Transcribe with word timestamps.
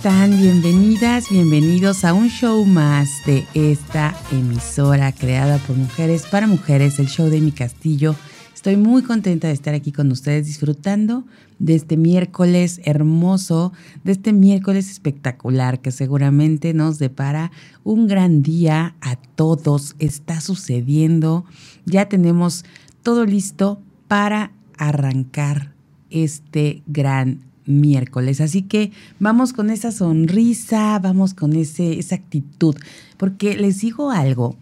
Están? 0.00 0.38
Bienvenidas, 0.38 1.28
bienvenidos 1.28 2.06
a 2.06 2.14
un 2.14 2.30
show 2.30 2.64
más 2.64 3.10
de 3.26 3.46
esta 3.52 4.16
emisora 4.32 5.12
creada 5.12 5.58
por 5.58 5.76
mujeres 5.76 6.26
para 6.26 6.46
mujeres, 6.46 6.98
el 6.98 7.06
show 7.06 7.28
de 7.28 7.42
mi 7.42 7.52
castillo. 7.52 8.16
Estoy 8.54 8.78
muy 8.78 9.02
contenta 9.02 9.48
de 9.48 9.52
estar 9.52 9.74
aquí 9.74 9.92
con 9.92 10.10
ustedes 10.10 10.46
disfrutando 10.46 11.24
de 11.58 11.74
este 11.74 11.98
miércoles 11.98 12.80
hermoso, 12.84 13.74
de 14.02 14.12
este 14.12 14.32
miércoles 14.32 14.90
espectacular 14.90 15.80
que 15.82 15.90
seguramente 15.90 16.72
nos 16.72 16.98
depara 16.98 17.52
un 17.84 18.06
gran 18.06 18.42
día 18.42 18.94
a 19.02 19.16
todos. 19.16 19.96
Está 19.98 20.40
sucediendo, 20.40 21.44
ya 21.84 22.08
tenemos 22.08 22.64
todo 23.02 23.26
listo 23.26 23.82
para 24.08 24.52
arrancar 24.78 25.74
este 26.08 26.82
gran 26.86 27.49
miércoles. 27.70 28.40
Así 28.40 28.62
que 28.62 28.92
vamos 29.18 29.52
con 29.52 29.70
esa 29.70 29.92
sonrisa, 29.92 30.98
vamos 30.98 31.34
con 31.34 31.54
ese, 31.54 31.98
esa 31.98 32.16
actitud, 32.16 32.76
porque 33.16 33.56
les 33.56 33.80
digo 33.80 34.10
algo, 34.10 34.56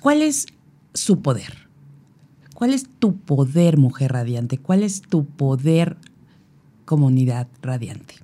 ¿cuál 0.00 0.22
es 0.22 0.46
su 0.94 1.20
poder? 1.20 1.68
¿Cuál 2.54 2.74
es 2.74 2.86
tu 2.98 3.16
poder, 3.16 3.78
mujer 3.78 4.12
radiante? 4.12 4.58
¿Cuál 4.58 4.82
es 4.82 5.00
tu 5.00 5.24
poder, 5.24 5.96
comunidad 6.84 7.48
radiante? 7.62 8.16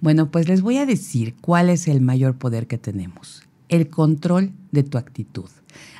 Bueno, 0.00 0.30
pues 0.30 0.48
les 0.48 0.62
voy 0.62 0.78
a 0.78 0.86
decir 0.86 1.34
cuál 1.40 1.70
es 1.70 1.88
el 1.88 2.00
mayor 2.00 2.36
poder 2.36 2.66
que 2.66 2.78
tenemos. 2.78 3.42
El 3.68 3.88
control 3.88 4.52
de 4.72 4.82
tu 4.82 4.98
actitud. 4.98 5.48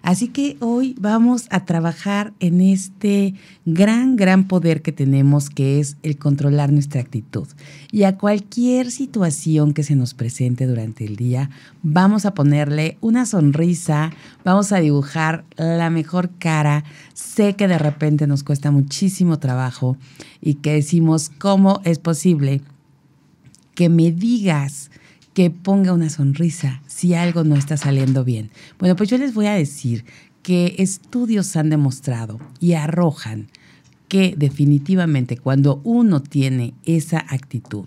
Así 0.03 0.29
que 0.29 0.57
hoy 0.61 0.95
vamos 1.01 1.47
a 1.51 1.65
trabajar 1.65 2.33
en 2.41 2.61
este 2.61 3.35
gran, 3.67 4.17
gran 4.17 4.47
poder 4.47 4.83
que 4.83 4.93
tenemos, 4.93 5.51
que 5.51 5.81
es 5.81 5.97
el 6.03 6.17
controlar 6.19 6.73
nuestra 6.73 7.01
actitud. 7.01 7.47
Y 7.91 8.05
a 8.05 8.17
cualquier 8.17 8.91
situación 8.91 9.75
que 9.75 9.83
se 9.83 9.97
nos 9.97 10.15
presente 10.15 10.67
durante 10.67 11.05
el 11.05 11.17
día, 11.17 11.51
vamos 11.83 12.27
a 12.27 12.35
ponerle 12.35 12.97
una 13.01 13.27
sonrisa, 13.27 14.11
vamos 14.45 14.73
a 14.73 14.79
dibujar 14.79 15.45
la 15.57 15.91
mejor 15.91 16.31
cara. 16.39 16.85
Sé 17.13 17.57
que 17.57 17.69
de 17.69 17.79
repente 17.79 18.27
nos 18.27 18.45
cuesta 18.45 18.71
muchísimo 18.71 19.39
trabajo 19.39 19.97
y 20.41 20.55
que 20.55 20.73
decimos, 20.73 21.31
¿cómo 21.39 21.81
es 21.85 21.99
posible 21.99 22.61
que 23.75 23.89
me 23.89 24.11
digas? 24.11 24.91
Que 25.39 25.51
ponga 25.51 25.93
una 25.93 26.11
sonrisa 26.11 26.83
si 26.89 27.15
algo 27.15 27.45
no 27.45 27.55
está 27.55 27.77
saliendo 27.77 28.25
bien. 28.25 28.51
Bueno, 28.81 28.97
pues 28.97 29.09
yo 29.09 29.19
les 29.19 29.35
voy 29.35 29.47
a 29.47 29.53
decir 29.53 30.05
que 30.43 30.75
estudios 30.79 31.55
han 31.55 31.71
demostrado 31.71 32.41
y 32.59 32.73
arrojan 32.73 33.47
que 34.09 34.35
definitivamente 34.37 35.37
cuando 35.37 35.81
uno 35.85 36.25
tiene 36.25 36.75
esa 36.85 37.25
actitud, 37.29 37.85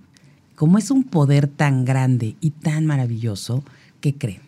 como 0.56 0.78
es 0.78 0.92
un 0.92 1.04
poder 1.04 1.48
tan 1.48 1.84
grande 1.84 2.38
y 2.40 2.52
tan 2.52 2.86
maravilloso, 2.86 3.66
¿qué 4.00 4.16
creen? 4.16 4.40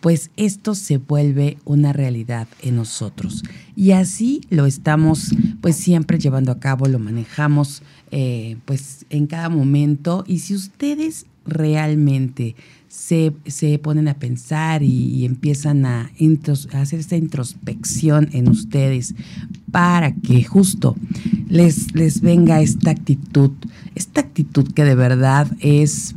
Pues 0.00 0.30
esto 0.36 0.76
se 0.76 0.98
vuelve 0.98 1.58
una 1.64 1.92
realidad 1.92 2.46
en 2.62 2.76
nosotros. 2.76 3.42
Y 3.74 3.90
así 3.90 4.42
lo 4.48 4.66
estamos 4.66 5.34
pues 5.60 5.74
siempre 5.74 6.20
llevando 6.20 6.52
a 6.52 6.60
cabo, 6.60 6.86
lo 6.86 7.00
manejamos 7.00 7.82
eh, 8.12 8.58
pues 8.64 9.06
en 9.10 9.26
cada 9.26 9.48
momento. 9.48 10.22
Y 10.28 10.38
si 10.38 10.54
ustedes 10.54 11.26
realmente 11.46 12.54
se, 12.88 13.32
ponen 13.82 14.08
a 14.08 14.14
pensar 14.14 14.82
y, 14.82 15.24
empiezan 15.24 15.84
a, 15.84 16.10
hacer 16.72 17.00
esta 17.00 17.16
introspección 17.16 18.28
en 18.32 18.48
ustedes 18.48 19.14
para 19.70 20.14
que 20.14 20.44
justo 20.44 20.94
les, 21.48 21.94
les 21.94 22.20
venga 22.20 22.60
esta 22.60 22.90
actitud, 22.90 23.50
esta 23.94 24.20
actitud 24.20 24.72
que 24.72 24.84
de 24.84 24.94
verdad 24.94 25.50
es, 25.58 26.14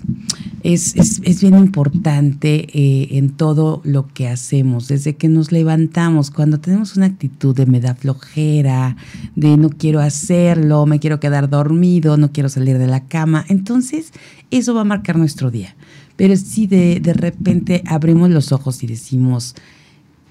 es, 0.73 1.41
bien 1.41 1.57
importante 1.57 2.67
eh, 2.73 3.17
en 3.17 3.29
todo 3.29 3.79
lo 3.85 4.07
que 4.07 4.27
hacemos, 4.27 4.89
desde 4.89 5.15
que 5.15 5.29
nos 5.29 5.53
levantamos, 5.53 6.29
cuando 6.29 6.59
tenemos 6.59 6.97
una 6.97 7.05
actitud 7.05 7.55
de 7.55 7.65
me 7.65 7.79
da 7.79 7.95
flojera, 7.95 8.97
de 9.35 9.55
no 9.55 9.69
quiero 9.69 10.01
hacerlo, 10.01 10.85
me 10.85 10.99
quiero 10.99 11.21
quedar 11.21 11.49
dormido, 11.49 12.17
no 12.17 12.33
quiero 12.33 12.49
salir 12.49 12.79
de 12.79 12.87
la 12.87 13.05
cama, 13.05 13.45
entonces 13.47 14.11
eso 14.51 14.73
va 14.73 14.81
a 14.81 14.85
marcar 14.85 15.17
nuestro 15.17 15.51
día. 15.51 15.73
Pero 16.17 16.35
si 16.35 16.67
de, 16.67 16.99
de 16.99 17.13
repente 17.13 17.81
abrimos 17.85 18.29
los 18.29 18.51
ojos 18.51 18.83
y 18.83 18.87
decimos, 18.87 19.55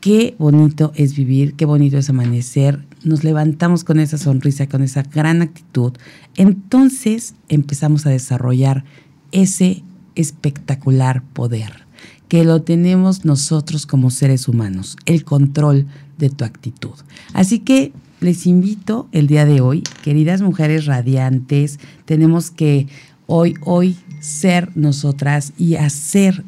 qué 0.02 0.34
bonito 0.38 0.92
es 0.96 1.16
vivir, 1.16 1.54
qué 1.54 1.64
bonito 1.64 1.96
es 1.96 2.10
amanecer, 2.10 2.84
nos 3.04 3.24
levantamos 3.24 3.84
con 3.84 4.00
esa 4.00 4.18
sonrisa, 4.18 4.68
con 4.68 4.82
esa 4.82 5.02
gran 5.02 5.40
actitud, 5.40 5.94
entonces 6.36 7.34
empezamos 7.48 8.04
a 8.04 8.10
desarrollar 8.10 8.84
ese 9.32 9.82
espectacular 10.16 11.22
poder 11.22 11.86
que 12.28 12.44
lo 12.44 12.62
tenemos 12.62 13.24
nosotros 13.24 13.86
como 13.86 14.10
seres 14.10 14.48
humanos, 14.48 14.96
el 15.06 15.24
control 15.24 15.86
de 16.18 16.30
tu 16.30 16.44
actitud. 16.44 16.94
Así 17.32 17.60
que 17.60 17.92
les 18.20 18.46
invito 18.46 19.08
el 19.12 19.26
día 19.26 19.44
de 19.44 19.60
hoy, 19.60 19.82
queridas 20.02 20.42
mujeres 20.42 20.86
radiantes, 20.86 21.78
tenemos 22.04 22.50
que 22.50 22.88
hoy, 23.26 23.54
hoy 23.60 23.96
ser 24.20 24.76
nosotras 24.76 25.52
y 25.56 25.76
hacer 25.76 26.42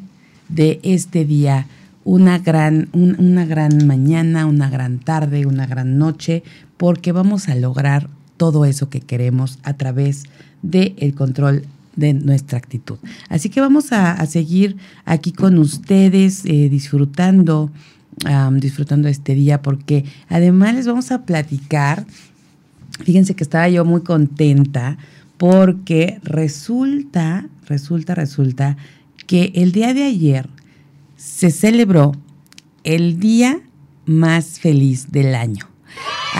de 0.49 0.79
este 0.83 1.25
día 1.25 1.67
una 2.03 2.39
gran, 2.39 2.89
una 2.93 3.45
gran 3.45 3.85
mañana, 3.85 4.47
una 4.47 4.69
gran 4.69 4.99
tarde, 4.99 5.45
una 5.45 5.67
gran 5.67 5.97
noche, 5.97 6.43
porque 6.77 7.11
vamos 7.11 7.49
a 7.49 7.55
lograr 7.55 8.09
todo 8.37 8.65
eso 8.65 8.89
que 8.89 9.01
queremos 9.01 9.59
a 9.63 9.73
través 9.73 10.23
del 10.63 10.95
el 10.97 11.13
control 11.13 11.65
de 11.99 12.13
nuestra 12.13 12.57
actitud. 12.57 12.97
Así 13.27 13.49
que 13.49 13.61
vamos 13.61 13.91
a, 13.91 14.25
seguir 14.25 14.77
aquí 15.05 15.31
con 15.31 15.57
ustedes 15.57 16.45
eh, 16.45 16.69
disfrutando, 16.69 17.71
disfrutando 18.53 19.07
este 19.07 19.33
día, 19.33 19.61
porque 19.61 20.03
además 20.27 20.75
les 20.75 20.87
vamos 20.87 21.11
a 21.11 21.25
platicar, 21.25 22.05
fíjense 23.03 23.33
que 23.33 23.43
estaba 23.43 23.69
yo 23.69 23.85
muy 23.85 24.01
contenta 24.01 24.97
porque 25.37 26.19
resulta, 26.23 27.47
resulta, 27.65 28.13
resulta 28.13 28.77
que 29.25 29.53
el 29.55 29.71
día 29.71 29.93
de 29.93 30.03
ayer 30.03 30.49
se 31.15 31.49
celebró 31.49 32.11
el 32.83 33.19
día 33.19 33.61
más 34.05 34.59
feliz 34.59 35.11
del 35.11 35.35
año. 35.35 35.68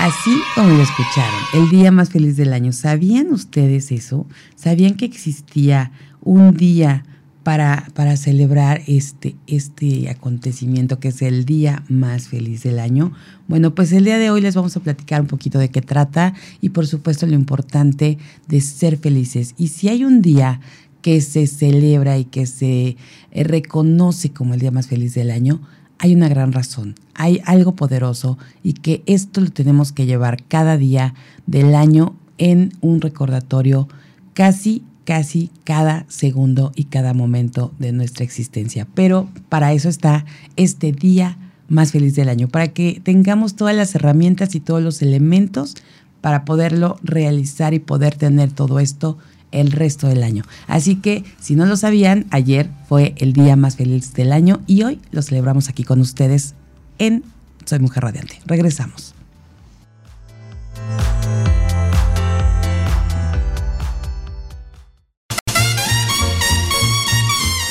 Así 0.02 0.32
como 0.56 0.70
lo 0.70 0.82
escucharon, 0.82 1.42
el 1.54 1.70
día 1.70 1.92
más 1.92 2.10
feliz 2.10 2.38
del 2.38 2.54
año. 2.54 2.72
¿Sabían 2.72 3.34
ustedes 3.34 3.92
eso? 3.92 4.26
¿Sabían 4.56 4.96
que 4.96 5.04
existía 5.04 5.92
un 6.22 6.56
día 6.56 7.04
para, 7.44 7.86
para 7.96 8.16
celebrar 8.16 8.82
este, 8.88 9.36
este 9.46 10.10
acontecimiento 10.10 11.02
que 11.02 11.10
es 11.10 11.22
el 11.22 11.44
día 11.44 11.84
más 11.90 12.30
feliz 12.30 12.64
del 12.64 12.80
año? 12.80 13.12
Bueno, 13.50 13.76
pues 13.76 13.92
el 13.92 14.06
día 14.06 14.18
de 14.18 14.32
hoy 14.32 14.40
les 14.40 14.56
vamos 14.56 14.78
a 14.78 14.80
platicar 14.80 15.20
un 15.20 15.28
poquito 15.28 15.60
de 15.60 15.68
qué 15.68 15.82
trata 15.82 16.34
y 16.62 16.70
por 16.70 16.88
supuesto 16.88 17.26
lo 17.26 17.34
importante 17.34 18.18
de 18.48 18.62
ser 18.62 18.96
felices. 18.96 19.54
Y 19.58 19.68
si 19.68 19.90
hay 19.90 20.06
un 20.06 20.22
día 20.22 20.62
que 21.02 21.20
se 21.20 21.46
celebra 21.46 22.18
y 22.18 22.24
que 22.24 22.46
se 22.46 22.96
eh, 23.32 23.44
reconoce 23.44 24.30
como 24.30 24.54
el 24.54 24.62
día 24.62 24.72
más 24.72 24.88
feliz 24.88 25.14
del 25.14 25.30
año, 25.30 25.60
hay 26.00 26.16
una 26.16 26.30
gran 26.30 26.52
razón, 26.54 26.96
hay 27.14 27.42
algo 27.46 27.76
poderoso 27.76 28.38
y 28.64 28.74
que 28.74 29.04
esto 29.06 29.42
lo 29.42 29.52
tenemos 29.52 29.92
que 29.92 30.06
llevar 30.06 30.44
cada 30.48 30.78
día 30.78 31.14
del 31.46 31.76
año 31.76 32.16
en 32.38 32.72
un 32.82 33.02
recordatorio 33.02 33.88
casi 34.34 34.84
casi 35.10 35.50
cada 35.64 36.06
segundo 36.08 36.72
y 36.76 36.84
cada 36.84 37.16
momento 37.16 37.74
de 37.80 37.92
nuestra 37.92 38.24
existencia. 38.24 38.88
Pero 38.94 39.28
para 39.50 39.74
eso 39.74 39.90
está 39.90 40.24
este 40.56 40.92
día 40.92 41.36
más 41.68 41.92
feliz 41.92 42.14
del 42.14 42.30
año, 42.30 42.48
para 42.48 42.68
que 42.68 43.02
tengamos 43.04 43.56
todas 43.56 43.76
las 43.76 43.96
herramientas 43.96 44.54
y 44.54 44.60
todos 44.60 44.84
los 44.84 45.02
elementos 45.02 45.76
para 46.22 46.46
poderlo 46.46 47.00
realizar 47.02 47.74
y 47.74 47.80
poder 47.80 48.16
tener 48.18 48.52
todo 48.52 48.80
esto 48.80 49.18
el 49.52 49.72
resto 49.72 50.08
del 50.08 50.24
año. 50.24 50.44
Así 50.68 50.96
que 50.96 51.24
si 51.40 51.56
no 51.56 51.66
lo 51.66 51.78
sabían, 51.78 52.26
ayer 52.32 52.70
fue 52.88 53.14
el 53.18 53.34
día 53.34 53.56
más 53.56 53.76
feliz 53.76 54.14
del 54.14 54.32
año 54.32 54.62
y 54.68 54.84
hoy 54.84 55.00
lo 55.12 55.22
celebramos 55.22 55.70
aquí 55.70 55.84
con 55.84 56.02
ustedes 56.02 56.56
en 56.98 57.24
Soy 57.66 57.80
Mujer 57.80 58.04
Radiante. 58.04 58.40
Regresamos. 58.46 59.14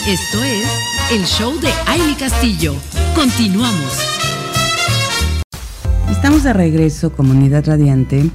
Esto 0.09 0.43
es 0.43 0.67
el 1.13 1.25
show 1.27 1.61
de 1.61 1.69
Aile 1.87 2.17
Castillo. 2.19 2.75
Continuamos. 3.15 3.99
Estamos 6.11 6.45
de 6.45 6.55
regreso, 6.55 7.13
comunidad 7.13 7.67
radiante. 7.67 8.31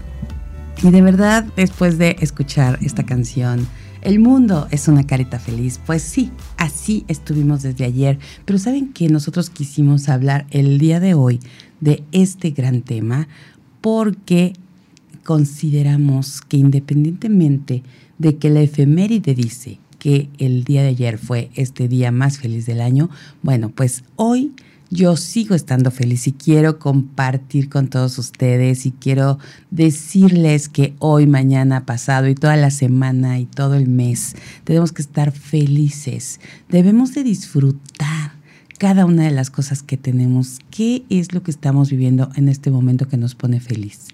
Y 0.83 0.91
de 0.91 1.01
verdad, 1.01 1.45
después 1.55 1.97
de 1.97 2.17
escuchar 2.19 2.77
esta 2.81 3.05
canción, 3.05 3.65
el 4.01 4.19
mundo 4.19 4.67
es 4.69 4.89
una 4.89 5.05
carita 5.05 5.39
feliz. 5.39 5.79
Pues 5.85 6.01
sí, 6.01 6.29
así 6.57 7.05
estuvimos 7.07 7.63
desde 7.63 7.85
ayer. 7.85 8.19
Pero 8.43 8.59
¿saben 8.59 8.91
que 8.91 9.07
nosotros 9.07 9.49
quisimos 9.49 10.09
hablar 10.09 10.45
el 10.49 10.79
día 10.79 10.99
de 10.99 11.13
hoy 11.13 11.39
de 11.79 12.03
este 12.11 12.51
gran 12.51 12.81
tema? 12.81 13.29
Porque 13.79 14.51
consideramos 15.23 16.41
que 16.41 16.57
independientemente 16.57 17.81
de 18.17 18.35
que 18.35 18.49
la 18.49 18.59
efeméride 18.59 19.35
dice 19.35 19.79
que 19.99 20.27
el 20.37 20.65
día 20.65 20.81
de 20.81 20.89
ayer 20.89 21.17
fue 21.17 21.49
este 21.55 21.87
día 21.87 22.11
más 22.11 22.39
feliz 22.39 22.65
del 22.65 22.81
año, 22.81 23.09
bueno, 23.41 23.69
pues 23.69 24.03
hoy 24.17 24.51
yo 24.93 25.17
sigo 25.17 25.55
estando 25.55 25.89
feliz 25.89 26.27
y 26.27 26.33
quiero 26.33 26.77
compartir 26.77 27.67
con 27.67 27.87
todos 27.87 28.19
ustedes 28.19 28.85
y 28.85 28.91
quiero 28.91 29.39
decirles 29.71 30.69
que 30.69 30.93
hoy, 30.99 31.25
mañana, 31.25 31.85
pasado 31.85 32.27
y 32.27 32.35
toda 32.35 32.55
la 32.55 32.69
semana 32.69 33.39
y 33.39 33.45
todo 33.45 33.73
el 33.73 33.87
mes 33.87 34.35
tenemos 34.63 34.91
que 34.91 35.01
estar 35.01 35.31
felices. 35.31 36.39
Debemos 36.69 37.15
de 37.15 37.23
disfrutar 37.23 38.33
cada 38.77 39.05
una 39.05 39.23
de 39.23 39.31
las 39.31 39.49
cosas 39.49 39.81
que 39.81 39.97
tenemos. 39.97 40.59
¿Qué 40.69 41.05
es 41.09 41.33
lo 41.33 41.41
que 41.41 41.51
estamos 41.51 41.89
viviendo 41.89 42.29
en 42.35 42.47
este 42.47 42.69
momento 42.69 43.07
que 43.07 43.17
nos 43.17 43.33
pone 43.33 43.59
feliz? 43.59 44.12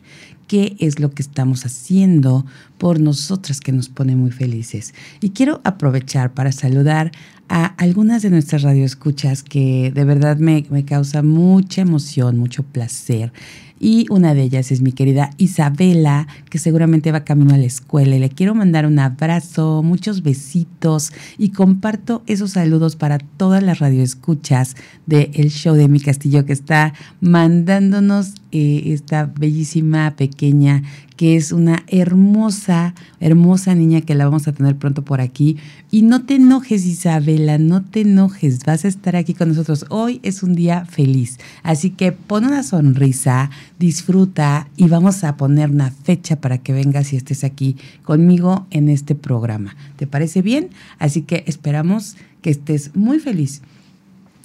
Qué 0.49 0.75
es 0.79 0.99
lo 0.99 1.11
que 1.11 1.21
estamos 1.21 1.63
haciendo 1.63 2.43
por 2.79 2.99
nosotras 2.99 3.61
que 3.61 3.71
nos 3.71 3.87
pone 3.87 4.15
muy 4.15 4.31
felices. 4.31 4.95
Y 5.21 5.29
quiero 5.29 5.61
aprovechar 5.63 6.33
para 6.33 6.51
saludar 6.51 7.11
a 7.49 7.65
algunas 7.65 8.23
de 8.23 8.31
nuestras 8.31 8.63
radioescuchas 8.63 9.43
que 9.43 9.91
de 9.93 10.03
verdad 10.05 10.37
me, 10.37 10.65
me 10.71 10.85
causa 10.85 11.21
mucha 11.21 11.81
emoción, 11.81 12.37
mucho 12.37 12.63
placer. 12.63 13.31
Y 13.79 14.05
una 14.09 14.33
de 14.33 14.43
ellas 14.43 14.71
es 14.71 14.81
mi 14.81 14.91
querida 14.91 15.29
Isabela, 15.37 16.27
que 16.49 16.57
seguramente 16.57 17.13
va 17.13 17.23
camino 17.23 17.53
a 17.53 17.57
la 17.57 17.65
escuela. 17.65 18.15
Y 18.15 18.19
le 18.19 18.29
quiero 18.29 18.53
mandar 18.53 18.85
un 18.85 18.99
abrazo, 18.99 19.81
muchos 19.83 20.21
besitos 20.21 21.13
y 21.37 21.51
comparto 21.51 22.21
esos 22.27 22.51
saludos 22.51 22.97
para 22.97 23.19
todas 23.19 23.63
las 23.63 23.79
radioescuchas 23.79 24.75
del 25.05 25.31
el 25.33 25.49
show 25.49 25.75
de 25.75 25.87
mi 25.87 26.01
castillo 26.01 26.45
que 26.45 26.53
está 26.53 26.93
mandándonos 27.21 28.33
eh, 28.51 28.83
esta 28.93 29.25
bellísima 29.25 30.15
pequeña 30.15 30.83
que 31.19 31.35
es 31.35 31.51
una 31.51 31.83
hermosa, 31.87 32.95
hermosa 33.19 33.75
niña 33.75 33.99
que 33.99 34.15
la 34.15 34.23
vamos 34.23 34.47
a 34.47 34.53
tener 34.53 34.77
pronto 34.77 35.03
por 35.03 35.19
aquí. 35.19 35.57
Y 35.91 36.03
no 36.03 36.23
te 36.23 36.35
enojes, 36.35 36.85
Isabela, 36.85 37.57
no 37.57 37.83
te 37.83 38.01
enojes, 38.01 38.63
vas 38.63 38.85
a 38.85 38.87
estar 38.87 39.17
aquí 39.17 39.33
con 39.33 39.49
nosotros. 39.49 39.85
Hoy 39.89 40.21
es 40.23 40.43
un 40.43 40.55
día 40.55 40.85
feliz, 40.85 41.37
así 41.61 41.89
que 41.89 42.13
pon 42.13 42.45
una 42.45 42.63
sonrisa, 42.63 43.49
disfruta 43.79 44.69
y 44.77 44.87
vamos 44.87 45.25
a 45.25 45.35
poner 45.35 45.71
una 45.71 45.91
fecha 45.91 46.39
para 46.39 46.59
que 46.59 46.71
vengas 46.71 47.11
y 47.11 47.17
estés 47.17 47.43
aquí 47.43 47.75
conmigo 48.03 48.65
en 48.71 48.87
este 48.87 49.13
programa. 49.13 49.75
¿Te 49.97 50.07
parece 50.07 50.41
bien? 50.41 50.69
Así 50.99 51.23
que 51.23 51.43
esperamos 51.47 52.15
que 52.41 52.51
estés 52.51 52.95
muy 52.95 53.19
feliz. 53.19 53.61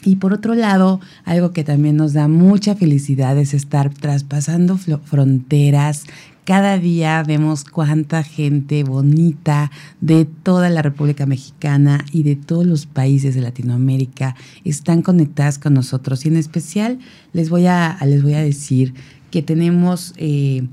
Y 0.04 0.16
por 0.16 0.32
otro 0.32 0.54
lado, 0.54 1.00
algo 1.24 1.52
que 1.52 1.64
también 1.64 1.96
nos 1.96 2.12
da 2.12 2.28
mucha 2.28 2.74
felicidad 2.74 3.38
es 3.38 3.54
estar 3.54 3.92
traspasando 3.92 4.78
fronteras, 4.78 6.04
cada 6.44 6.76
día 6.76 7.22
vemos 7.26 7.64
cuánta 7.64 8.22
gente 8.22 8.84
bonita 8.84 9.70
de 10.02 10.26
toda 10.26 10.68
la 10.68 10.82
República 10.82 11.24
Mexicana 11.24 12.04
y 12.12 12.22
de 12.22 12.36
todos 12.36 12.66
los 12.66 12.84
países 12.84 13.34
de 13.34 13.40
Latinoamérica 13.40 14.36
están 14.62 15.00
conectadas 15.00 15.58
con 15.58 15.72
nosotros. 15.72 16.26
Y 16.26 16.28
en 16.28 16.36
especial 16.36 16.98
les 17.32 17.48
voy 17.48 17.64
a, 17.64 17.96
les 18.04 18.22
voy 18.22 18.34
a 18.34 18.42
decir 18.42 18.92
que 19.30 19.42
tenemos... 19.42 20.12
Eh, 20.18 20.66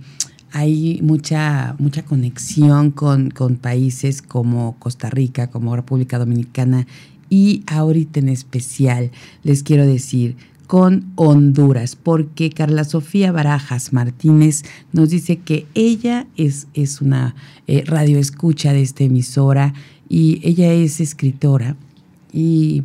hay 0.54 1.00
mucha, 1.02 1.76
mucha 1.80 2.04
conexión 2.04 2.92
con, 2.92 3.32
con, 3.32 3.56
países 3.56 4.22
como 4.22 4.76
Costa 4.80 5.10
Rica, 5.10 5.48
como 5.48 5.74
República 5.78 6.20
Dominicana 6.20 6.88
y 7.32 7.64
ahorita 7.66 8.20
en 8.20 8.30
especial 8.30 9.10
les 9.42 9.64
quiero 9.64 9.88
decir 9.88 10.36
con 10.68 11.12
Honduras, 11.16 11.96
porque 11.96 12.50
Carla 12.50 12.84
Sofía 12.84 13.32
Barajas 13.32 13.92
Martínez 13.92 14.64
nos 14.94 15.10
dice 15.10 15.38
que 15.38 15.66
ella 15.74 16.28
es, 16.38 16.68
es 16.74 17.02
una 17.02 17.36
eh, 17.68 17.84
radio 17.86 18.20
escucha 18.20 18.72
de 18.72 18.82
esta 18.82 19.04
emisora 19.04 19.74
y 20.08 20.40
ella 20.48 20.72
es 20.72 21.02
escritora. 21.02 21.76
Y, 22.34 22.84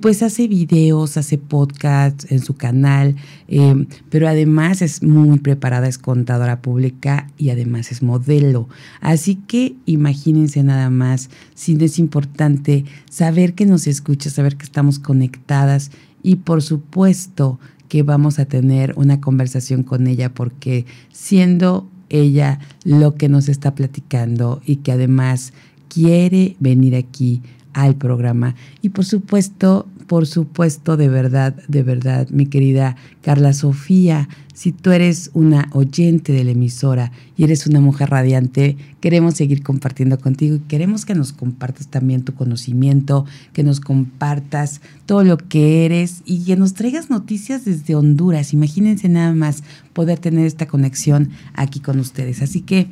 pues 0.00 0.22
hace 0.22 0.46
videos, 0.46 1.16
hace 1.16 1.36
podcasts 1.36 2.30
en 2.30 2.40
su 2.40 2.54
canal, 2.54 3.16
em, 3.48 3.86
pero 4.08 4.28
además 4.28 4.82
es 4.82 5.02
muy 5.02 5.40
preparada, 5.40 5.88
es 5.88 5.98
contadora 5.98 6.62
pública 6.62 7.28
y 7.36 7.50
además 7.50 7.90
es 7.90 8.02
modelo. 8.02 8.68
Así 9.00 9.34
que 9.34 9.74
imagínense 9.86 10.62
nada 10.62 10.90
más, 10.90 11.28
si 11.54 11.76
es 11.84 11.98
importante 11.98 12.84
saber 13.10 13.54
que 13.54 13.66
nos 13.66 13.86
escucha, 13.86 14.30
saber 14.30 14.56
que 14.56 14.64
estamos 14.64 14.98
conectadas 14.98 15.90
y 16.22 16.36
por 16.36 16.62
supuesto 16.62 17.58
que 17.88 18.02
vamos 18.02 18.38
a 18.38 18.46
tener 18.46 18.94
una 18.96 19.20
conversación 19.20 19.82
con 19.82 20.06
ella 20.06 20.32
porque 20.32 20.86
siendo 21.12 21.88
ella 22.08 22.60
lo 22.84 23.14
que 23.14 23.28
nos 23.28 23.48
está 23.48 23.74
platicando 23.74 24.62
y 24.64 24.76
que 24.76 24.92
además 24.92 25.52
quiere 25.88 26.56
venir 26.60 26.96
aquí 26.96 27.42
al 27.74 27.96
programa. 27.96 28.54
Y 28.80 28.88
por 28.90 29.04
supuesto, 29.04 29.86
por 30.06 30.26
supuesto, 30.26 30.96
de 30.96 31.08
verdad, 31.08 31.54
de 31.68 31.82
verdad, 31.82 32.28
mi 32.30 32.46
querida 32.46 32.96
Carla 33.22 33.52
Sofía, 33.52 34.28
si 34.54 34.70
tú 34.70 34.92
eres 34.92 35.30
una 35.34 35.68
oyente 35.72 36.32
de 36.32 36.44
la 36.44 36.52
emisora 36.52 37.10
y 37.36 37.42
eres 37.42 37.66
una 37.66 37.80
mujer 37.80 38.10
radiante, 38.10 38.76
queremos 39.00 39.34
seguir 39.34 39.62
compartiendo 39.62 40.18
contigo 40.18 40.56
y 40.56 40.60
queremos 40.60 41.04
que 41.04 41.14
nos 41.14 41.32
compartas 41.32 41.88
también 41.88 42.22
tu 42.22 42.34
conocimiento, 42.34 43.26
que 43.52 43.64
nos 43.64 43.80
compartas 43.80 44.80
todo 45.06 45.24
lo 45.24 45.38
que 45.38 45.84
eres 45.84 46.22
y 46.24 46.44
que 46.44 46.56
nos 46.56 46.74
traigas 46.74 47.10
noticias 47.10 47.64
desde 47.64 47.96
Honduras. 47.96 48.52
Imagínense 48.52 49.08
nada 49.08 49.34
más 49.34 49.64
poder 49.92 50.20
tener 50.20 50.46
esta 50.46 50.66
conexión 50.66 51.30
aquí 51.54 51.80
con 51.80 51.98
ustedes. 51.98 52.40
Así 52.40 52.60
que 52.60 52.86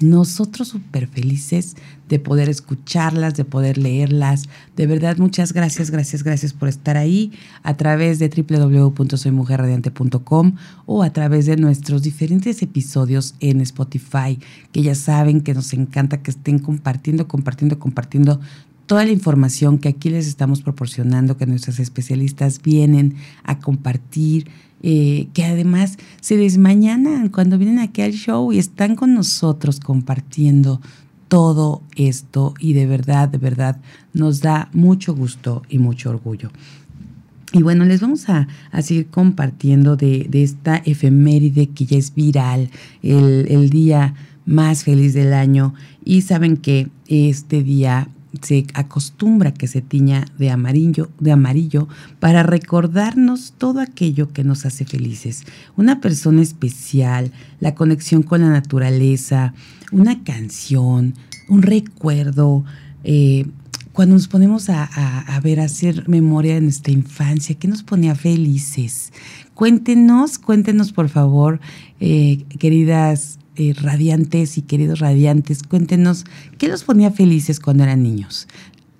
nosotros 0.00 0.68
súper 0.68 1.06
felices 1.06 1.76
de 2.08 2.18
poder 2.18 2.48
escucharlas, 2.48 3.34
de 3.34 3.44
poder 3.44 3.76
leerlas. 3.78 4.48
De 4.76 4.86
verdad, 4.86 5.18
muchas 5.18 5.52
gracias, 5.52 5.90
gracias, 5.90 6.24
gracias 6.24 6.52
por 6.52 6.68
estar 6.68 6.96
ahí 6.96 7.32
a 7.62 7.76
través 7.76 8.18
de 8.18 8.28
www.soymujerradiante.com 8.28 10.56
o 10.86 11.02
a 11.02 11.10
través 11.10 11.46
de 11.46 11.56
nuestros 11.56 12.02
diferentes 12.02 12.62
episodios 12.62 13.34
en 13.40 13.60
Spotify, 13.60 14.38
que 14.72 14.82
ya 14.82 14.94
saben 14.94 15.42
que 15.42 15.54
nos 15.54 15.72
encanta 15.72 16.22
que 16.22 16.30
estén 16.30 16.58
compartiendo, 16.58 17.26
compartiendo, 17.28 17.78
compartiendo 17.78 18.40
toda 18.86 19.04
la 19.04 19.12
información 19.12 19.78
que 19.78 19.88
aquí 19.88 20.10
les 20.10 20.26
estamos 20.26 20.62
proporcionando, 20.62 21.36
que 21.36 21.46
nuestros 21.46 21.78
especialistas 21.78 22.60
vienen 22.60 23.14
a 23.44 23.60
compartir 23.60 24.48
eh, 24.82 25.28
que 25.34 25.44
además 25.44 25.98
se 26.20 26.36
desmañanan 26.36 27.28
cuando 27.28 27.58
vienen 27.58 27.78
aquí 27.78 28.02
al 28.02 28.12
show 28.12 28.52
y 28.52 28.58
están 28.58 28.96
con 28.96 29.14
nosotros 29.14 29.80
compartiendo 29.80 30.80
todo 31.28 31.82
esto 31.96 32.54
y 32.58 32.72
de 32.72 32.86
verdad, 32.86 33.28
de 33.28 33.38
verdad 33.38 33.80
nos 34.12 34.40
da 34.40 34.68
mucho 34.72 35.14
gusto 35.14 35.62
y 35.68 35.78
mucho 35.78 36.10
orgullo. 36.10 36.50
Y 37.52 37.62
bueno, 37.62 37.84
les 37.84 38.00
vamos 38.00 38.28
a, 38.28 38.46
seguir 38.80 39.06
compartiendo 39.08 39.96
de, 39.96 40.28
esta 40.32 40.76
efeméride 40.76 41.68
que 41.68 41.84
ya 41.84 41.98
es 41.98 42.14
viral, 42.14 42.70
el, 43.02 43.46
el 43.48 43.70
día 43.70 44.14
más 44.46 44.84
feliz 44.84 45.14
del 45.14 45.32
año. 45.32 45.74
Y 46.04 46.22
saben 46.22 46.56
que 46.56 46.88
este 47.08 47.62
día 47.62 48.08
se 48.42 48.66
acostumbra 48.74 49.52
que 49.52 49.66
se 49.66 49.80
tiña 49.80 50.26
de 50.38 50.50
amarillo, 50.50 51.10
de 51.18 51.32
amarillo 51.32 51.88
para 52.18 52.42
recordarnos 52.42 53.54
todo 53.58 53.80
aquello 53.80 54.32
que 54.32 54.44
nos 54.44 54.66
hace 54.66 54.84
felices. 54.84 55.44
Una 55.76 56.00
persona 56.00 56.42
especial, 56.42 57.32
la 57.60 57.74
conexión 57.74 58.22
con 58.22 58.42
la 58.42 58.50
naturaleza, 58.50 59.54
una 59.92 60.22
canción, 60.22 61.14
un 61.48 61.62
recuerdo, 61.62 62.64
eh, 63.04 63.46
cuando 63.92 64.14
nos 64.14 64.28
ponemos 64.28 64.70
a, 64.70 64.88
ver, 65.42 65.60
a 65.60 65.64
hacer 65.64 66.08
memoria 66.08 66.54
de 66.54 66.60
nuestra 66.60 66.92
infancia, 66.92 67.56
¿qué 67.56 67.66
nos 67.66 67.82
ponía 67.82 68.14
felices? 68.14 69.12
Cuéntenos, 69.54 70.38
cuéntenos 70.38 70.92
por 70.92 71.08
favor, 71.08 71.60
eh, 71.98 72.44
queridas 72.58 73.40
eh, 73.60 73.74
radiantes 73.74 74.56
y 74.56 74.62
queridos 74.62 75.00
radiantes, 75.00 75.62
cuéntenos 75.62 76.24
qué 76.56 76.66
los 76.66 76.82
ponía 76.82 77.10
felices 77.10 77.60
cuando 77.60 77.82
eran 77.82 78.02
niños. 78.02 78.48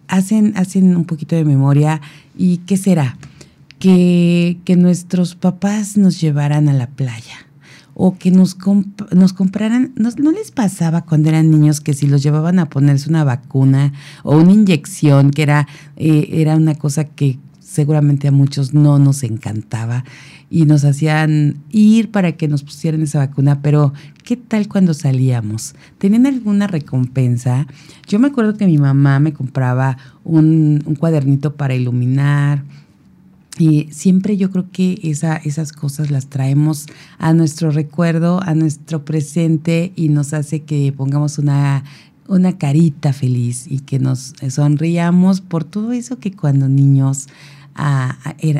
Hacen, 0.06 0.52
hacen 0.54 0.94
un 0.94 1.06
poquito 1.06 1.34
de 1.34 1.46
memoria 1.46 2.02
y 2.36 2.58
qué 2.58 2.76
será, 2.76 3.16
que, 3.78 4.58
que 4.66 4.76
nuestros 4.76 5.34
papás 5.34 5.96
nos 5.96 6.20
llevaran 6.20 6.68
a 6.68 6.74
la 6.74 6.88
playa 6.88 7.46
o 7.94 8.18
que 8.18 8.30
nos, 8.30 8.58
nos 9.12 9.32
compraran, 9.32 9.94
no, 9.96 10.30
les 10.30 10.50
pasaba 10.50 11.06
cuando 11.06 11.30
eran 11.30 11.50
niños 11.50 11.80
que 11.80 11.94
si 11.94 12.06
los 12.06 12.22
llevaban 12.22 12.58
a 12.58 12.68
ponerse 12.68 13.08
una 13.08 13.24
vacuna 13.24 13.94
o 14.24 14.36
una 14.36 14.52
inyección, 14.52 15.30
que 15.30 15.42
era, 15.42 15.68
eh, 15.96 16.28
era 16.32 16.56
una 16.56 16.74
cosa 16.74 17.04
que 17.04 17.38
seguramente 17.60 18.28
a 18.28 18.32
muchos 18.32 18.74
no 18.74 18.98
nos 18.98 19.22
encantaba 19.22 20.04
y 20.50 20.64
nos 20.64 20.84
hacían 20.84 21.58
ir 21.70 22.10
para 22.10 22.32
que 22.32 22.48
nos 22.48 22.64
pusieran 22.64 23.02
esa 23.02 23.20
vacuna, 23.20 23.62
pero 23.62 23.92
¿qué 24.30 24.36
tal 24.36 24.68
cuando 24.68 24.94
salíamos? 24.94 25.74
¿Tenían 25.98 26.24
alguna 26.24 26.68
recompensa? 26.68 27.66
Yo 28.06 28.20
me 28.20 28.28
acuerdo 28.28 28.56
que 28.56 28.64
mi 28.64 28.78
mamá 28.78 29.18
me 29.18 29.32
compraba 29.32 29.96
un, 30.22 30.84
cuadernito 31.00 31.56
para 31.56 31.74
iluminar, 31.74 32.62
y 33.58 33.88
siempre 33.90 34.36
yo 34.36 34.52
creo 34.52 34.70
que 34.70 35.00
esa, 35.02 35.34
esas 35.34 35.72
cosas 35.72 36.12
las 36.12 36.28
traemos 36.28 36.86
a 37.18 37.32
nuestro 37.32 37.72
recuerdo, 37.72 38.40
a 38.40 38.54
nuestro 38.54 39.04
presente 39.04 39.92
y 39.96 40.10
nos 40.10 40.32
hace 40.32 40.60
que 40.60 40.94
pongamos 40.96 41.38
una 41.38 41.82
carita 42.56 43.12
feliz 43.12 43.66
y 43.68 43.80
que 43.80 43.98
nos 43.98 44.34
sonriamos 44.48 45.40
por 45.40 45.64
todo 45.64 45.90
eso 45.90 46.20
que 46.20 46.30
cuando 46.30 46.68
niños 46.68 47.26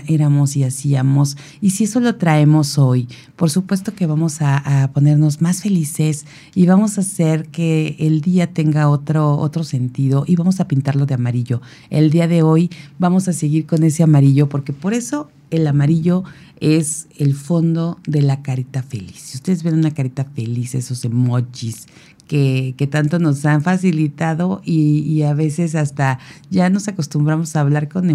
éramos 0.09 0.57
y 0.57 0.65
hacíamos. 0.65 1.37
Y 1.61 1.71
si 1.71 1.85
eso 1.85 2.01
lo 2.01 2.17
traemos 2.17 2.79
hoy, 2.79 3.09
por 3.37 3.51
supuesto 3.51 3.95
que 3.95 4.07
vamos 4.07 4.39
a, 4.41 4.91
ponernos 4.95 5.41
más 5.41 5.63
felices 5.63 6.27
y 6.55 6.67
vamos 6.67 6.99
a 6.99 7.03
hacer 7.03 7.49
que 7.49 7.97
el 7.99 8.21
día 8.21 8.53
tenga 8.53 8.89
otro, 8.89 9.37
otro 9.37 9.65
sentido 9.65 10.25
y 10.27 10.37
vamos 10.37 10.61
a 10.61 10.69
pintarlo 10.69 11.07
de 11.07 11.15
amarillo. 11.15 11.61
El 11.91 12.11
día 12.11 12.29
de 12.29 12.43
hoy 12.43 12.71
vamos 12.99 13.29
a 13.29 13.33
seguir 13.33 13.67
con 13.67 13.83
ese 13.83 14.03
amarillo 14.03 14.49
porque 14.49 14.73
por 14.73 14.95
eso 14.95 15.31
el 15.51 15.67
amarillo 15.67 16.25
es 16.61 17.09
el 17.19 17.35
fondo 17.35 17.99
de 18.07 18.23
la 18.23 18.43
carita 18.43 18.83
feliz. 18.83 19.17
Si 19.17 19.37
ustedes 19.39 19.63
ven 19.63 19.75
una 19.75 19.91
carita 19.91 20.25
feliz, 20.25 20.75
esos 20.75 21.05
emojis 21.05 21.87
que, 22.31 22.89
tanto 22.89 23.19
nos 23.19 23.45
han 23.45 23.61
facilitado 23.61 24.63
y, 24.65 25.23
a 25.23 25.35
veces 25.35 25.75
hasta 25.75 26.21
ya 26.49 26.71
nos 26.71 26.87
acostumbramos 26.87 27.57
a 27.57 27.61
hablar 27.61 27.89
con, 27.89 28.07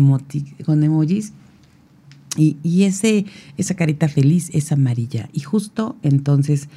con 0.66 0.84
emojis. 0.84 1.34
Y, 2.38 2.56
y, 2.64 2.84
ese, 2.84 3.26
esa 3.58 3.76
carita 3.76 4.08
feliz 4.08 4.50
es 4.54 4.72
amarilla. 4.72 5.30
Y 5.34 5.42
justo 5.42 5.98
entonces 6.02 6.70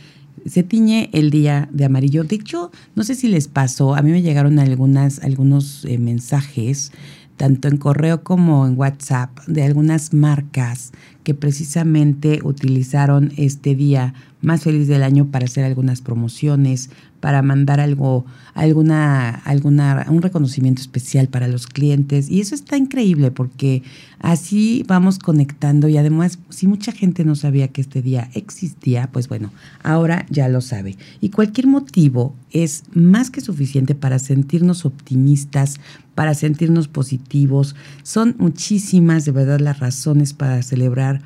se 0.46 0.64
tiñe 0.64 1.10
el 1.12 1.30
día 1.30 1.68
de 1.72 1.84
amarillo. 1.84 2.24
De 2.24 2.36
hecho, 2.36 2.72
no 2.96 3.04
sé 3.04 3.14
si 3.14 3.28
les 3.28 3.46
pasó, 3.46 3.94
a 3.94 4.02
mí 4.02 4.10
me 4.10 4.22
llegaron 4.22 4.58
algunas, 4.58 5.20
algunos 5.20 5.84
eh, 5.84 5.98
mensajes, 5.98 6.90
tanto 7.38 7.68
en 7.68 7.78
correo 7.78 8.22
como 8.22 8.66
en 8.66 8.76
WhatsApp, 8.76 9.30
de 9.46 9.62
algunas 9.62 10.12
marcas 10.12 10.92
que 11.22 11.34
precisamente 11.34 12.40
utilizaron 12.42 13.32
este 13.36 13.74
día 13.74 14.14
más 14.40 14.62
feliz 14.62 14.88
del 14.88 15.02
año 15.02 15.26
para 15.30 15.46
hacer 15.46 15.64
algunas 15.64 16.00
promociones, 16.00 16.90
para 17.20 17.42
mandar 17.42 17.80
algo, 17.80 18.24
alguna, 18.54 19.30
alguna, 19.30 20.06
un 20.08 20.22
reconocimiento 20.22 20.80
especial 20.80 21.28
para 21.28 21.48
los 21.48 21.66
clientes. 21.66 22.30
Y 22.30 22.40
eso 22.40 22.54
está 22.54 22.76
increíble 22.76 23.30
porque 23.30 23.82
así 24.20 24.84
vamos 24.86 25.18
conectando 25.18 25.88
y 25.88 25.96
además, 25.96 26.38
si 26.50 26.66
mucha 26.66 26.92
gente 26.92 27.24
no 27.24 27.34
sabía 27.34 27.68
que 27.68 27.80
este 27.80 28.00
día 28.00 28.30
existía, 28.34 29.10
pues 29.12 29.28
bueno, 29.28 29.52
ahora 29.82 30.26
ya 30.30 30.48
lo 30.48 30.60
sabe. 30.60 30.96
Y 31.20 31.30
cualquier 31.30 31.66
motivo 31.66 32.34
es 32.50 32.84
más 32.94 33.30
que 33.30 33.40
suficiente 33.40 33.94
para 33.94 34.18
sentirnos 34.18 34.86
optimistas, 34.86 35.80
para 36.18 36.34
sentirnos 36.34 36.88
positivos. 36.88 37.76
Son 38.02 38.34
muchísimas, 38.40 39.24
de 39.24 39.30
verdad, 39.30 39.60
las 39.60 39.78
razones 39.78 40.32
para 40.32 40.60
celebrar 40.64 41.22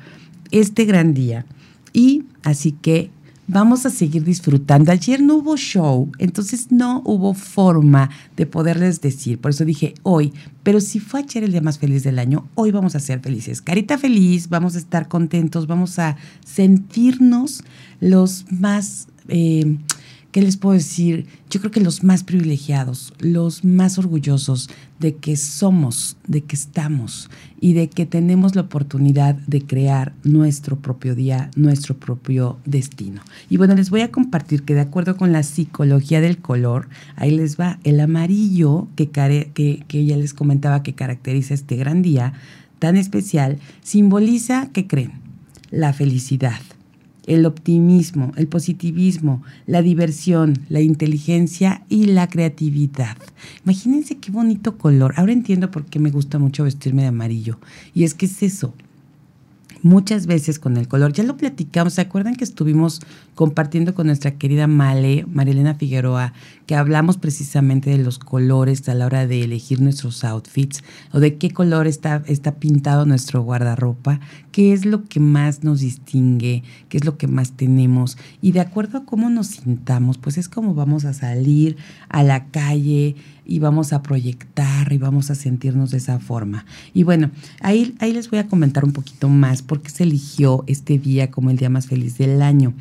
este 0.51 0.85
gran 0.85 1.15
día. 1.15 1.47
Y 1.93 2.25
así 2.43 2.73
que 2.73 3.09
vamos 3.47 3.87
a 3.87 3.89
seguir 3.89 4.23
disfrutando. 4.23 4.91
Ayer 4.91 5.19
no 5.19 5.37
hubo 5.37 5.57
show, 5.57 6.11
entonces 6.19 6.71
no 6.71 7.01
hubo 7.05 7.33
forma 7.33 8.11
de 8.37 8.45
poderles 8.45 9.01
decir. 9.01 9.39
Por 9.39 9.49
eso 9.49 9.65
dije 9.65 9.95
hoy, 10.03 10.31
pero 10.61 10.79
si 10.79 10.99
fue 10.99 11.21
ayer 11.21 11.43
el 11.43 11.53
día 11.53 11.61
más 11.61 11.79
feliz 11.79 12.03
del 12.03 12.19
año, 12.19 12.47
hoy 12.53 12.69
vamos 12.69 12.93
a 12.93 12.99
ser 12.99 13.19
felices. 13.19 13.63
Carita 13.63 13.97
feliz, 13.97 14.47
vamos 14.47 14.75
a 14.75 14.77
estar 14.77 15.07
contentos, 15.07 15.65
vamos 15.65 15.97
a 15.97 16.17
sentirnos 16.45 17.63
los 17.99 18.45
más... 18.51 19.07
Eh, 19.27 19.75
¿qué 20.33 20.41
les 20.41 20.57
puedo 20.57 20.73
decir? 20.73 21.27
Yo 21.51 21.59
creo 21.59 21.71
que 21.71 21.79
los 21.79 22.03
más 22.03 22.23
privilegiados, 22.23 23.13
los 23.19 23.63
más 23.63 23.99
orgullosos 23.99 24.67
de 24.99 25.15
que 25.15 25.37
somos, 25.37 26.17
de 26.27 26.41
que 26.41 26.55
estamos 26.55 27.29
y 27.61 27.73
de 27.73 27.87
que 27.87 28.07
tenemos 28.07 28.55
la 28.55 28.63
oportunidad 28.63 29.35
de 29.35 29.61
crear 29.61 30.13
nuestro 30.23 30.77
propio 30.77 31.13
día, 31.13 31.51
nuestro 31.55 31.95
propio 31.97 32.57
destino. 32.65 33.21
Y 33.47 33.57
bueno, 33.57 33.75
les 33.75 33.91
voy 33.91 34.01
a 34.01 34.11
compartir 34.11 34.63
que 34.63 34.73
de 34.73 34.81
acuerdo 34.81 35.17
con 35.17 35.31
la 35.31 35.43
psicología 35.43 36.19
del 36.19 36.39
color, 36.39 36.89
ahí 37.15 37.29
les 37.29 37.59
va 37.59 37.79
el 37.83 37.99
amarillo 37.99 38.87
que, 38.95 39.11
que, 39.11 40.05
ya 40.05 40.17
les 40.17 40.33
comentaba 40.33 40.81
que 40.81 40.95
caracteriza 40.95 41.53
este 41.53 41.75
gran 41.75 42.01
día 42.01 42.33
tan 42.79 42.97
especial, 42.97 43.59
simboliza, 43.83 44.69
¿qué 44.73 44.87
creen? 44.87 45.11
La 45.69 45.93
felicidad 45.93 46.59
el 47.25 47.45
optimismo, 47.45 48.31
el 48.35 48.47
positivismo, 48.47 49.43
la 49.65 49.81
diversión, 49.81 50.59
la 50.69 50.81
inteligencia 50.81 51.83
y 51.89 52.05
la 52.05 52.27
creatividad. 52.27 53.17
Imagínense 53.63 54.17
qué 54.17 54.31
bonito 54.31 54.77
color. 54.77 55.13
Ahora 55.17 55.31
entiendo 55.33 55.71
por 55.71 55.85
qué 55.85 55.99
me 55.99 56.11
gusta 56.11 56.39
mucho 56.39 56.63
vestirme 56.63 57.03
de 57.03 57.09
amarillo. 57.09 57.59
Y 57.93 58.03
es 58.03 58.13
que 58.13 58.25
es 58.25 58.43
eso, 58.43 58.73
muchas 59.83 60.25
veces 60.25 60.57
con 60.57 60.77
el 60.77 60.87
color. 60.87 61.13
Ya 61.13 61.23
lo 61.23 61.37
platicamos, 61.37 61.93
¿se 61.93 62.01
acuerdan 62.01 62.35
que 62.35 62.43
estuvimos 62.43 63.01
compartiendo 63.35 63.93
con 63.93 64.07
nuestra 64.07 64.37
querida 64.37 64.67
Male, 64.67 65.25
Marilena 65.27 65.75
Figueroa, 65.75 66.33
que 66.65 66.75
hablamos 66.75 67.17
precisamente 67.17 67.89
de 67.89 67.97
los 67.97 68.19
colores 68.19 68.87
a 68.87 68.93
la 68.93 69.05
hora 69.05 69.27
de 69.27 69.43
elegir 69.43 69.81
nuestros 69.81 70.23
outfits 70.23 70.83
o 71.11 71.19
de 71.19 71.37
qué 71.37 71.51
color 71.51 71.87
está, 71.87 72.23
está 72.27 72.55
pintado 72.55 73.05
nuestro 73.05 73.41
guardarropa, 73.41 74.19
qué 74.51 74.73
es 74.73 74.85
lo 74.85 75.05
que 75.05 75.19
más 75.19 75.63
nos 75.63 75.81
distingue, 75.81 76.63
qué 76.89 76.97
es 76.97 77.05
lo 77.05 77.17
que 77.17 77.27
más 77.27 77.53
tenemos 77.53 78.17
y 78.41 78.51
de 78.51 78.61
acuerdo 78.61 78.99
a 78.99 79.05
cómo 79.05 79.29
nos 79.29 79.47
sintamos, 79.47 80.17
pues 80.17 80.37
es 80.37 80.47
como 80.49 80.73
vamos 80.73 81.05
a 81.05 81.13
salir 81.13 81.77
a 82.09 82.23
la 82.23 82.47
calle, 82.47 83.15
y 83.45 83.59
vamos 83.59 83.93
a 83.93 84.01
proyectar 84.01 84.91
y 84.91 84.97
vamos 84.97 85.29
a 85.29 85.35
sentirnos 85.35 85.91
de 85.91 85.97
esa 85.97 86.19
forma. 86.19 86.65
Y 86.93 87.03
bueno, 87.03 87.31
ahí, 87.61 87.95
ahí 87.99 88.13
les 88.13 88.29
voy 88.29 88.39
a 88.39 88.47
comentar 88.47 88.85
un 88.85 88.93
poquito 88.93 89.29
más 89.29 89.61
por 89.61 89.81
qué 89.81 89.89
se 89.89 90.03
eligió 90.03 90.63
este 90.67 90.97
día 90.97 91.29
como 91.31 91.49
el 91.49 91.57
día 91.57 91.69
más 91.69 91.87
feliz 91.87 92.17
del 92.17 92.41
año. 92.41 92.73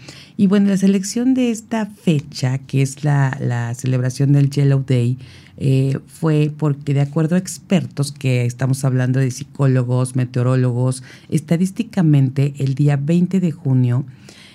Y 0.42 0.48
bueno, 0.48 0.70
la 0.70 0.76
selección 0.76 1.34
de 1.34 1.52
esta 1.52 1.86
fecha, 1.86 2.58
que 2.58 2.82
es 2.82 3.04
la, 3.04 3.72
celebración 3.76 4.32
del 4.32 4.50
Yellow 4.50 4.84
Day, 4.84 5.16
eh, 5.56 6.00
fue 6.08 6.52
porque 6.58 6.94
de 6.94 7.00
acuerdo 7.00 7.36
a 7.36 7.38
expertos 7.38 8.10
que 8.10 8.44
estamos 8.44 8.84
hablando 8.84 9.20
de 9.20 9.30
psicólogos, 9.30 10.16
meteorólogos, 10.16 11.04
estadísticamente 11.28 12.54
el 12.58 12.74
día 12.74 12.96
20 12.96 13.38
de 13.38 13.52
junio 13.52 14.04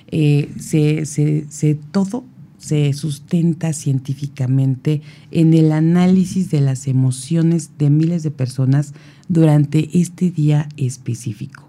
eh, 0.10 0.50
se, 0.60 1.06
todo 1.92 2.26
se 2.58 2.92
sustenta 2.92 3.72
científicamente 3.72 5.02
en 5.32 5.54
el 5.54 5.72
análisis 5.72 6.52
de 6.52 6.60
las 6.60 6.88
emociones 6.88 7.78
de 7.78 7.90
miles 7.90 8.24
de 8.24 8.32
personas 8.32 8.94
durante 9.30 9.98
este 9.98 10.32
día 10.32 10.68
específico. 10.76 11.67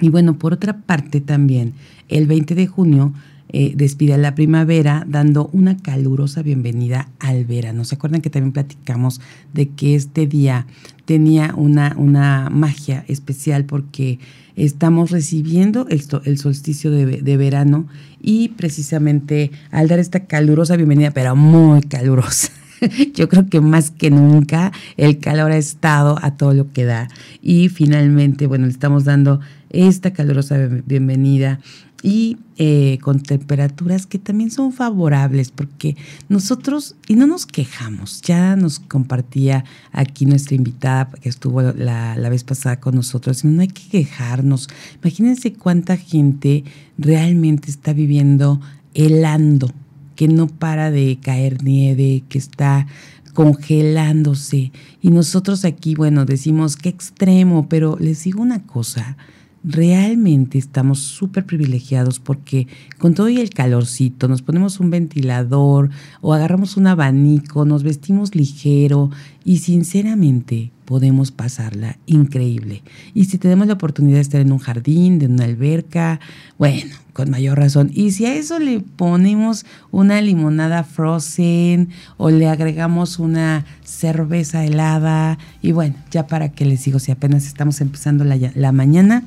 Y 0.00 0.08
bueno, 0.08 0.38
por 0.38 0.52
otra 0.52 0.78
parte 0.78 1.20
también, 1.20 1.74
el 2.08 2.26
20 2.26 2.54
de 2.54 2.66
junio 2.66 3.12
eh, 3.52 3.72
despide 3.74 4.16
la 4.16 4.36
primavera 4.36 5.04
dando 5.08 5.50
una 5.52 5.76
calurosa 5.76 6.42
bienvenida 6.42 7.08
al 7.18 7.44
verano. 7.44 7.84
¿Se 7.84 7.96
acuerdan 7.96 8.20
que 8.20 8.30
también 8.30 8.52
platicamos 8.52 9.20
de 9.52 9.70
que 9.70 9.96
este 9.96 10.28
día 10.28 10.66
tenía 11.04 11.52
una, 11.56 11.94
una 11.96 12.48
magia 12.50 13.04
especial 13.08 13.64
porque 13.64 14.20
estamos 14.54 15.10
recibiendo 15.10 15.88
el, 15.88 16.02
el 16.24 16.38
solsticio 16.38 16.92
de, 16.92 17.06
de, 17.06 17.36
verano 17.36 17.88
y 18.22 18.50
precisamente 18.50 19.50
al 19.72 19.88
dar 19.88 19.98
esta 19.98 20.26
calurosa 20.26 20.76
bienvenida, 20.76 21.10
pero 21.10 21.34
muy 21.34 21.80
calurosa, 21.82 22.52
yo 23.14 23.28
creo 23.28 23.48
que 23.48 23.60
más 23.60 23.90
que 23.90 24.10
nunca 24.10 24.70
el 24.96 25.18
calor 25.18 25.50
ha 25.50 25.56
estado 25.56 26.18
a 26.22 26.36
todo 26.36 26.54
lo 26.54 26.72
que 26.72 26.84
da. 26.84 27.08
Y 27.42 27.68
finalmente, 27.68 28.46
bueno, 28.46 28.66
le 28.66 28.72
estamos 28.72 29.04
dando 29.04 29.40
esta 29.70 30.12
calurosa 30.12 30.58
bienvenida 30.86 31.60
y 32.02 32.38
eh, 32.56 32.98
con 33.02 33.20
temperaturas 33.20 34.06
que 34.06 34.18
también 34.18 34.50
son 34.50 34.72
favorables 34.72 35.50
porque 35.50 35.96
nosotros, 36.28 36.96
y 37.08 37.14
no 37.14 37.26
nos 37.26 37.46
quejamos, 37.46 38.22
ya 38.22 38.56
nos 38.56 38.78
compartía 38.80 39.64
aquí 39.92 40.26
nuestra 40.26 40.56
invitada 40.56 41.10
que 41.10 41.28
estuvo 41.28 41.62
la, 41.62 42.16
la 42.16 42.28
vez 42.28 42.44
pasada 42.44 42.80
con 42.80 42.94
nosotros, 42.94 43.44
no 43.44 43.60
hay 43.60 43.68
que 43.68 43.88
quejarnos. 43.88 44.68
Imagínense 45.02 45.52
cuánta 45.52 45.96
gente 45.96 46.64
realmente 46.98 47.70
está 47.70 47.92
viviendo 47.92 48.60
helando, 48.94 49.70
que 50.16 50.28
no 50.28 50.46
para 50.48 50.90
de 50.90 51.18
caer 51.22 51.62
nieve, 51.62 52.24
que 52.28 52.38
está 52.38 52.86
congelándose. 53.34 54.72
Y 55.00 55.10
nosotros 55.10 55.64
aquí, 55.64 55.94
bueno, 55.94 56.24
decimos 56.24 56.76
qué 56.76 56.88
extremo, 56.88 57.68
pero 57.68 57.96
les 57.98 58.24
digo 58.24 58.42
una 58.42 58.62
cosa, 58.62 59.16
realmente 59.62 60.58
estamos 60.58 61.00
súper 61.00 61.44
privilegiados 61.44 62.18
porque 62.18 62.66
con 62.98 63.14
todo 63.14 63.28
y 63.28 63.38
el 63.38 63.50
calorcito 63.50 64.28
nos 64.28 64.42
ponemos 64.42 64.80
un 64.80 64.90
ventilador 64.90 65.90
o 66.20 66.32
agarramos 66.32 66.76
un 66.76 66.86
abanico, 66.86 67.64
nos 67.64 67.82
vestimos 67.82 68.34
ligero 68.34 69.10
y 69.44 69.58
sinceramente 69.58 70.72
podemos 70.84 71.30
pasarla 71.30 71.98
increíble. 72.06 72.82
Y 73.14 73.26
si 73.26 73.38
tenemos 73.38 73.66
la 73.66 73.74
oportunidad 73.74 74.16
de 74.16 74.22
estar 74.22 74.40
en 74.40 74.52
un 74.52 74.58
jardín, 74.58 75.18
de 75.18 75.26
una 75.26 75.44
alberca, 75.44 76.20
bueno, 76.58 76.96
con 77.20 77.30
mayor 77.30 77.58
razón. 77.58 77.90
Y 77.92 78.12
si 78.12 78.24
a 78.24 78.34
eso 78.34 78.58
le 78.58 78.80
ponemos 78.80 79.66
una 79.90 80.22
limonada 80.22 80.84
frozen 80.84 81.90
o 82.16 82.30
le 82.30 82.48
agregamos 82.48 83.18
una 83.18 83.66
cerveza 83.84 84.64
helada, 84.64 85.36
y 85.60 85.72
bueno, 85.72 85.96
ya 86.10 86.26
para 86.26 86.48
que 86.48 86.64
les 86.64 86.82
digo, 86.82 86.98
si 86.98 87.12
apenas 87.12 87.44
estamos 87.44 87.82
empezando 87.82 88.24
la, 88.24 88.38
la 88.54 88.72
mañana, 88.72 89.22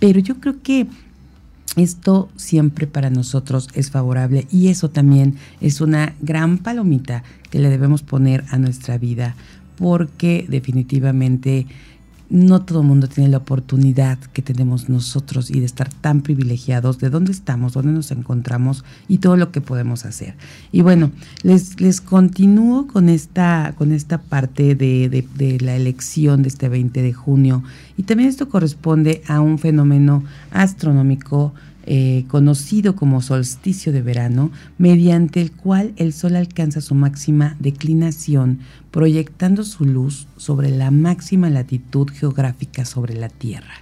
pero 0.00 0.18
yo 0.18 0.40
creo 0.40 0.60
que 0.60 0.88
esto 1.76 2.28
siempre 2.34 2.88
para 2.88 3.10
nosotros 3.10 3.68
es 3.74 3.92
favorable 3.92 4.48
y 4.50 4.66
eso 4.66 4.90
también 4.90 5.36
es 5.60 5.80
una 5.80 6.14
gran 6.20 6.58
palomita 6.58 7.22
que 7.50 7.60
le 7.60 7.70
debemos 7.70 8.02
poner 8.02 8.42
a 8.50 8.58
nuestra 8.58 8.98
vida 8.98 9.36
porque 9.78 10.46
definitivamente 10.48 11.68
no 12.28 12.62
todo 12.62 12.80
el 12.80 12.86
mundo 12.86 13.08
tiene 13.08 13.30
la 13.30 13.38
oportunidad 13.38 14.18
que 14.18 14.42
tenemos 14.42 14.88
nosotros 14.88 15.50
y 15.50 15.60
de 15.60 15.66
estar 15.66 15.92
tan 15.92 16.22
privilegiados 16.22 16.98
de 16.98 17.10
dónde 17.10 17.32
estamos, 17.32 17.74
dónde 17.74 17.92
nos 17.92 18.10
encontramos 18.10 18.84
y 19.08 19.18
todo 19.18 19.36
lo 19.36 19.52
que 19.52 19.60
podemos 19.60 20.04
hacer. 20.04 20.34
Y 20.72 20.82
bueno, 20.82 21.10
les, 21.42 21.80
les 21.80 22.00
continúo 22.00 22.86
con 22.86 23.08
esta, 23.08 23.74
con 23.78 23.92
esta 23.92 24.18
parte 24.18 24.74
de, 24.74 25.08
de 25.08 25.60
la 25.60 25.76
elección 25.76 26.42
de 26.42 26.48
este 26.48 26.68
20 26.68 27.02
de 27.02 27.12
junio. 27.12 27.62
Y 27.96 28.02
también 28.02 28.28
esto 28.28 28.48
corresponde 28.48 29.22
a 29.28 29.40
un 29.40 29.58
fenómeno 29.58 30.24
astronómico 30.50 31.54
eh, 31.86 32.24
conocido 32.28 32.96
como 32.96 33.22
solsticio 33.22 33.92
de 33.92 34.02
verano, 34.02 34.50
mediante 34.76 35.40
el 35.40 35.52
cual 35.52 35.92
el 35.96 36.12
Sol 36.12 36.34
alcanza 36.34 36.80
su 36.80 36.96
máxima 36.96 37.56
declinación, 37.60 38.58
proyectando 38.90 39.62
su 39.62 39.84
luz 39.84 40.26
sobre 40.36 40.70
la 40.70 40.90
máxima 40.90 41.48
latitud 41.48 42.08
geográfica 42.10 42.84
sobre 42.84 43.14
la 43.14 43.28
Tierra. 43.28 43.74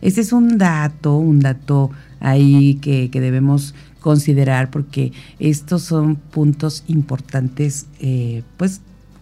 Ese 0.00 0.22
es 0.22 0.32
un 0.32 0.56
dato, 0.56 1.16
un 1.16 1.40
dato 1.40 1.90
ahí 2.20 2.76
que, 2.76 3.10
debemos 3.12 3.74
considerar 4.00 4.70
porque 4.70 5.12
estos 5.38 5.82
son 5.82 6.16
puntos 6.16 6.84
importantes, 6.86 7.86
eh, 8.00 8.42
pues 8.56 8.80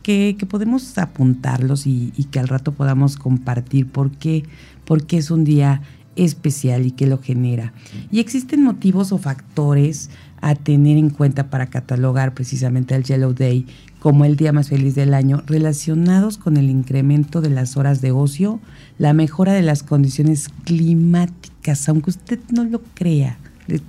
que, 0.09 0.47
podemos 0.49 0.97
apuntarlos 0.97 1.87
y, 1.87 2.13
que 2.31 2.39
al 2.39 2.49
rato 2.49 2.73
podamos 2.73 3.17
compartir 3.17 3.89
porque, 3.89 4.45
porque 4.85 5.19
es 5.19 5.31
un 5.31 5.45
día 5.45 5.83
especial 6.19 6.85
y 6.85 6.91
que 6.91 7.07
lo 7.07 7.19
genera. 7.19 7.73
Y 8.11 8.21
existen 8.21 8.63
motivos 8.63 9.13
o 9.13 9.19
factores 9.19 10.11
a 10.41 10.55
tener 10.55 10.97
en 10.99 11.11
cuenta 11.11 11.51
para 11.51 11.67
catalogar 11.67 12.35
precisamente 12.35 12.95
el 12.95 13.05
Yellow 13.05 13.33
Day 13.33 13.67
como 13.99 14.25
el 14.25 14.37
día 14.37 14.53
más 14.53 14.69
feliz 14.69 14.95
del 14.95 15.15
año 15.15 15.43
relacionados 15.47 16.39
con 16.39 16.57
el 16.57 16.71
incremento 16.71 17.41
de 17.41 17.51
las 17.51 17.77
horas 17.77 18.01
de 18.01 18.13
ocio, 18.13 18.61
la 18.99 19.13
mejora 19.13 19.53
de 19.53 19.63
las 19.63 19.83
condiciones 19.83 20.49
climáticas, 20.65 21.89
aunque 21.89 22.11
usted 22.11 22.39
no 22.51 22.65
lo 22.65 22.81
crea. 22.95 23.39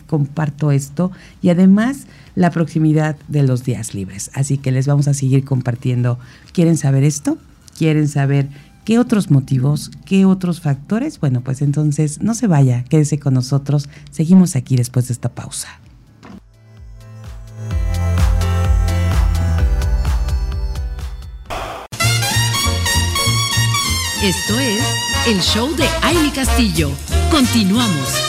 Comparto 0.08 0.72
esto 0.72 1.12
y 1.42 1.50
además 1.50 2.08
la 2.36 2.52
proximidad 2.52 3.16
de 3.30 3.44
los 3.44 3.64
días 3.64 3.94
libres. 3.94 4.30
Así 4.34 4.58
que 4.58 4.72
les 4.72 4.88
vamos 4.88 5.08
a 5.08 5.14
seguir 5.14 5.46
compartiendo. 5.46 6.20
¿Quieren 6.52 6.76
saber 6.76 7.04
esto? 7.04 7.38
¿Quieren 7.78 8.10
saber 8.10 8.50
¿Qué 8.90 8.98
otros 8.98 9.30
motivos? 9.30 9.92
¿Qué 10.04 10.26
otros 10.26 10.62
factores? 10.62 11.20
Bueno, 11.20 11.42
pues 11.42 11.62
entonces 11.62 12.24
no 12.24 12.34
se 12.34 12.48
vaya, 12.48 12.84
quédese 12.86 13.20
con 13.20 13.36
nosotros. 13.36 13.88
Seguimos 14.10 14.56
aquí 14.56 14.78
después 14.78 15.08
de 15.10 15.14
esta 15.14 15.30
pausa. 15.30 15.68
Esto 24.24 24.60
es 24.60 24.84
el 25.28 25.40
show 25.40 25.70
de 25.76 25.86
Aile 26.02 26.32
Castillo. 26.34 26.90
Continuamos. 27.30 28.29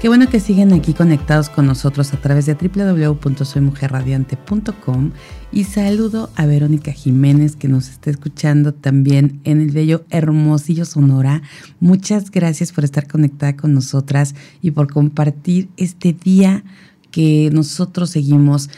Qué 0.00 0.08
bueno 0.08 0.28
que 0.30 0.40
siguen 0.40 0.72
aquí 0.72 0.94
conectados 0.94 1.50
con 1.50 1.66
nosotros 1.66 2.14
a 2.14 2.16
través 2.16 2.46
de 2.46 2.54
www.soymujerradiante.com 2.54 5.10
y 5.52 5.64
saludo 5.64 6.30
a 6.36 6.46
Verónica 6.46 6.90
Jiménez 6.90 7.54
que 7.54 7.68
nos 7.68 7.90
está 7.90 8.08
escuchando 8.08 8.72
también 8.72 9.42
en 9.44 9.60
el 9.60 9.72
bello 9.72 10.06
Hermosillo 10.08 10.86
Sonora. 10.86 11.42
Muchas 11.80 12.30
gracias 12.30 12.72
por 12.72 12.84
estar 12.84 13.06
conectada 13.06 13.58
con 13.58 13.74
nosotras 13.74 14.34
y 14.62 14.70
por 14.70 14.90
compartir 14.90 15.68
este 15.76 16.14
día 16.14 16.64
que 17.10 17.50
nosotros 17.52 18.08
seguimos 18.08 18.70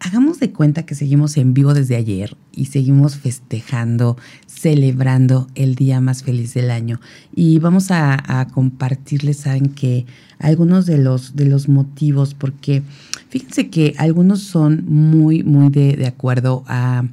hagamos 0.00 0.40
de 0.40 0.50
cuenta 0.50 0.86
que 0.86 0.94
seguimos 0.94 1.36
en 1.36 1.52
vivo 1.52 1.74
desde 1.74 1.94
ayer 1.94 2.34
y 2.52 2.66
seguimos 2.66 3.16
festejando, 3.16 4.16
celebrando 4.46 5.46
el 5.54 5.74
día 5.74 6.00
más 6.00 6.22
feliz 6.22 6.54
del 6.54 6.70
año. 6.70 7.00
Y 7.34 7.58
vamos 7.58 7.90
a, 7.90 8.48
compartirles, 8.52 9.36
saben 9.36 9.68
que 9.68 10.06
algunos 10.40 10.86
de 10.86 10.98
los, 10.98 11.36
de 11.36 11.44
los 11.44 11.68
motivos, 11.68 12.34
porque 12.34 12.82
fíjense 13.28 13.68
que 13.68 13.94
algunos 13.98 14.42
son 14.42 14.84
muy, 14.86 15.44
muy 15.44 15.70
de, 15.70 16.06
acuerdo 16.06 16.64
a, 16.66 17.04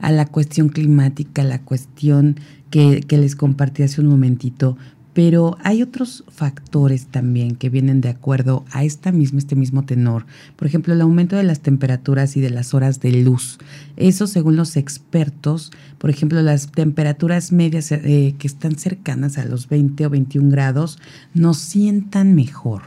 la 0.00 0.26
cuestión 0.26 0.68
climática, 0.68 1.42
la 1.42 1.62
cuestión 1.62 2.36
que, 2.70 3.00
que 3.00 3.18
les 3.18 3.34
compartí 3.34 3.82
hace 3.82 4.02
un 4.02 4.08
momentito, 4.08 4.76
pero 5.16 5.56
hay 5.62 5.80
otros 5.80 6.24
factores 6.28 7.06
también 7.06 7.56
que 7.56 7.70
vienen 7.70 8.02
de 8.02 8.10
acuerdo 8.10 8.66
a 8.70 8.84
esta 8.84 9.08
este 9.08 9.56
mismo 9.56 9.82
tenor. 9.82 10.26
Por 10.56 10.68
ejemplo, 10.68 10.92
el 10.92 11.00
aumento 11.00 11.36
de 11.36 11.42
las 11.42 11.60
temperaturas 11.60 12.36
y 12.36 12.42
de 12.42 12.50
las 12.50 12.74
horas 12.74 13.00
de 13.00 13.12
luz. 13.12 13.56
Eso, 13.96 14.26
según 14.26 14.56
los 14.56 14.76
expertos, 14.76 15.72
por 15.96 16.10
ejemplo, 16.10 16.42
las 16.42 16.70
temperaturas 16.70 17.50
medias 17.50 17.92
eh, 17.92 18.34
que 18.38 18.46
están 18.46 18.76
cercanas 18.76 19.38
a 19.38 19.46
los 19.46 19.70
20 19.70 20.04
o 20.04 20.10
21 20.10 20.50
grados 20.50 20.98
nos 21.32 21.56
sientan 21.56 22.34
mejor. 22.34 22.82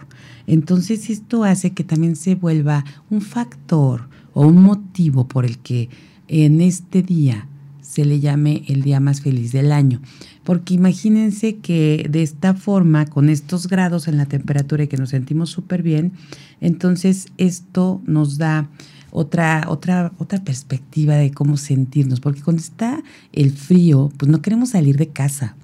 Entonces, 0.46 1.10
esto 1.10 1.46
hace 1.46 1.72
que 1.72 1.84
también 1.84 2.16
se 2.16 2.36
vuelva 2.36 2.86
un 3.10 3.22
factor 3.22 4.08
o 4.36 4.46
un 4.46 4.62
motivo 4.62 5.28
por 5.28 5.46
el 5.46 5.58
que 5.58 5.90
en 6.28 6.62
este 6.62 7.02
día 7.02 7.49
se 7.90 8.06
le 8.06 8.20
llame 8.20 8.62
el 8.68 8.84
día 8.84 9.00
más 9.00 9.22
feliz 9.22 9.52
del 9.52 9.72
año. 9.72 10.00
Porque 10.44 10.76
imagínense 10.76 11.56
que 11.56 12.06
de 12.08 12.22
esta 12.22 12.54
forma, 12.54 13.08
con 13.08 13.30
estos 13.30 13.68
grados 13.68 14.08
en 14.08 14.18
la 14.18 14.28
temperatura 14.28 14.84
y 14.84 14.88
que 14.88 14.98
nos 14.98 15.10
sentimos 15.10 15.50
súper 15.50 15.82
bien, 15.82 16.12
entonces 16.62 17.30
esto 17.40 18.00
nos 18.06 18.38
da 18.38 18.70
otra, 19.10 19.66
otra, 19.70 20.12
otra 20.20 20.44
perspectiva 20.44 21.16
de 21.16 21.32
cómo 21.32 21.58
sentirnos. 21.58 22.20
Porque 22.20 22.44
cuando 22.44 22.62
está 22.62 23.02
el 23.34 23.52
frío, 23.52 24.12
pues 24.18 24.32
no 24.32 24.44
queremos 24.44 24.70
salir 24.70 24.96
de 24.98 25.08
casa. 25.08 25.56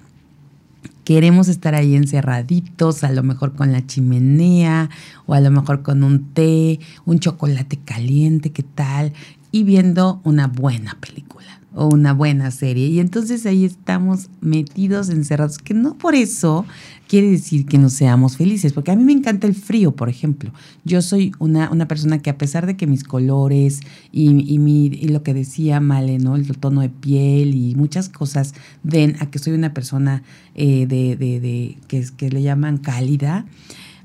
Queremos 1.04 1.46
estar 1.46 1.76
ahí 1.76 1.94
encerraditos, 1.94 3.04
a 3.04 3.12
lo 3.12 3.22
mejor 3.22 3.54
con 3.54 3.70
la 3.70 3.86
chimenea 3.86 4.90
o 5.26 5.34
a 5.34 5.40
lo 5.40 5.52
mejor 5.52 5.82
con 5.82 6.02
un 6.02 6.32
té, 6.34 6.80
un 7.04 7.20
chocolate 7.20 7.78
caliente, 7.84 8.50
¿qué 8.50 8.64
tal? 8.64 9.12
y 9.52 9.62
viendo 9.62 10.20
una 10.24 10.48
buena 10.48 10.98
película 11.00 11.60
o 11.76 11.86
una 11.86 12.14
buena 12.14 12.50
serie. 12.50 12.88
Y 12.88 12.98
entonces 12.98 13.44
ahí 13.46 13.64
estamos 13.64 14.30
metidos, 14.40 15.10
encerrados, 15.10 15.58
que 15.58 15.74
no 15.74 15.94
por 15.94 16.14
eso 16.14 16.64
quiere 17.06 17.30
decir 17.30 17.66
que 17.66 17.78
no 17.78 17.90
seamos 17.90 18.36
felices, 18.36 18.72
porque 18.72 18.90
a 18.90 18.96
mí 18.96 19.04
me 19.04 19.12
encanta 19.12 19.46
el 19.46 19.54
frío, 19.54 19.94
por 19.94 20.08
ejemplo. 20.08 20.50
Yo 20.84 21.02
soy 21.02 21.32
una, 21.38 21.70
una 21.70 21.86
persona 21.86 22.18
que 22.18 22.30
a 22.30 22.38
pesar 22.38 22.66
de 22.66 22.76
que 22.76 22.86
mis 22.86 23.04
colores 23.04 23.80
y, 24.10 24.30
y, 24.30 25.08
lo 25.08 25.22
que 25.22 25.34
decía 25.34 25.78
Male, 25.78 26.18
¿no? 26.18 26.34
el 26.34 26.46
tono 26.58 26.80
de 26.80 26.88
piel 26.88 27.54
y 27.54 27.74
muchas 27.74 28.08
cosas 28.08 28.54
ven 28.82 29.16
a 29.20 29.26
que 29.26 29.38
soy 29.38 29.52
una 29.52 29.74
persona 29.74 30.22
eh, 30.54 30.86
de, 30.86 31.16
de, 31.16 31.40
de, 31.40 31.76
que, 31.86 32.04
que 32.16 32.30
le 32.30 32.42
llaman 32.42 32.78
cálida, 32.78 33.44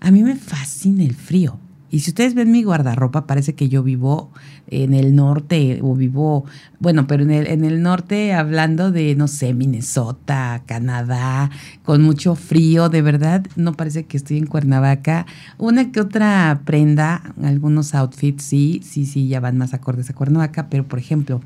a 0.01 0.12
mí 0.12 0.23
me 0.23 0.36
fascina 0.36 1.03
el 1.03 1.15
frío. 1.15 1.57
Y 1.91 1.99
si 1.99 2.12
ustedes 2.12 2.34
ven 2.36 2.51
mi 2.51 2.63
guardarropa, 2.63 3.27
parece 3.27 3.54
que 3.54 3.67
yo 3.67 3.84
vivo 3.84 4.32
en 4.67 4.93
el 4.93 5.13
norte 5.13 5.80
o 5.84 5.93
vivo, 5.93 6.45
bueno, 6.80 7.06
pero 7.06 7.23
en 7.23 7.32
el, 7.32 7.47
en 7.47 7.65
el 7.65 7.82
norte 7.82 8.34
hablando 8.34 8.91
de, 8.91 9.13
no 9.15 9.27
sé, 9.27 9.54
Minnesota, 9.54 10.63
Canadá, 10.65 11.51
con 11.84 12.01
mucho 12.01 12.36
frío, 12.36 12.88
de 12.88 13.01
verdad, 13.01 13.45
no 13.58 13.73
parece 13.73 14.06
que 14.06 14.15
estoy 14.15 14.38
en 14.38 14.45
Cuernavaca. 14.45 15.25
Una 15.58 15.91
que 15.91 15.99
otra 15.99 16.62
prenda, 16.63 17.34
algunos 17.43 17.93
outfits, 17.93 18.41
sí, 18.41 18.82
sí, 18.84 19.06
sí, 19.06 19.27
ya 19.27 19.41
van 19.41 19.58
más 19.58 19.73
acordes 19.73 20.10
a 20.10 20.13
Cuernavaca, 20.13 20.69
pero 20.69 20.88
por 20.88 20.97
ejemplo, 20.97 21.41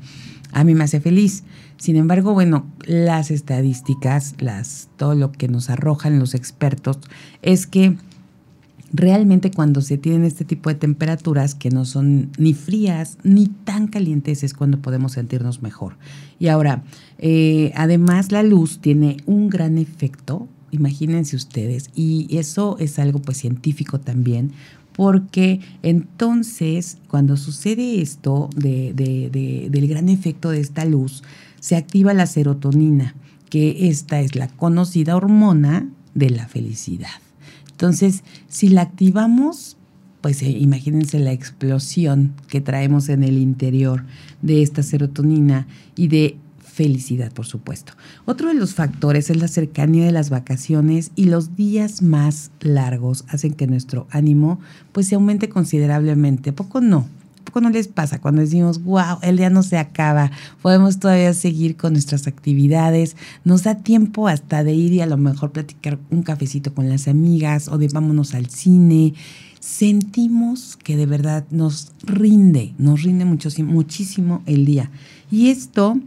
a 0.52 0.62
mí 0.62 0.74
me 0.74 0.84
hace 0.84 1.00
feliz. 1.00 1.42
Sin 1.76 1.96
embargo, 1.96 2.32
bueno, 2.32 2.66
las 2.84 3.30
estadísticas, 3.30 4.34
las, 4.38 4.88
todo 4.96 5.14
lo 5.14 5.32
que 5.32 5.48
nos 5.48 5.70
arrojan 5.70 6.18
los 6.18 6.34
expertos 6.34 7.00
es 7.42 7.66
que 7.66 7.96
realmente 8.92 9.50
cuando 9.50 9.80
se 9.80 9.98
tienen 9.98 10.24
este 10.24 10.44
tipo 10.44 10.70
de 10.70 10.76
temperaturas 10.76 11.54
que 11.54 11.70
no 11.70 11.84
son 11.84 12.30
ni 12.38 12.54
frías 12.54 13.18
ni 13.22 13.48
tan 13.48 13.88
calientes 13.88 14.42
es 14.42 14.54
cuando 14.54 14.80
podemos 14.80 15.12
sentirnos 15.12 15.62
mejor. 15.62 15.96
Y 16.38 16.48
ahora, 16.48 16.84
eh, 17.18 17.72
además 17.74 18.32
la 18.32 18.42
luz 18.42 18.78
tiene 18.80 19.16
un 19.26 19.48
gran 19.48 19.78
efecto, 19.78 20.48
imagínense 20.70 21.36
ustedes, 21.36 21.90
y 21.94 22.28
eso 22.36 22.76
es 22.78 22.98
algo 22.98 23.20
pues 23.20 23.38
científico 23.38 24.00
también, 24.00 24.52
porque 24.92 25.60
entonces 25.82 26.98
cuando 27.08 27.36
sucede 27.36 28.00
esto 28.00 28.48
de, 28.56 28.92
de, 28.94 29.30
de, 29.30 29.68
del 29.70 29.88
gran 29.88 30.08
efecto 30.08 30.50
de 30.50 30.60
esta 30.60 30.84
luz, 30.84 31.22
se 31.60 31.76
activa 31.76 32.14
la 32.14 32.26
serotonina, 32.26 33.14
que 33.50 33.88
esta 33.88 34.20
es 34.20 34.34
la 34.34 34.48
conocida 34.48 35.16
hormona 35.16 35.88
de 36.14 36.30
la 36.30 36.48
felicidad. 36.48 37.25
Entonces, 37.76 38.24
si 38.48 38.70
la 38.70 38.80
activamos, 38.80 39.76
pues 40.22 40.40
eh, 40.40 40.48
imagínense 40.48 41.18
la 41.18 41.32
explosión 41.32 42.32
que 42.48 42.62
traemos 42.62 43.10
en 43.10 43.22
el 43.22 43.36
interior 43.36 44.04
de 44.40 44.62
esta 44.62 44.82
serotonina 44.82 45.66
y 45.94 46.08
de 46.08 46.38
felicidad, 46.58 47.32
por 47.32 47.44
supuesto. 47.44 47.92
Otro 48.24 48.48
de 48.48 48.54
los 48.54 48.74
factores 48.74 49.28
es 49.28 49.36
la 49.36 49.48
cercanía 49.48 50.06
de 50.06 50.12
las 50.12 50.30
vacaciones 50.30 51.10
y 51.16 51.26
los 51.26 51.54
días 51.54 52.00
más 52.00 52.50
largos 52.60 53.26
hacen 53.28 53.52
que 53.52 53.66
nuestro 53.66 54.06
ánimo 54.10 54.58
pues 54.92 55.08
se 55.08 55.14
aumente 55.14 55.50
considerablemente. 55.50 56.54
poco 56.54 56.80
no? 56.80 57.06
No 57.60 57.70
les 57.70 57.88
pasa 57.88 58.20
cuando 58.20 58.40
decimos, 58.40 58.82
wow, 58.82 59.18
el 59.22 59.36
día 59.36 59.50
no 59.50 59.62
se 59.62 59.78
acaba, 59.78 60.30
podemos 60.62 60.98
todavía 60.98 61.32
seguir 61.34 61.76
con 61.76 61.92
nuestras 61.92 62.26
actividades, 62.26 63.16
nos 63.44 63.64
da 63.64 63.76
tiempo 63.76 64.28
hasta 64.28 64.64
de 64.64 64.74
ir 64.74 64.92
y 64.92 65.00
a 65.00 65.06
lo 65.06 65.16
mejor 65.16 65.52
platicar 65.52 65.98
un 66.10 66.22
cafecito 66.22 66.74
con 66.74 66.88
las 66.88 67.08
amigas 67.08 67.68
o 67.68 67.78
de 67.78 67.88
vámonos 67.88 68.34
al 68.34 68.46
cine? 68.46 69.14
Sentimos 69.60 70.76
que 70.76 70.96
de 70.96 71.06
verdad 71.06 71.44
nos 71.50 71.92
rinde, 72.04 72.74
nos 72.78 73.02
rinde 73.02 73.24
muchísimo 73.24 74.42
el 74.46 74.64
día. 74.64 74.90
Y 75.30 75.48
esto 75.48 75.98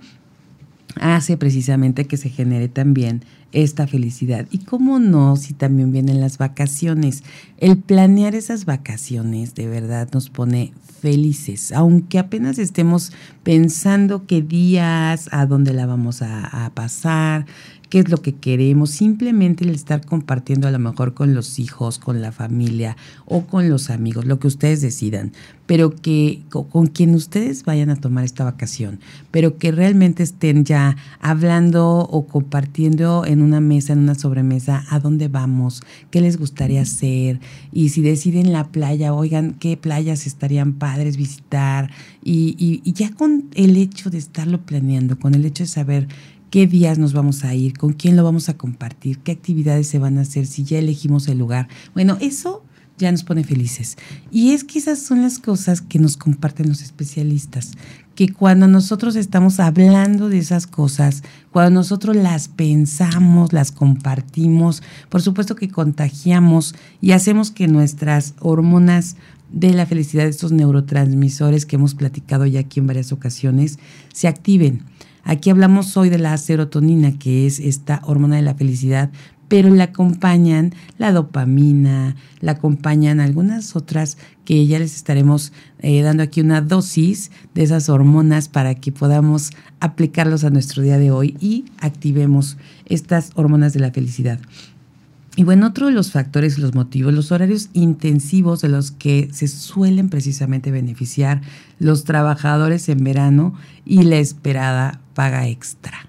hace 0.95 1.37
precisamente 1.37 2.05
que 2.05 2.17
se 2.17 2.29
genere 2.29 2.67
también 2.69 3.23
esta 3.51 3.87
felicidad. 3.87 4.45
Y 4.51 4.59
cómo 4.59 4.99
no, 4.99 5.35
si 5.35 5.53
también 5.53 5.91
vienen 5.91 6.21
las 6.21 6.37
vacaciones. 6.37 7.23
El 7.57 7.77
planear 7.77 8.35
esas 8.35 8.65
vacaciones 8.65 9.55
de 9.55 9.67
verdad 9.67 10.09
nos 10.13 10.29
pone 10.29 10.73
felices, 11.01 11.71
aunque 11.71 12.19
apenas 12.19 12.59
estemos 12.59 13.13
pensando 13.43 14.25
qué 14.27 14.41
días, 14.41 15.29
a 15.31 15.45
dónde 15.45 15.73
la 15.73 15.85
vamos 15.85 16.21
a, 16.21 16.65
a 16.65 16.69
pasar, 16.71 17.45
qué 17.89 17.99
es 17.99 18.09
lo 18.09 18.21
que 18.21 18.35
queremos, 18.35 18.91
simplemente 18.91 19.63
el 19.63 19.71
estar 19.71 20.05
compartiendo 20.05 20.67
a 20.67 20.71
lo 20.71 20.79
mejor 20.79 21.13
con 21.13 21.33
los 21.33 21.59
hijos, 21.59 21.97
con 21.97 22.21
la 22.21 22.31
familia 22.31 22.95
o 23.25 23.45
con 23.45 23.69
los 23.69 23.89
amigos, 23.89 24.25
lo 24.25 24.39
que 24.39 24.47
ustedes 24.47 24.81
decidan, 24.81 25.33
pero 25.65 25.95
que 25.95 26.41
con 26.49 26.87
quien 26.87 27.13
ustedes 27.15 27.63
vayan 27.63 27.89
a 27.89 27.95
tomar 27.95 28.23
esta 28.23 28.43
vacación, 28.43 28.99
pero 29.31 29.57
que 29.57 29.71
realmente 29.71 30.23
estén 30.23 30.65
ya 30.65 30.97
hablando 31.19 31.99
o 31.99 32.25
compartiendo 32.27 33.25
en 33.25 33.41
una 33.41 33.59
mesa, 33.59 33.93
en 33.93 33.99
una 33.99 34.15
sobremesa, 34.15 34.85
a 34.89 34.99
dónde 34.99 35.27
vamos, 35.27 35.83
qué 36.11 36.21
les 36.21 36.37
gustaría 36.37 36.81
hacer 36.81 37.39
y 37.71 37.89
si 37.89 38.01
deciden 38.01 38.51
la 38.51 38.67
playa, 38.67 39.13
oigan, 39.13 39.53
qué 39.59 39.77
playas 39.77 40.27
estarían 40.27 40.73
padres 40.73 41.17
visitar 41.17 41.89
y, 42.23 42.81
ya 42.93 43.11
con 43.13 43.45
el 43.55 43.77
hecho 43.77 44.09
de 44.09 44.17
estarlo 44.17 44.61
planeando, 44.61 45.17
con 45.17 45.35
el 45.35 45.45
hecho 45.45 45.63
de 45.63 45.67
saber 45.67 46.07
qué 46.49 46.67
días 46.67 46.97
nos 46.97 47.13
vamos 47.13 47.43
a 47.43 47.53
ir, 47.53 47.77
con 47.77 47.93
quién 47.93 48.15
lo 48.15 48.23
vamos 48.23 48.49
a 48.49 48.57
compartir, 48.57 49.19
qué 49.19 49.31
actividades 49.31 49.87
se 49.87 49.99
van 49.99 50.17
a 50.17 50.21
hacer, 50.21 50.45
si 50.45 50.63
ya 50.63 50.79
elegimos 50.79 51.27
el 51.27 51.37
lugar. 51.37 51.67
Bueno, 51.93 52.17
eso 52.19 52.63
ya 52.99 53.11
nos 53.11 53.23
pone 53.23 53.43
felices. 53.43 53.97
Y 54.29 54.51
es 54.51 54.63
que 54.63 54.77
esas 54.77 54.99
son 54.99 55.21
las 55.21 55.39
cosas 55.39 55.81
que 55.81 55.99
nos 55.99 56.17
comparten 56.17 56.67
los 56.67 56.81
especialistas, 56.81 57.71
que 58.13 58.33
cuando 58.33 58.67
nosotros 58.67 59.15
estamos 59.15 59.59
hablando 59.59 60.27
de 60.27 60.37
esas 60.37 60.67
cosas, 60.67 61.23
cuando 61.51 61.79
nosotros 61.79 62.15
las 62.15 62.49
pensamos, 62.49 63.53
las 63.53 63.71
compartimos, 63.71 64.83
por 65.07 65.21
supuesto 65.21 65.55
que 65.55 65.69
contagiamos 65.69 66.75
y 66.99 67.11
hacemos 67.11 67.51
que 67.51 67.67
nuestras 67.67 68.33
hormonas 68.39 69.15
de 69.51 69.73
la 69.73 69.85
felicidad, 69.85 70.27
estos 70.27 70.51
neurotransmisores 70.51 71.65
que 71.65 71.77
hemos 71.77 71.95
platicado 71.95 72.45
ya 72.45 72.59
aquí 72.59 72.79
en 72.79 72.87
varias 72.87 73.11
ocasiones, 73.11 73.79
se 74.13 74.27
activen. 74.27 74.83
Aquí 75.23 75.49
hablamos 75.49 75.95
hoy 75.97 76.09
de 76.09 76.17
la 76.17 76.37
serotonina, 76.37 77.17
que 77.17 77.45
es 77.45 77.59
esta 77.59 78.01
hormona 78.03 78.37
de 78.37 78.41
la 78.41 78.55
felicidad, 78.55 79.11
pero 79.49 79.73
la 79.73 79.85
acompañan 79.85 80.73
la 80.97 81.11
dopamina, 81.11 82.15
la 82.39 82.53
acompañan 82.53 83.19
algunas 83.19 83.75
otras 83.75 84.17
que 84.45 84.65
ya 84.67 84.79
les 84.79 84.95
estaremos 84.95 85.51
eh, 85.79 86.01
dando 86.01 86.23
aquí 86.23 86.39
una 86.39 86.61
dosis 86.61 87.31
de 87.55 87.63
esas 87.63 87.89
hormonas 87.89 88.47
para 88.47 88.75
que 88.75 88.91
podamos 88.91 89.49
aplicarlos 89.79 90.43
a 90.43 90.51
nuestro 90.51 90.83
día 90.83 90.97
de 90.97 91.11
hoy 91.11 91.35
y 91.41 91.65
activemos 91.79 92.57
estas 92.85 93.31
hormonas 93.35 93.73
de 93.73 93.79
la 93.79 93.91
felicidad. 93.91 94.39
Y 95.35 95.43
bueno, 95.43 95.67
otro 95.67 95.87
de 95.87 95.93
los 95.93 96.11
factores 96.11 96.59
los 96.59 96.75
motivos, 96.75 97.13
los 97.13 97.31
horarios 97.31 97.69
intensivos 97.73 98.61
de 98.61 98.69
los 98.69 98.91
que 98.91 99.29
se 99.31 99.47
suelen 99.47 100.09
precisamente 100.09 100.69
beneficiar 100.69 101.41
los 101.79 102.03
trabajadores 102.03 102.89
en 102.89 103.03
verano 103.03 103.53
y 103.85 104.03
la 104.03 104.17
esperada 104.17 104.99
paga 105.19 105.49
extra. 105.49 106.07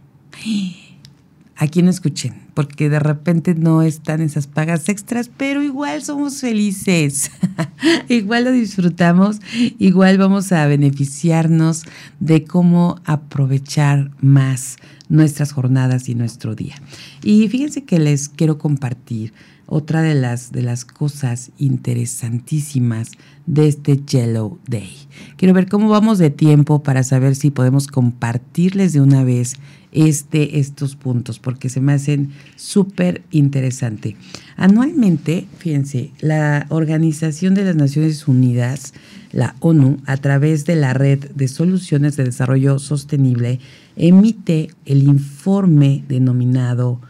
Aquí 1.57 1.83
no 1.83 1.90
escuchen, 1.90 2.35
porque 2.55 2.88
de 2.88 3.01
repente 3.01 3.57
no 3.57 3.83
están 3.83 4.20
esas 4.20 4.46
pagas 4.46 4.88
extras, 4.88 5.29
pero 5.37 5.64
igual 5.64 6.05
somos 6.05 6.40
felices, 6.40 7.33
igual 8.09 8.44
lo 8.44 8.53
disfrutamos, 8.53 9.40
igual 9.81 10.16
vamos 10.16 10.53
a 10.53 10.64
beneficiarnos 10.68 11.87
de 12.20 12.44
cómo 12.44 13.01
aprovechar 13.05 14.12
más 14.20 14.77
nuestras 15.09 15.51
jornadas 15.51 16.09
y 16.09 16.14
nuestro 16.14 16.55
día. 16.55 16.77
Y 17.25 17.49
fíjense 17.49 17.83
que 17.83 17.99
les 17.99 18.29
quiero 18.29 18.59
compartir 18.59 19.33
otra 19.70 20.02
de 20.02 20.14
las, 20.14 20.52
de 20.52 20.62
las 20.62 20.85
cosas 20.85 21.52
interesantísimas 21.56 23.12
de 23.46 23.68
este 23.68 23.96
Yellow 23.96 24.59
Day. 24.66 24.90
Quiero 25.37 25.54
ver 25.54 25.68
cómo 25.68 25.88
vamos 25.88 26.18
de 26.18 26.30
tiempo 26.30 26.83
para 26.83 27.02
saber 27.04 27.37
si 27.37 27.50
podemos 27.50 27.87
compartirles 27.87 28.92
de 28.92 29.00
una 29.00 29.24
vez 29.24 29.54
este, 29.92 30.59
estos 30.59 30.96
puntos, 30.96 31.38
porque 31.38 31.68
se 31.68 31.80
me 31.80 31.92
hacen 31.92 32.30
súper 32.56 33.22
interesante. 33.30 34.16
Anualmente, 34.56 35.46
fíjense, 35.59 36.11
la 36.20 36.66
Organización 36.68 37.54
de 37.54 37.64
las 37.64 37.76
Naciones 37.76 38.26
Unidas, 38.28 38.92
la 39.33 39.54
ONU, 39.61 39.98
a 40.06 40.16
través 40.16 40.64
de 40.66 40.76
la 40.76 40.94
Red 40.94 41.30
de 41.30 41.48
Soluciones 41.48 42.16
de 42.16 42.24
Desarrollo 42.24 42.78
Sostenible, 42.78 43.61
emite 43.96 44.70
el 44.85 45.04
informe 45.04 46.04
denominado, 46.09 47.00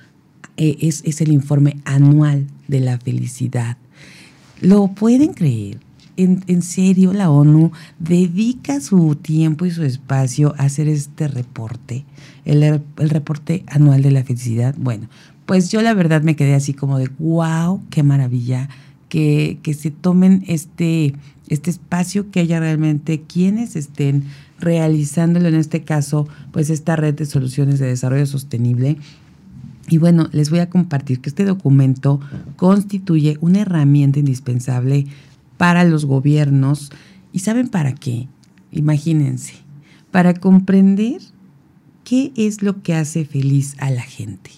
es, 0.61 1.03
es 1.05 1.21
el 1.21 1.33
informe 1.33 1.79
anual 1.85 2.47
de 2.69 2.81
la 2.81 2.99
felicidad. 2.99 3.77
¿Lo 4.61 4.89
pueden 4.89 5.33
creer? 5.33 5.79
En, 6.17 6.45
en, 6.49 6.61
serio 6.61 7.15
la 7.15 7.31
ONU 7.31 7.73
dedica 7.99 8.81
su 8.81 9.15
tiempo 9.15 9.65
y 9.65 9.71
su 9.71 9.85
espacio 9.85 10.55
a 10.59 10.65
hacer 10.65 10.87
este 10.87 11.29
reporte, 11.29 12.05
el, 12.45 12.63
el, 12.63 13.11
reporte 13.11 13.65
anual 13.67 14.03
de 14.03 14.11
la 14.11 14.23
felicidad. 14.23 14.75
Bueno, 14.77 15.09
pues 15.47 15.71
yo 15.71 15.81
la 15.81 15.95
verdad 15.95 16.21
me 16.21 16.37
quedé 16.37 16.55
así 16.55 16.75
como 16.75 16.99
de, 16.99 17.09
wow, 17.19 17.81
qué 17.89 18.03
maravilla 18.03 18.69
que, 19.09 19.61
que 19.63 19.73
se 19.73 19.91
tomen 19.91 20.45
este, 20.47 21.15
este 21.49 21.71
espacio 21.71 22.31
que 22.31 22.41
haya 22.41 22.61
realmente 22.61 23.23
quienes 23.23 23.75
estén 23.75 24.25
realizándolo, 24.59 25.49
en 25.49 25.55
este 25.55 25.83
caso, 25.83 26.29
pues 26.53 26.71
esta 26.71 26.97
red 26.97 27.15
de 27.15 27.27
soluciones 27.27 27.79
de 27.79 27.87
desarrollo 27.87 28.27
sostenible. 28.27 28.99
Y 29.91 29.99
bueno, 29.99 30.29
les 30.33 30.51
voy 30.51 30.61
a 30.61 30.71
compartir 30.71 31.21
que 31.21 31.29
este 31.29 31.45
documento 31.45 32.21
constituye 32.57 33.37
una 33.41 33.61
herramienta 33.61 34.21
indispensable 34.21 35.07
para 35.57 35.85
los 35.85 36.05
gobiernos. 36.05 36.91
¿Y 37.33 37.41
saben 37.41 37.69
para 37.69 37.95
qué? 37.95 38.29
Imagínense, 38.71 39.55
para 40.13 40.33
comprender 40.35 41.21
qué 42.05 42.33
es 42.37 42.63
lo 42.63 42.83
que 42.83 42.95
hace 42.95 43.25
feliz 43.25 43.75
a 43.79 43.91
la 43.91 44.03
gente. 44.03 44.51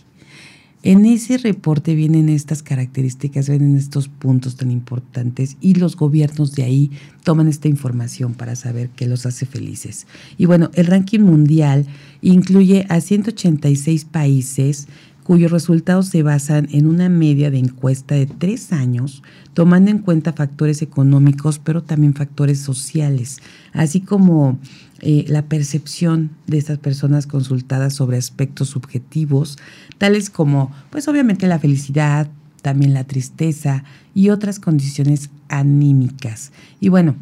En 0.84 1.06
ese 1.06 1.38
reporte 1.38 1.94
vienen 1.94 2.28
estas 2.28 2.64
características, 2.64 3.48
vienen 3.48 3.76
estos 3.76 4.08
puntos 4.08 4.56
tan 4.56 4.72
importantes 4.72 5.56
y 5.60 5.74
los 5.74 5.94
gobiernos 5.94 6.54
de 6.54 6.64
ahí 6.64 6.90
toman 7.22 7.46
esta 7.46 7.68
información 7.68 8.34
para 8.34 8.56
saber 8.56 8.90
qué 8.90 9.06
los 9.06 9.24
hace 9.24 9.46
felices. 9.46 10.08
Y 10.38 10.46
bueno, 10.46 10.72
el 10.74 10.86
ranking 10.86 11.20
mundial 11.20 11.86
incluye 12.20 12.84
a 12.88 13.00
186 13.00 14.04
países 14.06 14.88
cuyos 15.24 15.50
resultados 15.50 16.08
se 16.08 16.22
basan 16.22 16.68
en 16.72 16.86
una 16.86 17.08
media 17.08 17.50
de 17.50 17.58
encuesta 17.58 18.14
de 18.14 18.26
tres 18.26 18.72
años, 18.72 19.22
tomando 19.54 19.90
en 19.90 19.98
cuenta 19.98 20.32
factores 20.32 20.82
económicos, 20.82 21.58
pero 21.58 21.82
también 21.82 22.14
factores 22.14 22.60
sociales, 22.60 23.38
así 23.72 24.00
como 24.00 24.58
eh, 25.00 25.24
la 25.28 25.42
percepción 25.42 26.30
de 26.46 26.58
estas 26.58 26.78
personas 26.78 27.26
consultadas 27.26 27.94
sobre 27.94 28.16
aspectos 28.16 28.68
subjetivos, 28.68 29.58
tales 29.98 30.30
como, 30.30 30.72
pues 30.90 31.08
obviamente 31.08 31.46
la 31.46 31.58
felicidad, 31.58 32.28
también 32.62 32.94
la 32.94 33.04
tristeza 33.04 33.84
y 34.14 34.30
otras 34.30 34.60
condiciones 34.60 35.30
anímicas. 35.48 36.52
Y 36.80 36.88
bueno, 36.88 37.16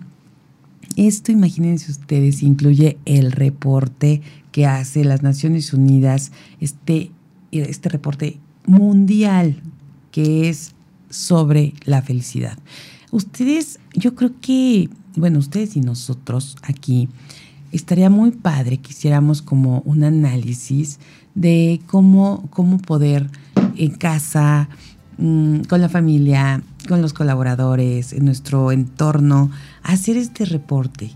esto 0.96 1.32
imagínense 1.32 1.90
ustedes, 1.90 2.42
incluye 2.42 2.98
el 3.04 3.32
reporte 3.32 4.22
que 4.52 4.66
hace 4.66 5.04
las 5.04 5.22
Naciones 5.22 5.72
Unidas, 5.72 6.32
este, 6.60 7.10
este 7.52 7.88
reporte 7.88 8.38
mundial 8.66 9.60
que 10.10 10.48
es 10.48 10.74
sobre 11.08 11.74
la 11.84 12.02
felicidad. 12.02 12.58
Ustedes, 13.10 13.80
yo 13.94 14.14
creo 14.14 14.32
que, 14.40 14.88
bueno, 15.16 15.38
ustedes 15.38 15.76
y 15.76 15.80
nosotros 15.80 16.56
aquí, 16.62 17.08
estaría 17.72 18.10
muy 18.10 18.32
padre 18.32 18.78
que 18.78 18.90
hiciéramos 18.90 19.42
como 19.42 19.80
un 19.84 20.04
análisis 20.04 20.98
de 21.34 21.80
cómo, 21.86 22.48
cómo 22.50 22.78
poder 22.78 23.30
en 23.76 23.92
casa, 23.92 24.68
mm, 25.18 25.60
con 25.62 25.80
la 25.80 25.88
familia, 25.88 26.62
con 26.88 27.02
los 27.02 27.12
colaboradores, 27.12 28.12
en 28.12 28.24
nuestro 28.24 28.72
entorno, 28.72 29.50
hacer 29.82 30.16
este 30.16 30.44
reporte. 30.44 31.10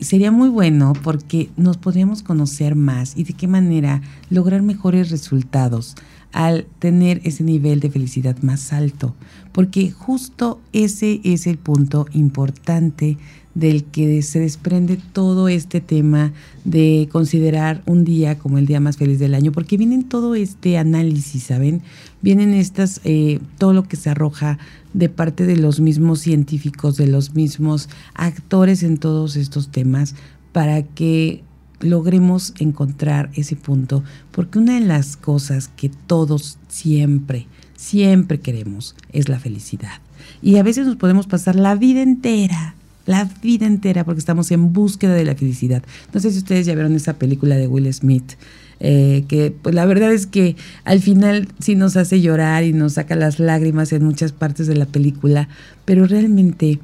Sería 0.00 0.30
muy 0.30 0.48
bueno 0.48 0.92
porque 1.02 1.50
nos 1.56 1.76
podríamos 1.76 2.22
conocer 2.22 2.74
más 2.74 3.16
y 3.16 3.24
de 3.24 3.32
qué 3.32 3.46
manera 3.46 4.02
lograr 4.28 4.62
mejores 4.62 5.10
resultados 5.10 5.94
al 6.34 6.66
tener 6.80 7.20
ese 7.22 7.44
nivel 7.44 7.78
de 7.78 7.90
felicidad 7.90 8.36
más 8.42 8.72
alto, 8.72 9.14
porque 9.52 9.92
justo 9.92 10.60
ese 10.72 11.20
es 11.22 11.46
el 11.46 11.58
punto 11.58 12.06
importante 12.12 13.16
del 13.54 13.84
que 13.84 14.20
se 14.22 14.40
desprende 14.40 14.98
todo 15.12 15.46
este 15.46 15.80
tema 15.80 16.32
de 16.64 17.08
considerar 17.12 17.84
un 17.86 18.04
día 18.04 18.36
como 18.36 18.58
el 18.58 18.66
día 18.66 18.80
más 18.80 18.96
feliz 18.96 19.20
del 19.20 19.32
año, 19.32 19.52
porque 19.52 19.76
vienen 19.76 20.02
todo 20.02 20.34
este 20.34 20.76
análisis, 20.76 21.44
¿saben? 21.44 21.82
Vienen 22.20 22.52
estas, 22.52 23.00
eh, 23.04 23.38
todo 23.56 23.72
lo 23.72 23.84
que 23.84 23.94
se 23.94 24.10
arroja 24.10 24.58
de 24.92 25.08
parte 25.08 25.46
de 25.46 25.56
los 25.56 25.78
mismos 25.78 26.18
científicos, 26.18 26.96
de 26.96 27.06
los 27.06 27.34
mismos 27.34 27.88
actores 28.14 28.82
en 28.82 28.96
todos 28.96 29.36
estos 29.36 29.68
temas, 29.68 30.16
para 30.50 30.82
que 30.82 31.43
logremos 31.80 32.54
encontrar 32.58 33.30
ese 33.34 33.56
punto, 33.56 34.02
porque 34.30 34.58
una 34.58 34.74
de 34.74 34.86
las 34.86 35.16
cosas 35.16 35.68
que 35.68 35.90
todos 36.06 36.58
siempre, 36.68 37.46
siempre 37.76 38.40
queremos 38.40 38.96
es 39.12 39.28
la 39.28 39.38
felicidad. 39.38 40.00
Y 40.42 40.56
a 40.56 40.62
veces 40.62 40.86
nos 40.86 40.96
podemos 40.96 41.26
pasar 41.26 41.56
la 41.56 41.74
vida 41.74 42.02
entera 42.02 42.74
la 43.06 43.28
vida 43.42 43.66
entera 43.66 44.04
porque 44.04 44.18
estamos 44.18 44.50
en 44.50 44.72
búsqueda 44.72 45.14
de 45.14 45.24
la 45.24 45.34
felicidad. 45.34 45.82
No 46.12 46.20
sé 46.20 46.30
si 46.30 46.38
ustedes 46.38 46.66
ya 46.66 46.74
vieron 46.74 46.94
esa 46.94 47.14
película 47.14 47.56
de 47.56 47.66
Will 47.66 47.92
Smith, 47.92 48.32
eh, 48.80 49.24
que 49.28 49.50
pues 49.50 49.74
la 49.74 49.84
verdad 49.84 50.12
es 50.12 50.26
que 50.26 50.56
al 50.84 51.00
final 51.00 51.48
sí 51.58 51.74
nos 51.74 51.96
hace 51.96 52.20
llorar 52.20 52.64
y 52.64 52.72
nos 52.72 52.94
saca 52.94 53.14
las 53.14 53.38
lágrimas 53.38 53.92
en 53.92 54.04
muchas 54.04 54.32
partes 54.32 54.66
de 54.66 54.76
la 54.76 54.86
película, 54.86 55.48
pero 55.84 56.06
realmente 56.06 56.80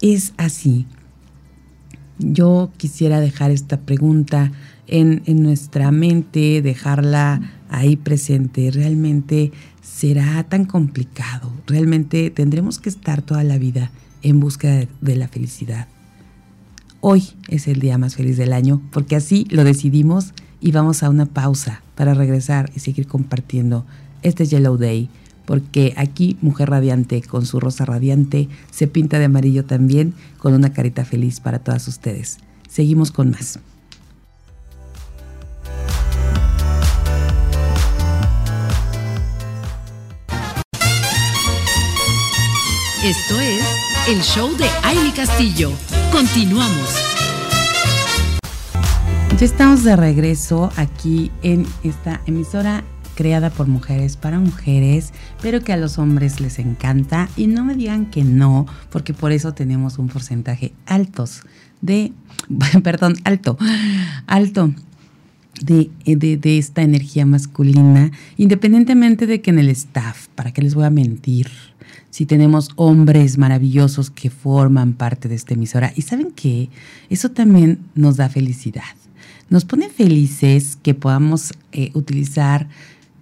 es 0.00 0.32
así. 0.36 0.86
Yo 2.18 2.70
quisiera 2.76 3.20
dejar 3.20 3.50
esta 3.50 3.80
pregunta 3.80 4.52
en, 4.86 5.22
en 5.26 5.42
nuestra 5.42 5.90
mente, 5.90 6.62
dejarla 6.62 7.40
ahí 7.68 7.96
presente. 7.96 8.70
Realmente 8.70 9.52
será 9.82 10.44
tan 10.44 10.64
complicado. 10.64 11.52
Realmente 11.66 12.30
tendremos 12.30 12.78
que 12.78 12.88
estar 12.88 13.22
toda 13.22 13.44
la 13.44 13.58
vida 13.58 13.90
en 14.22 14.40
busca 14.40 14.86
de, 15.00 15.16
la 15.16 15.28
felicidad. 15.28 15.88
Hoy 17.00 17.24
es 17.48 17.68
el 17.68 17.80
día 17.80 17.98
más 17.98 18.16
feliz 18.16 18.36
del 18.36 18.52
año 18.52 18.82
porque 18.90 19.16
así 19.16 19.46
lo 19.50 19.62
decidimos 19.62 20.32
y 20.60 20.72
vamos 20.72 21.02
a 21.02 21.10
una 21.10 21.26
pausa 21.26 21.82
para 21.94 22.14
regresar 22.14 22.70
y 22.74 22.80
seguir 22.80 23.06
compartiendo 23.06 23.86
este 24.22 24.46
Yellow 24.46 24.76
Day 24.76 25.08
porque 25.46 25.94
aquí 25.96 26.36
Mujer 26.42 26.68
Radiante 26.68 27.22
con 27.22 27.46
su 27.46 27.60
rosa 27.60 27.84
radiante 27.86 28.48
se 28.70 28.86
pinta 28.86 29.18
de 29.18 29.26
amarillo 29.26 29.64
también 29.64 30.12
con 30.38 30.52
una 30.52 30.72
carita 30.72 31.04
feliz 31.04 31.40
para 31.40 31.60
todas 31.60 31.88
ustedes. 31.88 32.38
Seguimos 32.68 33.10
con 33.10 33.30
más. 33.30 33.58
Esto 43.04 43.40
es 43.40 43.64
el 44.08 44.20
show 44.20 44.56
de 44.56 44.66
Aile 44.82 45.12
Castillo. 45.14 45.70
Continuamos. 46.10 46.96
Ya 49.38 49.44
estamos 49.44 49.84
de 49.84 49.94
regreso 49.94 50.72
aquí 50.76 51.30
en 51.42 51.66
esta 51.84 52.20
emisora 52.26 52.82
creada 53.16 53.50
por 53.50 53.66
mujeres 53.66 54.16
para 54.16 54.38
mujeres, 54.38 55.12
pero 55.42 55.62
que 55.62 55.72
a 55.72 55.76
los 55.76 55.98
hombres 55.98 56.40
les 56.40 56.60
encanta. 56.60 57.28
Y 57.36 57.48
no 57.48 57.64
me 57.64 57.74
digan 57.74 58.06
que 58.06 58.22
no, 58.22 58.66
porque 58.90 59.12
por 59.14 59.32
eso 59.32 59.52
tenemos 59.52 59.98
un 59.98 60.08
porcentaje 60.08 60.72
altos 60.86 61.42
de, 61.80 62.12
perdón, 62.84 63.16
alto, 63.24 63.58
alto 64.28 64.72
de, 65.60 65.90
de, 66.04 66.36
de, 66.36 66.58
esta 66.58 66.82
energía 66.82 67.26
masculina, 67.26 68.12
independientemente 68.36 69.26
de 69.26 69.40
que 69.40 69.50
en 69.50 69.58
el 69.58 69.70
staff, 69.70 70.28
¿para 70.34 70.52
qué 70.52 70.62
les 70.62 70.74
voy 70.74 70.84
a 70.84 70.90
mentir? 70.90 71.50
si 72.16 72.24
tenemos 72.24 72.70
hombres 72.76 73.36
maravillosos 73.36 74.08
que 74.08 74.30
forman 74.30 74.94
parte 74.94 75.28
de 75.28 75.34
esta 75.34 75.52
emisora. 75.52 75.92
Y 75.96 76.00
saben 76.00 76.32
qué, 76.34 76.70
eso 77.10 77.30
también 77.30 77.80
nos 77.94 78.16
da 78.16 78.30
felicidad. 78.30 78.96
Nos 79.50 79.66
pone 79.66 79.90
felices 79.90 80.78
que 80.82 80.94
podamos 80.94 81.52
eh, 81.72 81.90
utilizar, 81.92 82.68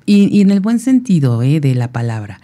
y, 0.06 0.40
en 0.40 0.50
el 0.50 0.60
buen 0.60 0.78
sentido 0.78 1.42
eh, 1.42 1.60
de 1.60 1.74
la 1.74 1.92
palabra, 1.92 2.40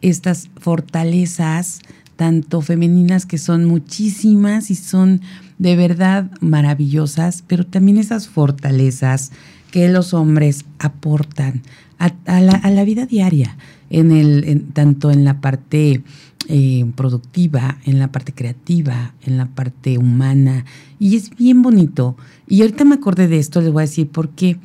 estas 0.00 0.48
fortalezas 0.56 1.80
tanto 2.16 2.60
femeninas 2.60 3.26
que 3.26 3.38
son 3.38 3.64
muchísimas 3.64 4.70
y 4.70 4.74
son 4.74 5.20
de 5.58 5.76
verdad 5.76 6.30
maravillosas, 6.40 7.42
pero 7.46 7.66
también 7.66 7.98
esas 7.98 8.28
fortalezas 8.28 9.32
que 9.70 9.88
los 9.88 10.12
hombres 10.14 10.64
aportan 10.78 11.62
a, 11.98 12.40
la, 12.40 12.84
vida 12.84 13.06
diaria, 13.06 13.56
en 13.90 14.10
el, 14.10 14.66
tanto 14.72 15.10
en 15.10 15.24
la 15.24 15.40
parte 15.40 16.02
eh, 16.48 16.84
productiva, 16.96 17.78
en 17.84 17.98
la 18.00 18.10
parte 18.10 18.32
creativa, 18.32 19.14
en 19.24 19.36
la 19.36 19.46
parte 19.46 19.98
humana. 19.98 20.64
Y 20.98 21.16
es 21.16 21.30
bien 21.30 21.62
bonito. 21.62 22.16
Y 22.48 22.62
ahorita 22.62 22.84
me 22.84 22.96
acordé 22.96 23.28
de 23.28 23.38
esto, 23.38 23.60
les 23.60 23.72
voy 23.72 23.82
a 23.82 23.86
decir 23.86 24.08
por 24.08 24.30
qué. 24.30 24.58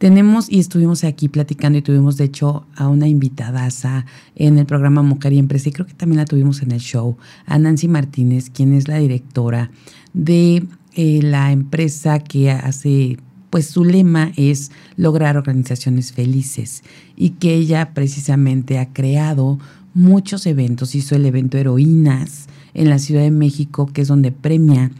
Tenemos 0.00 0.50
y 0.50 0.60
estuvimos 0.60 1.04
aquí 1.04 1.28
platicando 1.28 1.76
y 1.76 1.82
tuvimos 1.82 2.16
de 2.16 2.24
hecho 2.24 2.64
a 2.74 2.88
una 2.88 3.06
invitadaza 3.06 4.06
en 4.34 4.56
el 4.56 4.64
programa 4.64 5.02
Mujer 5.02 5.34
y 5.34 5.38
Empresa 5.38 5.68
y 5.68 5.72
creo 5.72 5.86
que 5.86 5.92
también 5.92 6.16
la 6.16 6.24
tuvimos 6.24 6.62
en 6.62 6.72
el 6.72 6.80
show, 6.80 7.18
a 7.44 7.58
Nancy 7.58 7.86
Martínez, 7.86 8.48
quien 8.48 8.72
es 8.72 8.88
la 8.88 8.96
directora 8.96 9.70
de 10.14 10.64
eh, 10.94 11.20
la 11.22 11.52
empresa 11.52 12.18
que 12.20 12.50
hace 12.50 13.18
pues 13.50 13.66
su 13.66 13.84
lema 13.84 14.32
es 14.36 14.72
lograr 14.96 15.36
organizaciones 15.36 16.12
felices 16.12 16.82
y 17.14 17.32
que 17.32 17.52
ella 17.52 17.92
precisamente 17.92 18.78
ha 18.78 18.94
creado 18.94 19.58
muchos 19.92 20.46
eventos. 20.46 20.94
Hizo 20.94 21.14
el 21.14 21.26
evento 21.26 21.58
Heroínas 21.58 22.46
en 22.72 22.88
la 22.88 22.98
Ciudad 22.98 23.20
de 23.20 23.32
México, 23.32 23.84
que 23.92 24.00
es 24.00 24.08
donde 24.08 24.32
premia 24.32 24.92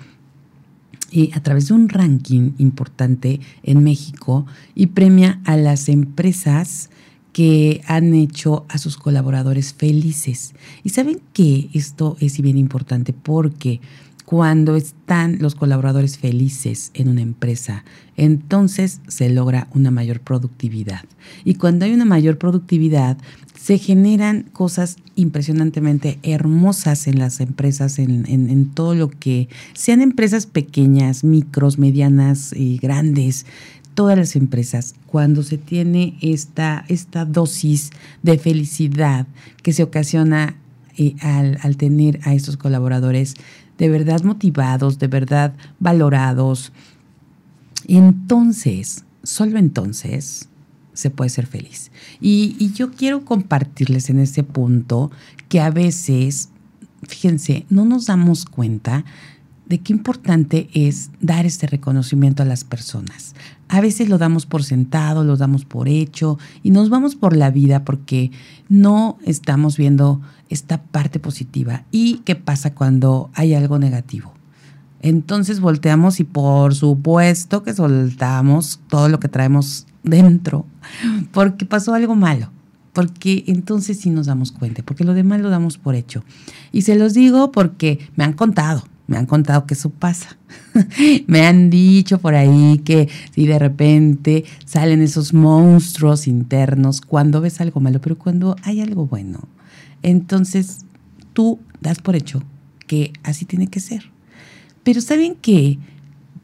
y 1.11 1.33
a 1.35 1.43
través 1.43 1.69
de 1.69 1.75
un 1.75 1.89
ranking 1.89 2.53
importante 2.59 3.41
en 3.63 3.83
México 3.83 4.47
y 4.75 4.87
premia 4.87 5.41
a 5.45 5.57
las 5.57 5.89
empresas 5.89 6.91
que 7.33 7.81
han 7.87 8.15
hecho 8.15 8.67
a 8.69 8.79
sus 8.79 8.97
colaboradores 8.97 9.73
felices. 9.73 10.55
Y 10.83 10.91
saben 10.91 11.21
que 11.33 11.71
esto 11.73 12.17
es 12.21 12.41
bien 12.41 12.59
importante 12.59 13.13
porque 13.13 13.81
cuando 14.25 14.77
están 14.77 15.39
los 15.41 15.57
colaboradores 15.57 16.19
felices 16.19 16.93
en 16.95 17.09
una 17.09 17.21
empresa, 17.21 17.85
entonces 18.17 19.01
se 19.09 19.29
logra 19.29 19.67
una 19.75 19.91
mayor 19.91 20.21
productividad. 20.21 21.05
Y 21.45 21.55
cuando 21.55 21.85
hay 21.85 21.93
una 21.93 22.05
mayor 22.05 22.39
productividad, 22.39 23.19
se 23.61 23.77
generan 23.77 24.45
cosas 24.53 24.97
impresionantemente 25.17 26.19
hermosas 26.23 27.07
en 27.07 27.19
las 27.19 27.41
empresas, 27.41 27.99
en, 27.99 28.71
todo 28.71 28.95
lo 28.95 29.11
que 29.11 29.49
sean 29.75 30.01
empresas 30.01 30.47
pequeñas, 30.47 31.25
micros, 31.25 31.79
medianas 31.79 32.55
y 32.55 32.79
grandes, 32.79 33.45
todas 33.95 34.17
las 34.17 34.35
empresas, 34.35 34.95
cuando 35.07 35.43
se 35.43 35.59
tiene 35.59 36.17
esta, 36.23 36.87
esta 36.89 37.27
dosis 37.27 37.91
de 38.23 38.39
felicidad 38.39 39.27
que 39.63 39.75
se 39.75 39.83
ocasiona 39.83 40.57
eh, 40.97 41.17
al, 41.21 41.59
al 41.63 41.77
tener 41.77 42.19
a 42.23 42.33
estos 42.33 42.57
colaboradores 42.57 43.35
de 43.77 43.91
verdad 43.91 44.23
motivados, 44.23 44.99
de 44.99 45.07
verdad 45.09 45.53
valorados, 45.79 46.73
entonces, 47.87 49.05
solo 49.23 49.59
entonces, 49.59 50.50
se 50.93 51.11
puede 51.11 51.31
ser 51.31 51.47
feliz. 51.47 51.91
Y, 52.21 52.73
yo 52.75 52.91
quiero 52.93 53.25
compartirles 53.25 54.11
en 54.11 54.19
este 54.19 54.43
punto 54.43 55.11
que 55.49 55.61
a 55.61 55.71
veces, 55.71 56.51
fíjense, 57.03 57.67
no 57.69 57.85
nos 57.85 58.07
damos 58.07 58.45
cuenta 58.45 59.05
de 59.67 59.79
qué 59.79 59.93
importante 59.93 60.69
es 60.75 61.11
dar 61.21 61.47
este 61.47 61.67
reconocimiento 61.67 62.43
a 62.43 62.47
las 62.47 62.65
personas. 62.65 63.35
A 63.69 63.81
veces 63.81 64.09
lo 64.09 64.19
damos 64.19 64.45
por 64.45 64.65
sentado, 64.65 65.23
lo 65.23 65.37
damos 65.37 65.65
por 65.65 65.89
hecho 65.89 66.39
y 66.65 66.73
nos 66.73 66.91
vamos 66.91 67.15
por 67.15 67.37
la 67.37 67.51
vida 67.51 67.85
porque 67.85 68.33
no 68.69 69.19
estamos 69.25 69.77
viendo 69.77 70.21
esta 70.49 70.83
parte 70.83 71.21
positiva. 71.21 71.85
¿Y 71.93 72.19
qué 72.25 72.35
pasa 72.35 72.75
cuando 72.75 73.31
hay 73.35 73.55
algo 73.55 73.79
negativo? 73.79 74.35
Entonces 75.03 75.61
volteamos 75.61 76.21
y 76.21 76.25
por 76.25 76.75
supuesto 76.75 77.63
que 77.63 77.73
soltamos 77.73 78.81
todo 78.89 79.09
lo 79.09 79.21
que 79.21 79.29
traemos 79.29 79.87
dentro 80.03 80.67
porque 81.33 81.65
pasó 81.65 81.95
algo 81.95 82.15
malo. 82.15 82.51
Porque 82.93 83.45
entonces 83.47 84.01
sí 84.01 84.11
nos 84.11 84.27
damos 84.27 84.51
cuenta, 84.51 84.83
porque 84.83 85.05
lo 85.05 85.15
demás 85.15 85.41
lo 85.41 85.49
damos 85.49 85.79
por 85.79 85.95
hecho. 85.95 86.25
Y 86.73 86.83
se 86.83 86.97
los 86.97 87.15
digo 87.15 87.53
porque 87.53 88.01
me 88.17 88.25
han 88.25 88.33
contado, 88.33 88.83
me 89.07 89.17
han 89.17 89.27
contado 89.27 89.65
que 89.65 89.75
eso 89.75 89.91
pasa. 89.91 90.37
me 91.27 91.47
han 91.47 91.71
dicho 91.71 92.19
por 92.19 92.35
ahí 92.35 92.81
que 92.85 93.09
si 93.33 93.47
de 93.47 93.59
repente 93.59 94.45
salen 94.65 95.03
esos 95.03 95.33
monstruos 95.33 96.27
internos 96.27 97.01
cuando 97.01 97.41
ves 97.41 97.61
algo 97.61 97.81
malo, 97.81 98.01
pero 98.01 98.19
cuando 98.19 98.57
hay 98.63 98.81
algo 98.81 99.07
bueno, 99.07 99.49
entonces 100.03 100.79
tú 101.33 101.61
das 101.81 101.99
por 101.99 102.17
hecho 102.17 102.43
que 102.87 103.13
así 103.23 103.45
tiene 103.45 103.69
que 103.69 103.81
ser. 103.81 104.11
Pero 104.83 105.01
saben 105.01 105.35
que 105.35 105.79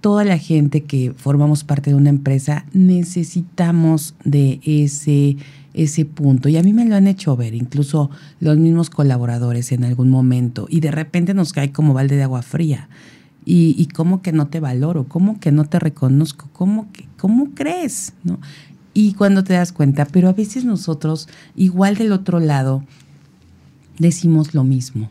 toda 0.06 0.22
la 0.22 0.38
gente 0.38 0.84
que 0.84 1.12
formamos 1.16 1.64
parte 1.64 1.90
de 1.90 1.96
una 1.96 2.10
empresa 2.10 2.64
necesitamos 2.72 4.14
de 4.22 4.60
ese, 4.62 5.36
ese 5.74 6.04
punto. 6.04 6.48
Y 6.48 6.56
a 6.56 6.62
mí 6.62 6.72
me 6.72 6.84
lo 6.84 6.94
han 6.94 7.08
hecho 7.08 7.36
ver, 7.36 7.56
incluso 7.56 8.08
los 8.38 8.56
mismos 8.56 8.88
colaboradores 8.88 9.72
en 9.72 9.82
algún 9.82 10.08
momento. 10.08 10.68
Y 10.70 10.78
de 10.78 10.92
repente 10.92 11.34
nos 11.34 11.52
cae 11.52 11.72
como 11.72 11.92
balde 11.92 12.14
de 12.14 12.22
agua 12.22 12.42
fría. 12.42 12.88
Y, 13.44 13.74
y 13.76 13.86
cómo 13.86 14.22
que 14.22 14.30
no 14.30 14.46
te 14.46 14.60
valoro, 14.60 15.08
cómo 15.08 15.40
que 15.40 15.50
no 15.50 15.64
te 15.64 15.80
reconozco, 15.80 16.48
cómo, 16.52 16.86
que, 16.92 17.08
cómo 17.18 17.50
crees, 17.56 18.12
¿no? 18.22 18.38
Y 18.94 19.14
cuando 19.14 19.42
te 19.42 19.54
das 19.54 19.72
cuenta, 19.72 20.04
pero 20.04 20.28
a 20.28 20.34
veces 20.34 20.64
nosotros, 20.64 21.28
igual 21.56 21.96
del 21.96 22.12
otro 22.12 22.38
lado, 22.38 22.84
decimos 23.98 24.54
lo 24.54 24.62
mismo. 24.62 25.10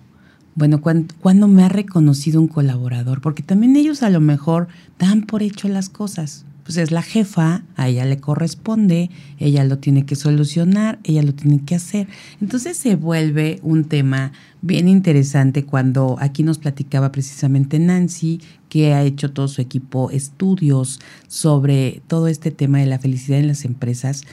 Bueno, 0.56 0.80
¿cuándo, 0.80 1.48
me 1.50 1.64
ha 1.64 1.70
reconocido 1.70 2.40
un 2.40 2.48
colaborador? 2.48 3.20
Porque 3.20 3.44
también 3.44 3.76
ellos 3.76 4.04
a 4.04 4.10
lo 4.10 4.22
mejor 4.22 4.70
dan 4.98 5.24
por 5.24 5.44
hecho 5.44 5.68
las 5.68 5.90
cosas. 5.90 6.46
Pues 6.64 6.78
es 6.78 6.92
la 6.92 7.02
jefa, 7.02 7.64
a 7.76 7.90
ella 7.90 8.06
le 8.06 8.18
corresponde, 8.18 9.12
ella 9.38 9.66
lo 9.66 9.80
tiene 9.80 10.06
que 10.06 10.16
solucionar, 10.16 10.98
ella 11.04 11.24
lo 11.24 11.34
tiene 11.34 11.60
que 11.60 11.76
hacer. 11.76 12.08
Entonces 12.40 12.78
se 12.78 12.96
vuelve 12.96 13.60
un 13.64 13.84
tema 13.84 14.32
bien 14.62 14.88
interesante 14.88 15.66
cuando 15.66 16.16
aquí 16.22 16.42
nos 16.42 16.58
platicaba 16.58 17.12
precisamente 17.12 17.78
Nancy, 17.78 18.40
que 18.70 18.94
ha 18.94 19.04
hecho 19.04 19.32
todo 19.32 19.50
su 19.50 19.62
equipo 19.62 20.10
estudios 20.10 21.02
sobre 21.28 22.02
todo 22.08 22.30
este 22.30 22.50
tema 22.50 22.80
de 22.80 22.86
la 22.86 22.98
felicidad 22.98 23.40
en 23.40 23.50
las 23.50 23.66
empresas. 23.66 24.24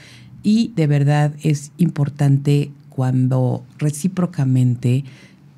Y 0.45 0.73
de 0.77 0.87
verdad 0.87 1.35
es 1.43 1.73
importante 1.79 2.71
cuando 2.89 3.65
recíprocamente 3.79 5.05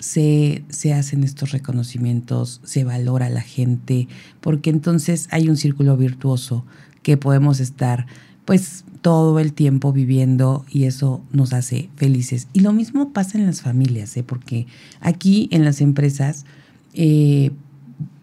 se, 0.05 0.65
se, 0.69 0.93
hacen 0.93 1.25
estos 1.25 1.53
reconocimientos, 1.53 2.61
se 2.63 2.85
valora 2.85 3.27
a 3.27 3.31
la 3.31 3.41
gente, 3.41 4.07
porque 4.43 4.69
entonces 4.69 5.29
hay 5.31 5.49
un 5.49 5.57
círculo 5.57 5.97
virtuoso 5.97 6.67
que 7.03 7.17
podemos 7.17 7.59
estar 7.59 8.07
pues 8.45 8.85
todo 9.01 9.39
el 9.39 9.55
tiempo 9.55 9.95
viviendo 9.95 10.67
y 10.71 10.85
eso 10.85 11.23
nos 11.33 11.55
hace 11.55 11.89
felices. 11.97 12.49
Y 12.53 12.61
lo 12.61 12.75
mismo 12.75 13.15
pasa 13.15 13.39
en 13.39 13.47
las 13.47 13.63
familias, 13.63 14.15
¿eh? 14.19 14.23
porque 14.23 14.67
aquí 15.01 15.49
en 15.51 15.65
las 15.65 15.81
empresas 15.81 16.45
eh, 16.93 17.51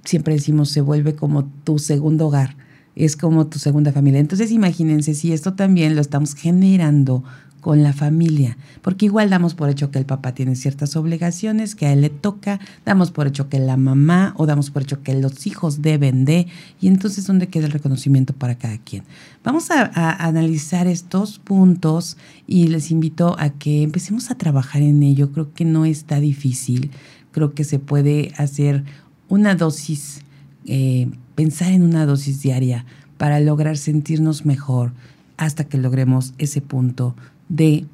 siempre 0.05 0.35
decimos 0.35 0.69
se 0.69 0.81
vuelve 0.81 1.15
como 1.15 1.45
tu 1.63 1.79
segundo 1.79 2.27
hogar, 2.27 2.57
es 2.95 3.17
como 3.17 3.47
tu 3.47 3.57
segunda 3.57 3.91
familia. 3.91 4.19
Entonces 4.19 4.51
imagínense 4.51 5.15
si 5.15 5.33
esto 5.33 5.55
también 5.55 5.95
lo 5.95 6.01
estamos 6.01 6.35
generando 6.35 7.23
con 7.61 7.83
la 7.83 7.93
familia, 7.93 8.57
porque 8.81 9.05
igual 9.05 9.29
damos 9.29 9.53
por 9.53 9.69
hecho 9.69 9.91
que 9.91 9.99
el 9.99 10.05
papá 10.05 10.33
tiene 10.33 10.55
ciertas 10.55 10.95
obligaciones, 10.95 11.75
que 11.75 11.85
a 11.85 11.93
él 11.93 12.01
le 12.01 12.09
toca, 12.09 12.59
damos 12.85 13.11
por 13.11 13.27
hecho 13.27 13.49
que 13.49 13.59
la 13.59 13.77
mamá 13.77 14.33
o 14.35 14.47
damos 14.47 14.71
por 14.71 14.81
hecho 14.81 15.03
que 15.03 15.13
los 15.13 15.45
hijos 15.45 15.83
deben 15.83 16.25
de, 16.25 16.47
y 16.81 16.87
entonces 16.87 17.27
¿dónde 17.27 17.47
queda 17.47 17.67
el 17.67 17.71
reconocimiento 17.71 18.33
para 18.33 18.55
cada 18.55 18.79
quien? 18.79 19.03
Vamos 19.43 19.69
a, 19.69 19.91
analizar 20.25 20.87
estos 20.87 21.37
puntos 21.37 22.17
y 22.47 22.67
les 22.67 22.89
invito 22.89 23.35
a 23.39 23.51
que 23.51 23.83
empecemos 23.83 24.31
a 24.31 24.35
trabajar 24.35 24.81
en 24.81 25.03
ello, 25.03 25.31
creo 25.31 25.53
que 25.53 25.63
no 25.63 25.85
está 25.85 26.19
difícil, 26.19 26.89
creo 27.31 27.53
que 27.53 27.63
se 27.63 27.77
puede 27.77 28.33
hacer 28.37 28.83
una 29.29 29.53
dosis, 29.53 30.21
eh, 30.65 31.09
pensar 31.35 31.71
en 31.71 31.83
una 31.83 32.07
dosis 32.07 32.41
diaria 32.41 32.85
para 33.17 33.39
lograr 33.39 33.77
sentirnos 33.77 34.45
mejor 34.47 34.93
hasta 35.37 35.63
que 35.63 35.77
logremos 35.77 36.33
ese 36.37 36.61
punto 36.61 37.15
de 37.51 37.85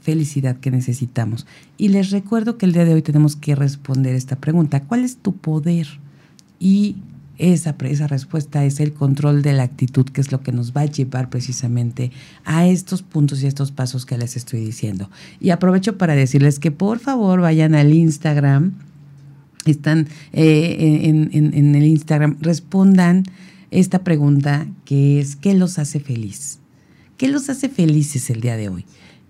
felicidad 0.00 0.56
que 0.58 0.70
necesitamos. 0.70 1.46
Y 1.76 1.88
les 1.88 2.10
recuerdo 2.10 2.58
que 2.58 2.66
el 2.66 2.72
día 2.72 2.84
de 2.84 2.94
hoy 2.94 3.02
tenemos 3.02 3.34
que 3.34 3.56
responder 3.56 4.14
esta 4.14 4.36
pregunta. 4.36 4.84
¿Cuál 4.84 5.04
es 5.04 5.16
tu 5.16 5.34
poder? 5.34 5.88
Y 6.60 6.96
esa, 7.38 7.74
esa 7.80 8.06
respuesta 8.06 8.64
es 8.64 8.78
el 8.78 8.92
control 8.92 9.42
de 9.42 9.52
la 9.52 9.64
actitud, 9.64 10.06
que 10.06 10.20
es 10.20 10.30
lo 10.30 10.42
que 10.42 10.52
nos 10.52 10.72
va 10.72 10.82
a 10.82 10.86
llevar 10.86 11.28
precisamente 11.28 12.12
a 12.44 12.66
estos 12.66 13.02
puntos 13.02 13.42
y 13.42 13.46
estos 13.46 13.72
pasos 13.72 14.06
que 14.06 14.16
les 14.16 14.36
estoy 14.36 14.60
diciendo. 14.60 15.10
Y 15.40 15.50
aprovecho 15.50 15.98
para 15.98 16.14
decirles 16.14 16.58
que 16.58 16.70
por 16.70 16.98
favor 16.98 17.40
vayan 17.40 17.74
al 17.74 17.92
Instagram, 17.92 18.74
están 19.64 20.06
eh, 20.32 21.00
en, 21.02 21.30
en 21.32 21.74
el 21.74 21.84
Instagram, 21.84 22.36
respondan 22.40 23.24
esta 23.72 24.04
pregunta 24.04 24.66
que 24.84 25.18
es, 25.18 25.34
¿qué 25.36 25.54
los 25.54 25.78
hace 25.78 25.98
feliz? 25.98 26.60
¿Qué 27.16 27.28
los 27.28 27.48
hace 27.48 27.68
felices 27.68 28.28
el 28.30 28.40
día 28.40 28.56
de 28.56 28.68
hoy? 28.68 28.84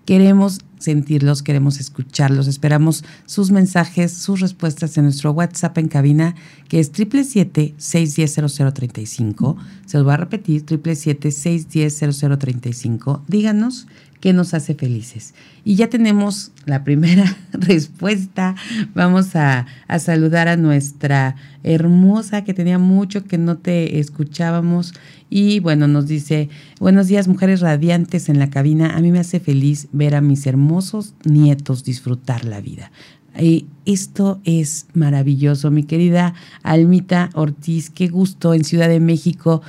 Queremos 0.04 0.60
sentirlos, 0.78 1.42
queremos 1.42 1.80
escucharlos. 1.80 2.46
Esperamos 2.46 3.04
sus 3.26 3.50
mensajes, 3.50 4.12
sus 4.12 4.40
respuestas 4.40 4.96
en 4.98 5.04
nuestro 5.04 5.30
WhatsApp 5.32 5.78
en 5.78 5.88
cabina, 5.88 6.34
que 6.68 6.80
es 6.80 6.92
777-610-0035. 6.92 9.56
Se 9.86 9.96
los 9.98 10.04
voy 10.04 10.14
a 10.14 10.18
repetir, 10.18 10.66
777-610-0035. 10.66 13.22
Díganos 13.26 13.86
qué 14.20 14.32
nos 14.32 14.54
hace 14.54 14.74
felices. 14.74 15.34
Y 15.64 15.76
ya 15.76 15.88
tenemos 15.88 16.52
la 16.64 16.84
primera 16.84 17.36
respuesta. 17.52 18.54
Vamos 18.94 19.36
a, 19.36 19.66
a, 19.88 19.98
saludar 19.98 20.48
a 20.48 20.56
nuestra 20.56 21.36
hermosa 21.62 22.44
que 22.44 22.54
tenía 22.54 22.78
mucho 22.78 23.24
que 23.24 23.38
no 23.38 23.58
te 23.58 23.98
escuchábamos. 23.98 24.94
Y 25.28 25.60
bueno, 25.60 25.88
nos 25.88 26.06
dice, 26.06 26.48
buenos 26.78 27.08
días 27.08 27.28
mujeres 27.28 27.60
radiantes 27.60 28.28
en 28.28 28.38
la 28.38 28.50
cabina. 28.50 28.96
A 28.96 29.00
mí 29.00 29.10
me 29.10 29.18
hace 29.18 29.40
feliz 29.40 29.88
ver 29.92 30.14
a 30.14 30.20
mis 30.20 30.46
hermosos 30.66 31.14
nietos 31.24 31.84
disfrutar 31.84 32.44
la 32.44 32.60
vida. 32.60 32.90
Y 33.38 33.66
esto 33.84 34.40
es 34.44 34.86
maravilloso, 34.94 35.70
mi 35.70 35.84
querida 35.84 36.34
Almita 36.62 37.30
Ortiz, 37.34 37.90
qué 37.90 38.08
gusto 38.08 38.52
en 38.52 38.64
Ciudad 38.64 38.88
de 38.88 38.98
México 38.98 39.62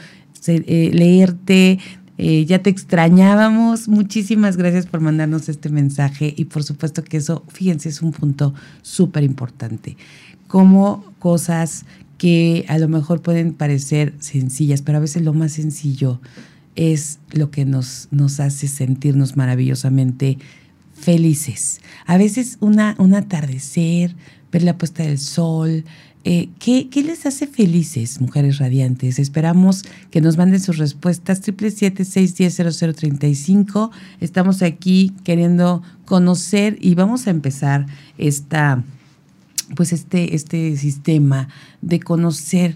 eh, 0.47 0.89
leerte, 0.93 1.79
eh, 2.17 2.45
ya 2.45 2.63
te 2.63 2.71
extrañábamos. 2.71 3.87
Muchísimas 3.87 4.57
gracias 4.57 4.87
por 4.87 5.01
mandarnos 5.01 5.49
este 5.49 5.69
mensaje 5.69 6.33
y 6.35 6.45
por 6.45 6.63
supuesto 6.63 7.03
que 7.03 7.17
eso, 7.17 7.43
fíjense, 7.49 7.89
es 7.89 8.01
un 8.01 8.11
punto 8.11 8.55
súper 8.81 9.23
importante. 9.23 9.97
Como 10.47 11.03
cosas 11.19 11.85
que 12.17 12.65
a 12.69 12.79
lo 12.79 12.87
mejor 12.87 13.21
pueden 13.21 13.53
parecer 13.53 14.15
sencillas, 14.19 14.81
pero 14.81 14.97
a 14.97 15.01
veces 15.01 15.21
lo 15.23 15.33
más 15.33 15.51
sencillo 15.51 16.19
es 16.77 17.19
lo 17.31 17.51
que 17.51 17.65
nos, 17.65 18.07
nos 18.11 18.39
hace 18.39 18.67
sentirnos 18.67 19.35
maravillosamente 19.35 20.37
felices. 20.99 21.79
A 22.05 22.17
veces 22.17 22.57
una, 22.59 22.95
un 22.99 23.13
atardecer, 23.13 24.15
ver 24.51 24.63
la 24.63 24.77
puesta 24.77 25.03
del 25.03 25.19
sol, 25.19 25.85
Eh, 26.29 26.49
¿qué, 26.59 26.89
les 27.03 27.25
hace 27.25 27.47
felices, 27.47 28.19
mujeres 28.19 28.57
radiantes? 28.57 29.17
Esperamos 29.17 29.85
que 30.11 30.19
nos 30.19 30.35
manden 30.35 30.59
sus 30.59 30.77
respuestas. 30.77 31.41
777-610-0035. 31.41 33.91
Estamos 34.19 34.61
aquí 34.61 35.13
queriendo 35.23 35.81
conocer 36.03 36.77
y 36.81 36.95
vamos 36.95 37.27
a 37.27 37.29
empezar 37.29 37.85
esta, 38.17 38.83
pues 39.77 39.93
este, 39.93 40.35
este 40.35 40.75
sistema 40.75 41.47
de 41.81 42.01
conocer 42.01 42.75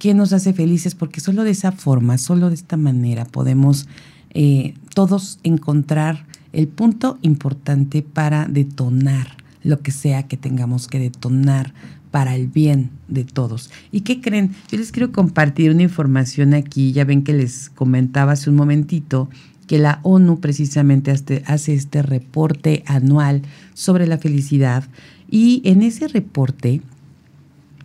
qué 0.00 0.12
nos 0.12 0.32
hace 0.32 0.52
felices, 0.52 0.96
porque 0.96 1.20
solo 1.20 1.44
de 1.44 1.52
esa 1.52 1.70
forma, 1.70 2.18
solo 2.18 2.48
de 2.48 2.56
esta 2.56 2.76
manera 2.76 3.26
podemos 3.26 3.86
eh, 4.30 4.74
todos 4.92 5.38
encontrar 5.44 6.26
el 6.52 6.68
punto 6.68 7.18
importante 7.22 8.02
para 8.02 8.46
detonar 8.46 9.36
lo 9.62 9.80
que 9.80 9.90
sea 9.90 10.24
que 10.24 10.36
tengamos 10.36 10.88
que 10.88 10.98
detonar 10.98 11.72
para 12.10 12.34
el 12.34 12.46
bien 12.46 12.90
de 13.08 13.24
todos. 13.24 13.70
¿Y 13.92 14.00
qué 14.00 14.20
creen? 14.20 14.54
Yo 14.70 14.78
les 14.78 14.92
quiero 14.92 15.12
compartir 15.12 15.70
una 15.70 15.82
información 15.82 16.54
aquí, 16.54 16.92
ya 16.92 17.04
ven 17.04 17.22
que 17.22 17.34
les 17.34 17.70
comentaba 17.70 18.32
hace 18.32 18.50
un 18.50 18.56
momentito 18.56 19.28
que 19.66 19.78
la 19.78 20.00
ONU 20.02 20.40
precisamente 20.40 21.10
hace 21.10 21.74
este 21.74 22.02
reporte 22.02 22.82
anual 22.86 23.42
sobre 23.74 24.06
la 24.06 24.18
felicidad 24.18 24.84
y 25.30 25.60
en 25.64 25.82
ese 25.82 26.08
reporte 26.08 26.80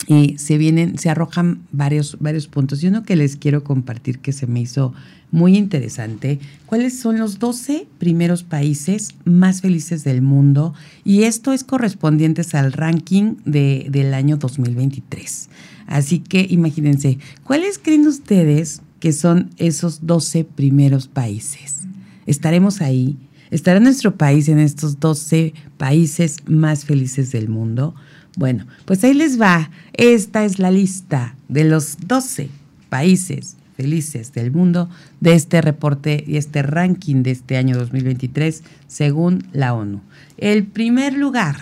eh, 0.07 0.35
se 0.37 0.57
vienen, 0.57 0.97
se 0.97 1.09
arrojan 1.09 1.61
varios, 1.71 2.17
varios 2.19 2.47
puntos 2.47 2.83
y 2.83 2.87
uno 2.87 3.03
que 3.03 3.15
les 3.15 3.37
quiero 3.37 3.63
compartir 3.63 4.19
que 4.19 4.33
se 4.33 4.47
me 4.47 4.61
hizo 4.61 4.93
muy 5.31 5.57
interesante. 5.57 6.39
¿Cuáles 6.65 6.99
son 6.99 7.17
los 7.17 7.39
12 7.39 7.87
primeros 7.97 8.43
países 8.43 9.15
más 9.25 9.61
felices 9.61 10.03
del 10.03 10.21
mundo? 10.21 10.73
Y 11.03 11.23
esto 11.23 11.53
es 11.53 11.63
correspondientes 11.63 12.53
al 12.53 12.73
ranking 12.73 13.35
de, 13.45 13.87
del 13.89 14.13
año 14.13 14.37
2023. 14.37 15.49
Así 15.87 16.19
que 16.19 16.45
imagínense, 16.49 17.17
¿cuáles 17.43 17.79
creen 17.79 18.05
ustedes 18.07 18.81
que 18.99 19.11
son 19.11 19.49
esos 19.57 20.05
12 20.05 20.43
primeros 20.43 21.07
países? 21.07 21.81
¿Estaremos 22.25 22.81
ahí? 22.81 23.17
¿Estará 23.51 23.79
nuestro 23.79 24.15
país 24.17 24.49
en 24.49 24.59
estos 24.59 24.99
12 24.99 25.53
países 25.77 26.37
más 26.45 26.85
felices 26.85 27.31
del 27.31 27.49
mundo? 27.49 27.95
Bueno, 28.35 28.65
pues 28.85 29.03
ahí 29.03 29.13
les 29.13 29.39
va. 29.39 29.69
Esta 29.93 30.43
es 30.45 30.59
la 30.59 30.71
lista 30.71 31.35
de 31.47 31.63
los 31.65 31.97
12 32.07 32.49
países 32.89 33.57
felices 33.75 34.33
del 34.33 34.51
mundo 34.51 34.89
de 35.19 35.33
este 35.33 35.61
reporte 35.61 36.23
y 36.27 36.37
este 36.37 36.61
ranking 36.61 37.23
de 37.23 37.31
este 37.31 37.57
año 37.57 37.77
2023 37.77 38.63
según 38.87 39.47
la 39.51 39.73
ONU. 39.73 40.01
El 40.37 40.65
primer 40.65 41.13
lugar, 41.13 41.57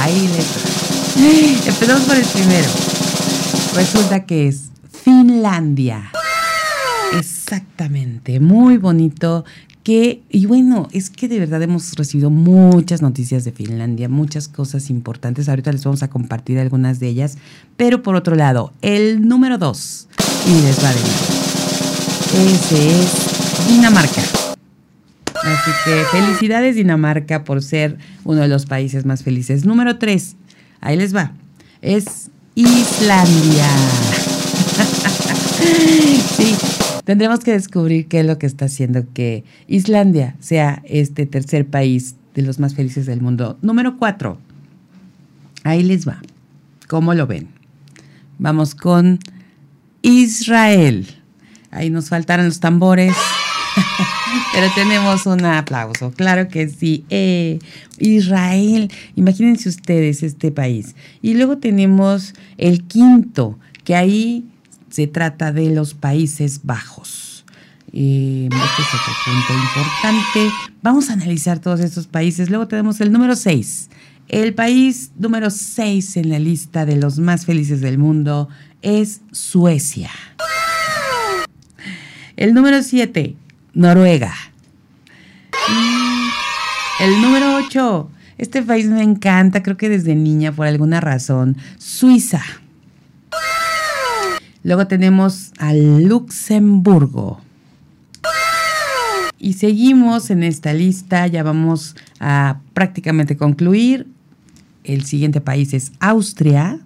ahí 0.00 0.28
les 0.28 0.74
Empezamos 1.66 2.02
por 2.02 2.16
el 2.16 2.24
primero. 2.24 2.68
Resulta 3.74 4.26
que 4.26 4.48
es 4.48 4.70
Finlandia. 5.04 6.10
Exactamente, 7.16 8.40
muy 8.40 8.78
bonito 8.78 9.44
que, 9.84 10.22
y 10.30 10.46
bueno, 10.46 10.88
es 10.92 11.10
que 11.10 11.28
de 11.28 11.38
verdad 11.38 11.62
hemos 11.62 11.92
recibido 11.92 12.30
muchas 12.30 13.02
noticias 13.02 13.44
de 13.44 13.52
Finlandia, 13.52 14.08
muchas 14.08 14.48
cosas 14.48 14.88
importantes. 14.88 15.48
Ahorita 15.48 15.70
les 15.70 15.84
vamos 15.84 16.02
a 16.02 16.08
compartir 16.08 16.58
algunas 16.58 17.00
de 17.00 17.08
ellas. 17.08 17.36
Pero 17.76 18.02
por 18.02 18.16
otro 18.16 18.34
lado, 18.34 18.72
el 18.80 19.28
número 19.28 19.58
dos, 19.58 20.08
y 20.48 20.62
les 20.62 20.82
va 20.82 20.88
a 20.88 20.92
decir, 20.92 21.12
ese 22.46 23.02
es 23.02 23.68
Dinamarca. 23.68 24.22
Así 25.44 25.70
que 25.84 26.02
felicidades 26.10 26.76
Dinamarca 26.76 27.44
por 27.44 27.62
ser 27.62 27.98
uno 28.24 28.40
de 28.40 28.48
los 28.48 28.64
países 28.64 29.04
más 29.04 29.22
felices. 29.22 29.66
Número 29.66 29.98
tres, 29.98 30.36
ahí 30.80 30.96
les 30.96 31.14
va, 31.14 31.32
es 31.82 32.30
Islandia. 32.54 33.68
sí, 36.38 36.56
Tendremos 37.04 37.40
que 37.40 37.52
descubrir 37.52 38.08
qué 38.08 38.20
es 38.20 38.26
lo 38.26 38.38
que 38.38 38.46
está 38.46 38.64
haciendo 38.64 39.04
que 39.12 39.44
Islandia 39.68 40.36
sea 40.40 40.82
este 40.84 41.26
tercer 41.26 41.66
país 41.66 42.16
de 42.34 42.42
los 42.42 42.58
más 42.58 42.74
felices 42.74 43.06
del 43.06 43.20
mundo. 43.20 43.58
Número 43.62 43.98
cuatro. 43.98 44.38
Ahí 45.62 45.82
les 45.82 46.08
va. 46.08 46.20
¿Cómo 46.88 47.14
lo 47.14 47.26
ven? 47.26 47.48
Vamos 48.38 48.74
con 48.74 49.18
Israel. 50.02 51.06
Ahí 51.70 51.90
nos 51.90 52.08
faltaron 52.08 52.46
los 52.46 52.60
tambores. 52.60 53.14
Pero 54.54 54.66
tenemos 54.74 55.26
un 55.26 55.44
aplauso, 55.44 56.12
claro 56.12 56.48
que 56.48 56.68
sí. 56.68 57.04
Eh, 57.10 57.58
Israel, 57.98 58.90
imagínense 59.16 59.68
ustedes 59.68 60.22
este 60.22 60.50
país. 60.50 60.94
Y 61.22 61.34
luego 61.34 61.58
tenemos 61.58 62.34
el 62.56 62.84
quinto, 62.84 63.58
que 63.82 63.96
ahí 63.96 64.44
se 64.94 65.08
trata 65.08 65.50
de 65.50 65.70
los 65.70 65.92
Países 65.92 66.60
Bajos. 66.62 67.44
Eh, 67.92 68.48
este 68.48 68.82
es 68.82 68.88
otro 68.88 69.12
punto 69.24 69.52
importante. 69.52 70.54
Vamos 70.82 71.10
a 71.10 71.14
analizar 71.14 71.58
todos 71.58 71.80
estos 71.80 72.06
países. 72.06 72.48
Luego 72.48 72.68
tenemos 72.68 73.00
el 73.00 73.10
número 73.10 73.34
6. 73.34 73.90
El 74.28 74.54
país 74.54 75.10
número 75.18 75.50
6 75.50 76.16
en 76.18 76.28
la 76.30 76.38
lista 76.38 76.86
de 76.86 76.94
los 76.94 77.18
más 77.18 77.44
felices 77.44 77.80
del 77.80 77.98
mundo 77.98 78.48
es 78.82 79.22
Suecia. 79.32 80.10
El 82.36 82.54
número 82.54 82.80
7, 82.80 83.34
Noruega. 83.72 84.32
el 87.00 87.20
número 87.20 87.56
8, 87.66 88.10
este 88.38 88.62
país 88.62 88.86
me 88.86 89.02
encanta, 89.02 89.60
creo 89.64 89.76
que 89.76 89.88
desde 89.88 90.14
niña 90.14 90.52
por 90.52 90.68
alguna 90.68 91.00
razón, 91.00 91.56
Suiza. 91.78 92.42
Luego 94.64 94.86
tenemos 94.86 95.52
a 95.58 95.74
Luxemburgo. 95.74 97.40
Y 99.38 99.52
seguimos 99.52 100.30
en 100.30 100.42
esta 100.42 100.72
lista, 100.72 101.26
ya 101.26 101.42
vamos 101.42 101.94
a 102.18 102.60
prácticamente 102.72 103.36
concluir. 103.36 104.06
El 104.82 105.04
siguiente 105.04 105.42
país 105.42 105.74
es 105.74 105.92
Austria. 106.00 106.80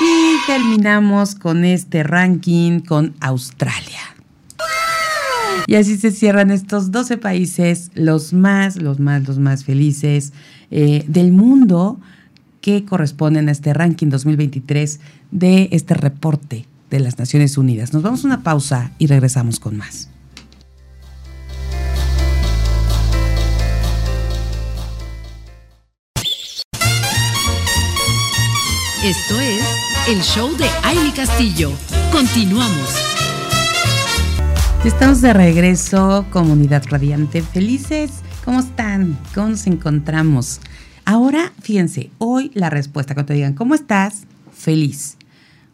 Y 0.00 0.46
terminamos 0.46 1.34
con 1.34 1.66
este 1.66 2.02
ranking 2.02 2.80
con 2.80 3.14
Australia. 3.20 4.00
Y 5.66 5.74
así 5.74 5.98
se 5.98 6.12
cierran 6.12 6.50
estos 6.50 6.92
12 6.92 7.18
países, 7.18 7.90
los 7.94 8.32
más, 8.32 8.76
los 8.76 9.00
más, 9.00 9.28
los 9.28 9.38
más 9.38 9.64
felices 9.64 10.32
eh, 10.70 11.04
del 11.08 11.32
mundo 11.32 12.00
que 12.66 12.84
corresponden 12.84 13.48
a 13.48 13.52
este 13.52 13.72
ranking 13.72 14.08
2023 14.08 14.98
de 15.30 15.68
este 15.70 15.94
reporte 15.94 16.66
de 16.90 16.98
las 16.98 17.16
Naciones 17.16 17.58
Unidas. 17.58 17.92
Nos 17.92 18.02
vamos 18.02 18.24
a 18.24 18.26
una 18.26 18.42
pausa 18.42 18.90
y 18.98 19.06
regresamos 19.06 19.60
con 19.60 19.76
más. 19.76 20.10
Esto 29.04 29.40
es 29.40 29.64
el 30.08 30.20
show 30.22 30.56
de 30.56 30.66
Aile 30.82 31.12
Castillo. 31.14 31.70
Continuamos. 32.10 32.96
Estamos 34.84 35.20
de 35.20 35.32
regreso, 35.32 36.26
comunidad 36.30 36.82
radiante. 36.90 37.42
Felices, 37.42 38.10
¿cómo 38.44 38.58
están? 38.58 39.16
¿Cómo 39.36 39.50
nos 39.50 39.68
encontramos? 39.68 40.60
Ahora, 41.08 41.52
fíjense, 41.60 42.10
hoy 42.18 42.50
la 42.52 42.68
respuesta, 42.68 43.14
cuando 43.14 43.28
te 43.28 43.34
digan, 43.34 43.54
¿cómo 43.54 43.76
estás? 43.76 44.24
Feliz. 44.50 45.16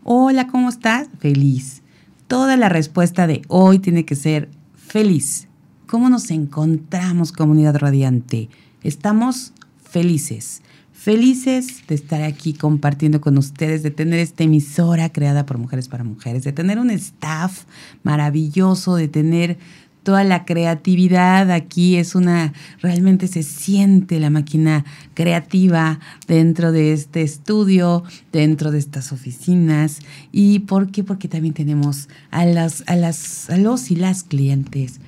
Hola, 0.05 0.47
¿cómo 0.47 0.69
estás? 0.69 1.09
Feliz. 1.21 1.81
Toda 2.27 2.59
la 2.59 2.69
respuesta 2.69 3.27
de 3.27 3.41
hoy 3.49 3.79
tiene 3.79 4.05
que 4.05 4.15
ser 4.15 4.51
feliz. 4.77 5.49
¿Cómo 5.87 6.11
nos 6.11 6.31
encontramos, 6.31 7.33
comunidad 7.33 7.77
radiante? 7.77 8.51
Estamos 8.83 9.55
felices. 9.83 10.61
Felices 10.93 11.87
de 11.89 11.95
estar 11.95 12.21
aquí 12.21 12.53
compartiendo 12.53 13.23
con 13.23 13.39
ustedes, 13.39 13.83
de 13.83 13.91
tener 13.91 14.19
esta 14.19 14.45
emisora 14.45 15.13
creada 15.15 15.47
por 15.47 15.57
mujeres 15.57 15.89
para 15.89 16.05
mujeres, 16.05 16.45
de 16.45 16.53
tener 16.53 16.79
un 16.79 16.91
staff 16.91 17.65
maravilloso, 18.03 18.97
de 18.97 19.09
tener 19.09 19.57
toda 20.03 20.25
la 20.25 20.45
creatividad 20.45 21.51
aquí 21.51 21.97
es 21.97 22.15
una, 22.15 22.53
realmente 22.81 23.29
se 23.29 23.43
siente 23.43 24.21
la 24.21 24.31
máquina 24.31 24.85
creativa 25.15 26.01
dentro 26.27 26.73
de 26.73 26.93
este 26.93 27.23
estudio, 27.23 28.05
dentro 28.33 28.71
de 28.71 28.79
estas 28.79 29.13
oficinas. 29.13 30.01
¿Y 30.33 30.61
por 30.61 30.91
qué? 30.91 31.05
Porque 31.05 31.29
también 31.29 31.55
tenemos 31.55 32.09
a, 32.31 32.45
las, 32.45 32.85
a, 32.87 32.97
las, 32.97 33.49
a 33.51 33.57
los 33.57 33.91
y 33.91 33.97
las 33.97 34.23
clientes 34.23 35.01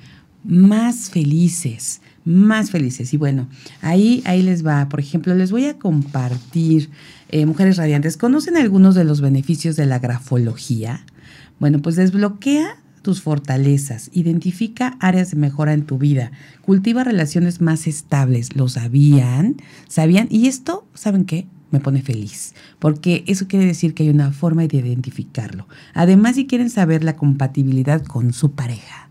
más 0.43 1.09
felices, 1.09 2.01
más 2.23 2.71
felices. 2.71 3.13
Y 3.13 3.17
bueno, 3.17 3.47
ahí, 3.81 4.21
ahí 4.25 4.41
les 4.41 4.65
va. 4.65 4.87
Por 4.89 4.99
ejemplo, 4.99 5.35
les 5.35 5.51
voy 5.51 5.65
a 5.65 5.77
compartir, 5.77 6.89
eh, 7.29 7.45
mujeres 7.45 7.77
radiantes, 7.77 8.17
¿conocen 8.17 8.55
algunos 8.55 8.95
de 8.95 9.03
los 9.03 9.21
beneficios 9.21 9.75
de 9.75 9.87
la 9.87 9.99
grafología? 9.99 11.05
Bueno, 11.59 11.81
pues 11.81 11.95
desbloquea 11.95 12.77
tus 13.05 13.21
fortalezas, 13.21 14.09
identifica 14.13 14.97
áreas 14.99 15.29
de 15.29 15.37
mejora 15.37 15.73
en 15.73 15.85
tu 15.85 15.99
vida, 15.99 16.31
cultiva 16.63 17.03
relaciones 17.03 17.61
más 17.61 17.85
estables. 17.85 18.55
¿Lo 18.55 18.67
sabían? 18.67 19.57
¿Sabían? 19.87 20.27
Y 20.31 20.47
esto, 20.47 20.87
¿saben 20.95 21.25
qué? 21.25 21.45
me 21.69 21.79
pone 21.79 22.01
feliz, 22.01 22.55
porque 22.79 23.23
eso 23.27 23.47
quiere 23.47 23.65
decir 23.65 23.93
que 23.93 24.03
hay 24.03 24.09
una 24.09 24.31
forma 24.31 24.65
de 24.65 24.77
identificarlo. 24.77 25.67
Además, 25.93 26.35
si 26.35 26.47
quieren 26.47 26.69
saber 26.69 27.03
la 27.03 27.15
compatibilidad 27.15 28.03
con 28.03 28.33
su 28.33 28.51
pareja, 28.51 29.09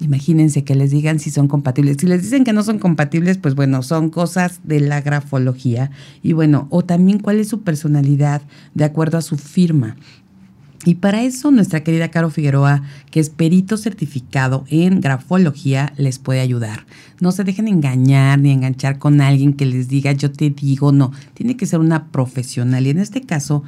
imagínense 0.00 0.64
que 0.64 0.74
les 0.74 0.90
digan 0.90 1.18
si 1.18 1.30
son 1.30 1.48
compatibles. 1.48 1.96
Si 1.98 2.06
les 2.06 2.22
dicen 2.22 2.44
que 2.44 2.52
no 2.52 2.62
son 2.62 2.78
compatibles, 2.78 3.38
pues 3.38 3.54
bueno, 3.54 3.82
son 3.82 4.10
cosas 4.10 4.60
de 4.64 4.80
la 4.80 5.00
grafología. 5.00 5.90
Y 6.22 6.34
bueno, 6.34 6.66
o 6.70 6.84
también 6.84 7.18
cuál 7.18 7.40
es 7.40 7.48
su 7.48 7.62
personalidad 7.62 8.42
de 8.74 8.84
acuerdo 8.84 9.18
a 9.18 9.22
su 9.22 9.38
firma. 9.38 9.96
Y 10.84 10.96
para 10.96 11.22
eso 11.22 11.50
nuestra 11.50 11.82
querida 11.82 12.10
Caro 12.10 12.30
Figueroa, 12.30 12.82
que 13.10 13.20
es 13.20 13.30
perito 13.30 13.76
certificado 13.76 14.64
en 14.68 15.00
grafología, 15.00 15.92
les 15.96 16.18
puede 16.18 16.40
ayudar. 16.40 16.86
No 17.20 17.32
se 17.32 17.44
dejen 17.44 17.68
engañar 17.68 18.38
ni 18.38 18.50
enganchar 18.50 18.98
con 18.98 19.20
alguien 19.20 19.54
que 19.54 19.66
les 19.66 19.88
diga 19.88 20.12
yo 20.12 20.30
te 20.30 20.50
digo, 20.50 20.92
no, 20.92 21.12
tiene 21.32 21.56
que 21.56 21.66
ser 21.66 21.80
una 21.80 22.08
profesional. 22.08 22.86
Y 22.86 22.90
en 22.90 22.98
este 22.98 23.22
caso, 23.22 23.62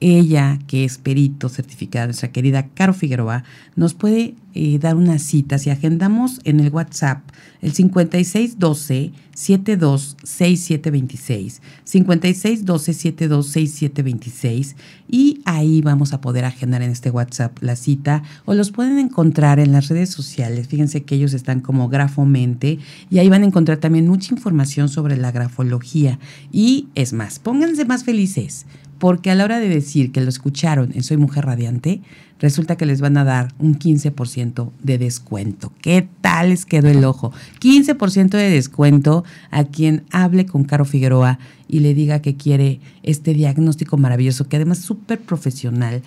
ella, 0.00 0.58
que 0.66 0.84
es 0.84 0.98
perito 0.98 1.48
certificada, 1.48 2.06
nuestra 2.06 2.30
querida 2.30 2.68
Caro 2.74 2.92
Figueroa, 2.94 3.44
nos 3.76 3.94
puede 3.94 4.34
eh, 4.54 4.78
dar 4.78 4.96
una 4.96 5.18
cita. 5.18 5.58
Si 5.58 5.70
agendamos 5.70 6.40
en 6.44 6.60
el 6.60 6.68
WhatsApp 6.70 7.22
el 7.60 7.72
5612 7.72 9.10
726726, 9.34 11.60
5612 11.84 12.92
726726 12.92 14.76
y 15.08 15.40
ahí 15.44 15.80
vamos 15.80 16.12
a 16.12 16.20
poder 16.20 16.44
agendar 16.44 16.82
en 16.82 16.90
este 16.90 17.10
WhatsApp 17.10 17.56
la 17.60 17.76
cita 17.76 18.24
o 18.46 18.54
los 18.54 18.72
pueden 18.72 18.98
encontrar 18.98 19.60
en 19.60 19.70
las 19.70 19.86
redes 19.88 20.10
sociales. 20.10 20.66
Fíjense 20.66 21.04
que 21.04 21.14
ellos 21.14 21.34
están 21.34 21.60
como 21.60 21.88
Grafomente 21.88 22.80
y 23.10 23.18
ahí 23.18 23.28
van 23.28 23.44
a 23.44 23.46
encontrar 23.46 23.78
también 23.78 24.08
mucha 24.08 24.34
información 24.34 24.88
sobre 24.88 25.16
la 25.16 25.30
grafología 25.30 26.18
y 26.50 26.88
es 26.96 27.12
más, 27.12 27.38
pónganse 27.38 27.84
más 27.84 28.02
felices 28.02 28.66
porque 28.98 29.30
a 29.30 29.34
la 29.34 29.44
hora 29.44 29.60
de 29.60 29.68
decir 29.68 30.12
que 30.12 30.20
lo 30.20 30.28
escucharon 30.28 30.90
en 30.94 31.02
Soy 31.02 31.16
Mujer 31.16 31.46
Radiante, 31.46 32.00
resulta 32.40 32.76
que 32.76 32.86
les 32.86 33.00
van 33.00 33.16
a 33.16 33.24
dar 33.24 33.52
un 33.58 33.78
15% 33.78 34.70
de 34.82 34.98
descuento. 34.98 35.72
¿Qué 35.80 36.08
tal 36.20 36.50
les 36.50 36.64
quedó 36.64 36.88
el 36.88 37.04
ojo? 37.04 37.32
15% 37.60 38.30
de 38.30 38.50
descuento 38.50 39.24
a 39.50 39.64
quien 39.64 40.04
hable 40.10 40.46
con 40.46 40.64
Caro 40.64 40.84
Figueroa 40.84 41.38
y 41.68 41.80
le 41.80 41.94
diga 41.94 42.20
que 42.20 42.36
quiere 42.36 42.80
este 43.02 43.34
diagnóstico 43.34 43.96
maravilloso, 43.96 44.48
que 44.48 44.56
además 44.56 44.78
es 44.78 44.84
súper 44.84 45.20
profesional. 45.20 46.02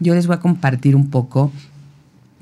Yo 0.00 0.14
les 0.14 0.26
voy 0.26 0.36
a 0.36 0.40
compartir 0.40 0.94
un 0.94 1.10
poco 1.10 1.52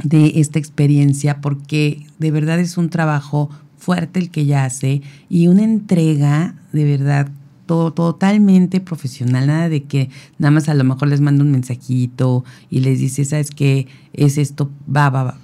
de 0.03 0.41
esta 0.41 0.59
experiencia 0.59 1.41
porque 1.41 2.07
de 2.19 2.31
verdad 2.31 2.59
es 2.59 2.77
un 2.77 2.91
trabajo 2.91 3.51
fuerte 3.79 4.19
el 4.19 4.31
que 4.31 4.43
ella 4.43 4.65
hace 4.65 5.03
y 5.29 5.47
una 5.47 5.63
entrega 5.63 6.55
de 6.73 6.85
verdad 6.85 7.29
todo, 7.67 7.93
totalmente 7.93 8.81
profesional, 8.81 9.47
nada 9.47 9.69
de 9.69 9.85
que 9.85 10.11
nada 10.39 10.51
más 10.51 10.69
a 10.69 10.75
lo 10.75 10.85
mejor 10.85 11.09
les 11.09 11.21
manda 11.21 11.45
un 11.45 11.51
mensajito 11.51 12.45
y 12.71 12.81
les 12.81 12.99
dice, 12.99 13.25
¿sabes 13.25 13.51
qué? 13.51 13.87
Es 14.13 14.39
esto, 14.39 14.71
va, 14.95 15.11
va, 15.11 15.25
va. 15.25 15.39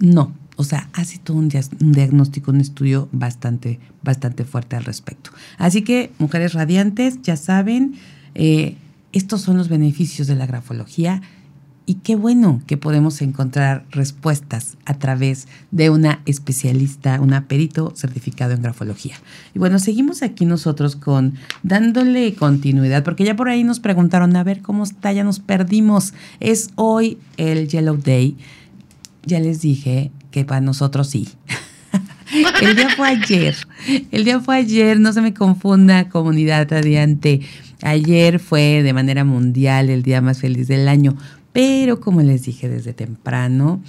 No, 0.00 0.32
o 0.56 0.64
sea, 0.64 0.88
hace 0.92 1.18
todo 1.18 1.36
un, 1.36 1.48
diagnóstico, 1.48 2.50
un 2.50 2.60
estudio 2.60 3.08
bastante, 3.12 3.80
bastante 4.02 4.44
fuerte 4.44 4.76
al 4.76 4.84
respecto. 4.84 5.30
Así 5.58 5.82
que, 5.82 6.12
mujeres 6.18 6.52
radiantes, 6.52 7.20
ya 7.22 7.36
saben, 7.36 7.94
eh, 8.34 8.76
estos 9.12 9.42
son 9.42 9.56
los 9.56 9.68
beneficios 9.68 10.26
de 10.26 10.36
la 10.36 10.46
grafología 10.46 11.22
y 11.86 11.94
qué 11.96 12.16
bueno 12.16 12.62
que 12.66 12.76
podemos 12.76 13.20
encontrar 13.20 13.84
respuestas 13.90 14.76
a 14.86 14.94
través 14.94 15.48
de 15.70 15.90
una 15.90 16.22
especialista, 16.24 17.20
una 17.20 17.46
perito 17.46 17.92
certificado 17.94 18.54
en 18.54 18.62
grafología. 18.62 19.16
Y 19.54 19.58
bueno, 19.58 19.78
seguimos 19.78 20.22
aquí 20.22 20.46
nosotros 20.46 20.96
con 20.96 21.34
dándole 21.62 22.34
continuidad, 22.34 23.04
porque 23.04 23.24
ya 23.24 23.36
por 23.36 23.48
ahí 23.48 23.64
nos 23.64 23.80
preguntaron, 23.80 24.34
a 24.36 24.44
ver 24.44 24.62
cómo 24.62 24.84
está, 24.84 25.12
ya 25.12 25.24
nos 25.24 25.40
perdimos. 25.40 26.14
Es 26.40 26.70
hoy 26.76 27.18
el 27.36 27.68
Yellow 27.68 27.98
Day. 27.98 28.36
Ya 29.26 29.40
les 29.40 29.60
dije 29.60 30.10
que 30.30 30.44
para 30.44 30.62
nosotros 30.62 31.08
sí. 31.08 31.28
el 32.62 32.76
día 32.76 32.88
fue 32.96 33.08
ayer. 33.08 33.56
El 34.10 34.24
día 34.24 34.40
fue 34.40 34.56
ayer, 34.56 34.98
no 35.00 35.12
se 35.12 35.20
me 35.20 35.34
confunda, 35.34 36.08
comunidad 36.08 36.66
radiante. 36.70 37.40
Ayer 37.82 38.38
fue 38.38 38.82
de 38.82 38.94
manera 38.94 39.24
mundial 39.24 39.90
el 39.90 40.02
día 40.02 40.22
más 40.22 40.38
feliz 40.38 40.68
del 40.68 40.88
año. 40.88 41.16
Pero 41.54 42.00
como 42.00 42.20
les 42.20 42.42
dije 42.42 42.68
desde 42.68 42.92
temprano, 42.94 43.80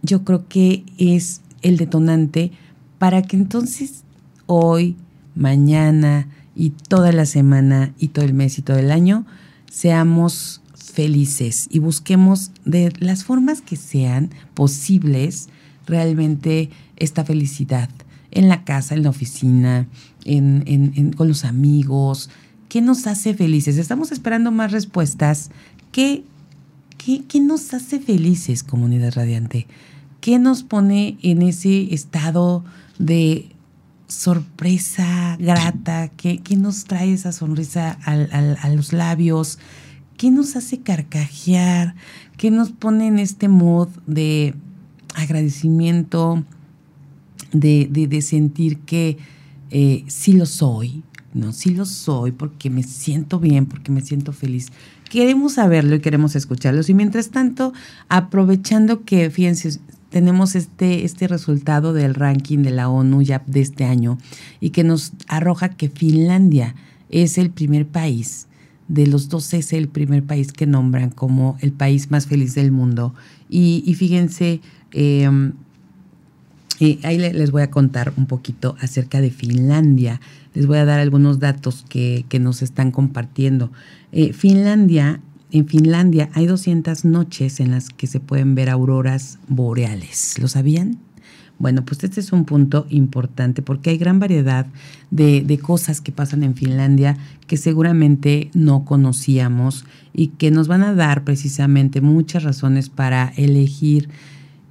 yo 0.00 0.24
creo 0.24 0.48
que 0.48 0.84
es 0.96 1.42
el 1.60 1.76
detonante 1.76 2.50
para 2.98 3.20
que 3.20 3.36
entonces 3.36 4.04
hoy, 4.46 4.96
mañana 5.34 6.28
y 6.56 6.70
toda 6.70 7.12
la 7.12 7.26
semana 7.26 7.92
y 7.98 8.08
todo 8.08 8.24
el 8.24 8.32
mes 8.32 8.58
y 8.58 8.62
todo 8.62 8.78
el 8.78 8.90
año 8.90 9.26
seamos 9.70 10.62
felices 10.74 11.68
y 11.70 11.78
busquemos 11.78 12.52
de 12.64 12.90
las 13.00 13.22
formas 13.22 13.60
que 13.60 13.76
sean 13.76 14.30
posibles 14.54 15.50
realmente 15.86 16.70
esta 16.96 17.22
felicidad 17.22 17.90
en 18.30 18.48
la 18.48 18.64
casa, 18.64 18.94
en 18.94 19.02
la 19.02 19.10
oficina, 19.10 19.86
con 20.24 21.28
los 21.28 21.44
amigos. 21.44 22.30
¿Qué 22.70 22.80
nos 22.80 23.06
hace 23.06 23.34
felices? 23.34 23.76
Estamos 23.76 24.10
esperando 24.10 24.50
más 24.52 24.72
respuestas. 24.72 25.50
¿Qué 25.92 26.24
¿Qué, 26.98 27.40
nos 27.40 27.72
hace 27.72 28.00
felices, 28.00 28.62
comunidad 28.62 29.14
radiante? 29.14 29.66
¿Qué 30.20 30.38
nos 30.38 30.62
pone 30.64 31.16
en 31.22 31.42
ese 31.42 31.94
estado 31.94 32.64
de 32.98 33.48
sorpresa 34.08 35.36
grata? 35.38 36.08
¿Qué, 36.08 36.42
nos 36.56 36.84
trae 36.84 37.12
esa 37.12 37.32
sonrisa 37.32 37.98
a 38.04 38.68
los 38.68 38.92
labios? 38.92 39.58
¿Qué 40.18 40.32
nos 40.32 40.56
hace 40.56 40.80
carcajear? 40.80 41.94
¿Qué 42.36 42.50
nos 42.50 42.70
pone 42.70 43.06
en 43.06 43.20
este 43.20 43.48
mood 43.48 43.88
de 44.06 44.54
agradecimiento, 45.14 46.44
de, 47.52 48.18
sentir 48.20 48.80
que 48.80 49.16
eh, 49.70 50.04
sí 50.08 50.32
lo 50.32 50.44
soy? 50.44 51.04
No, 51.34 51.52
sí 51.52 51.74
lo 51.74 51.84
soy 51.84 52.32
porque 52.32 52.70
me 52.70 52.82
siento 52.82 53.38
bien, 53.38 53.66
porque 53.66 53.92
me 53.92 54.00
siento 54.00 54.32
feliz 54.32 54.72
queremos 55.08 55.54
saberlo 55.54 55.96
y 55.96 56.00
queremos 56.00 56.36
escucharlo. 56.36 56.82
Y 56.86 56.94
mientras 56.94 57.30
tanto, 57.30 57.72
aprovechando 58.08 59.04
que, 59.04 59.30
fíjense, 59.30 59.80
tenemos 60.10 60.54
este, 60.54 61.04
este 61.04 61.28
resultado 61.28 61.92
del 61.92 62.14
ranking 62.14 62.58
de 62.58 62.70
la 62.70 62.88
ONU 62.88 63.22
ya 63.22 63.42
de 63.46 63.60
este 63.60 63.84
año 63.84 64.18
y 64.60 64.70
que 64.70 64.84
nos 64.84 65.12
arroja 65.26 65.70
que 65.70 65.88
Finlandia 65.88 66.74
es 67.10 67.38
el 67.38 67.50
primer 67.50 67.86
país, 67.86 68.46
de 68.86 69.06
los 69.06 69.28
dos 69.28 69.52
es 69.52 69.72
el 69.72 69.88
primer 69.88 70.22
país 70.22 70.52
que 70.52 70.66
nombran 70.66 71.10
como 71.10 71.58
el 71.60 71.72
país 71.72 72.10
más 72.10 72.26
feliz 72.26 72.54
del 72.54 72.72
mundo. 72.72 73.14
Y, 73.50 73.94
fíjense, 73.94 74.60
em, 76.80 76.98
ahí 77.02 77.18
les 77.18 77.50
voy 77.50 77.62
a 77.62 77.70
contar 77.70 78.12
un 78.16 78.26
poquito 78.26 78.76
acerca 78.80 79.20
de 79.20 79.30
Finlandia. 79.30 80.20
Les 80.54 80.66
voy 80.66 80.78
a 80.78 80.84
dar 80.84 81.00
algunos 81.00 81.38
datos 81.38 81.84
que, 81.88 82.24
que 82.28 82.38
nos 82.38 82.62
están 82.62 82.90
compartiendo. 82.90 83.70
Eh, 84.12 84.32
Finlandia, 84.32 85.20
en 85.50 85.66
Finlandia 85.66 86.28
hay 86.34 86.46
200 86.46 87.04
noches 87.04 87.60
en 87.60 87.70
las 87.70 87.88
que 87.90 88.06
se 88.06 88.20
pueden 88.20 88.54
ver 88.54 88.70
auroras 88.70 89.38
boreales. 89.48 90.38
¿Lo 90.38 90.48
sabían? 90.48 90.98
Bueno, 91.58 91.84
pues 91.84 92.04
este 92.04 92.20
es 92.20 92.32
un 92.32 92.44
punto 92.44 92.86
importante 92.88 93.62
porque 93.62 93.90
hay 93.90 93.98
gran 93.98 94.20
variedad 94.20 94.66
de, 95.10 95.42
de, 95.42 95.58
cosas 95.58 96.00
que 96.00 96.12
pasan 96.12 96.44
en 96.44 96.54
Finlandia 96.54 97.16
que 97.48 97.56
seguramente 97.56 98.50
no 98.54 98.84
conocíamos 98.84 99.84
y 100.12 100.28
que 100.28 100.52
nos 100.52 100.68
van 100.68 100.84
a 100.84 100.94
dar 100.94 101.24
precisamente 101.24 102.00
muchas 102.00 102.44
razones 102.44 102.90
para 102.90 103.32
elegir 103.36 104.08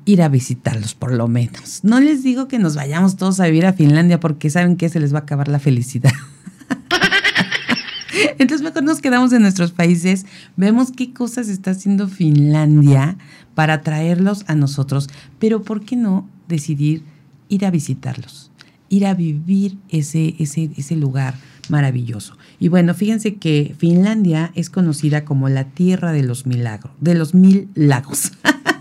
ir 0.08 0.24
a 0.24 0.30
visitarlos 0.30 0.96
por 0.96 1.14
lo 1.14 1.28
menos. 1.28 1.82
No 1.84 2.00
les 2.00 2.24
digo 2.24 2.48
que 2.48 2.60
nos 2.60 2.76
vayamos 2.76 3.18
todos 3.18 3.42
a 3.42 3.46
vivir 3.46 3.66
a 3.66 3.74
Finlandia 3.74 4.20
porque 4.20 4.50
saben 4.50 4.78
que 4.78 4.90
se 4.90 5.02
les 5.02 5.14
va 5.14 5.20
a 5.20 5.22
acabar 5.24 5.50
la 5.50 5.60
felicidad. 5.60 6.14
Entonces 8.40 8.64
mejor 8.64 8.84
nos 8.84 9.02
quedamos 9.02 9.34
en 9.34 9.42
nuestros 9.42 9.72
países, 9.72 10.26
vemos 10.56 10.92
qué 10.96 11.14
cosas 11.14 11.50
está 11.50 11.72
haciendo 11.72 12.08
Finlandia 12.08 13.18
para 13.54 13.82
traerlos 13.82 14.46
a 14.48 14.56
nosotros, 14.56 15.10
pero 15.40 15.62
¿por 15.62 15.84
qué 15.84 15.98
no 15.98 16.28
decidir 16.48 17.04
ir 17.50 17.66
a 17.66 17.72
visitarlos, 17.72 18.50
ir 18.88 19.06
a 19.06 19.14
vivir 19.14 19.78
ese, 19.90 20.36
ese, 20.40 20.72
ese 20.78 20.96
lugar 20.96 21.36
maravilloso? 21.68 22.38
Y 22.60 22.70
bueno, 22.70 22.94
fíjense 22.94 23.36
que 23.36 23.76
Finlandia 23.78 24.52
es 24.56 24.70
conocida 24.70 25.26
como 25.26 25.50
la 25.50 25.66
tierra 25.66 26.14
de 26.14 26.24
los 26.24 26.46
milagros, 26.46 26.94
de 27.02 27.14
los 27.14 27.34
mil 27.34 27.68
lagos. 27.76 28.32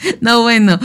no, 0.20 0.42
bueno, 0.42 0.78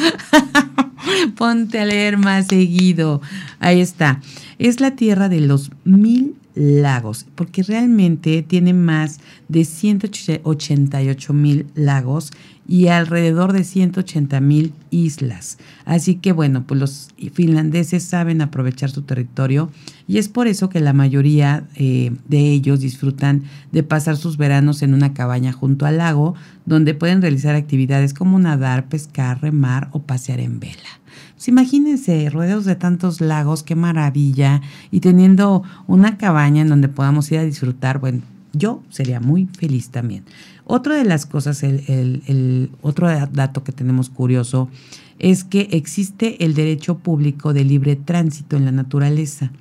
ponte 1.37 1.79
a 1.79 1.85
leer 1.85 2.17
más 2.17 2.47
seguido. 2.47 3.21
Ahí 3.59 3.81
está. 3.81 4.21
Es 4.59 4.79
la 4.79 4.95
tierra 4.95 5.29
de 5.29 5.41
los 5.41 5.71
mil 5.83 6.35
lagos, 6.55 7.25
porque 7.35 7.63
realmente 7.63 8.43
tiene 8.43 8.73
más 8.73 9.19
de 9.47 9.65
188 9.65 11.33
mil 11.33 11.65
lagos 11.73 12.31
y 12.67 12.87
alrededor 12.87 13.53
de 13.53 13.63
180 13.63 14.39
mil 14.39 14.73
islas. 14.89 15.57
Así 15.85 16.15
que 16.15 16.31
bueno, 16.31 16.63
pues 16.65 16.79
los 16.79 17.09
finlandeses 17.33 18.03
saben 18.03 18.41
aprovechar 18.41 18.89
su 18.89 19.01
territorio 19.01 19.69
y 20.07 20.17
es 20.17 20.29
por 20.29 20.47
eso 20.47 20.69
que 20.69 20.79
la 20.79 20.93
mayoría 20.93 21.65
eh, 21.75 22.11
de 22.27 22.51
ellos 22.51 22.79
disfrutan 22.79 23.43
de 23.71 23.83
pasar 23.83 24.17
sus 24.17 24.37
veranos 24.37 24.81
en 24.81 24.93
una 24.93 25.13
cabaña 25.13 25.51
junto 25.51 25.85
al 25.85 25.97
lago, 25.97 26.35
donde 26.65 26.93
pueden 26.93 27.21
realizar 27.21 27.55
actividades 27.55 28.13
como 28.13 28.39
nadar, 28.39 28.87
pescar, 28.87 29.41
remar 29.41 29.89
o 29.91 30.01
pasear 30.01 30.39
en 30.39 30.59
vela. 30.59 30.99
Pues 31.35 31.47
imagínense, 31.47 32.29
rodeados 32.29 32.65
de 32.65 32.75
tantos 32.75 33.21
lagos, 33.21 33.63
qué 33.63 33.75
maravilla, 33.75 34.61
y 34.91 35.01
teniendo 35.01 35.63
una 35.87 36.17
cabaña 36.17 36.61
en 36.61 36.69
donde 36.69 36.87
podamos 36.87 37.31
ir 37.31 37.39
a 37.39 37.43
disfrutar, 37.43 37.99
bueno, 37.99 38.21
yo 38.53 38.83
sería 38.89 39.19
muy 39.19 39.47
feliz 39.57 39.89
también. 39.89 40.23
Otra 40.65 40.95
de 40.95 41.03
las 41.03 41.25
cosas, 41.25 41.61
el, 41.63 42.69
otro 42.81 43.07
dato 43.31 43.63
que 43.63 43.71
tenemos 43.71 44.09
curioso 44.09 44.69
es 45.19 45.43
que 45.43 45.67
existe 45.71 46.43
el 46.43 46.53
derecho 46.53 46.97
público 46.97 47.53
de 47.53 47.63
libre 47.65 47.95
tránsito 47.95 48.55
en 48.55 48.65
la 48.65 48.71
naturaleza. 48.71 49.51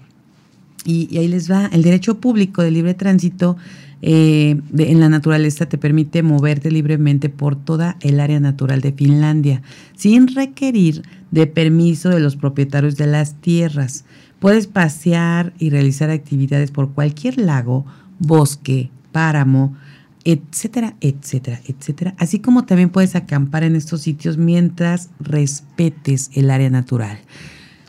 Y, 0.85 1.17
ahí 1.19 1.29
les 1.29 1.51
va, 1.51 1.67
el 1.67 1.83
derecho 1.83 2.19
público 2.19 2.63
de 2.63 2.71
libre 2.71 2.95
tránsito 2.95 3.57
eh, 4.01 4.61
en 4.77 5.01
la 5.01 5.09
naturaleza 5.09 5.67
te 5.67 5.79
permite 5.79 6.25
moverte 6.25 6.73
libremente 6.73 7.29
por 7.29 7.55
toda 7.55 7.97
el 8.01 8.19
área 8.19 8.41
natural 8.41 8.81
de 8.81 8.93
Finlandia, 8.93 9.63
sin 9.97 10.27
requerir 10.29 11.03
de 11.31 11.47
permiso 11.47 12.09
de 12.09 12.21
los 12.21 12.37
propietarios 12.37 12.97
de 12.97 13.07
las 13.07 13.35
tierras. 13.41 14.05
Puedes 14.41 14.67
pasear 14.67 15.53
y 15.59 15.71
realizar 15.71 16.11
actividades 16.11 16.73
por 16.73 16.93
cualquier 16.93 17.39
lago, 17.39 17.87
bosque, 18.19 18.91
páramo, 19.13 19.77
etcétera, 20.25 20.97
etcétera, 21.01 21.61
etcétera. 21.67 22.15
Así 22.19 22.41
como 22.41 22.65
también 22.65 22.91
puedes 22.91 23.17
acampar 23.17 23.65
en 23.65 23.77
estos 23.77 24.03
sitios 24.03 24.37
mientras 24.37 25.11
respetes 25.21 26.31
el 26.35 26.51
área 26.51 26.71
natural. 26.71 27.19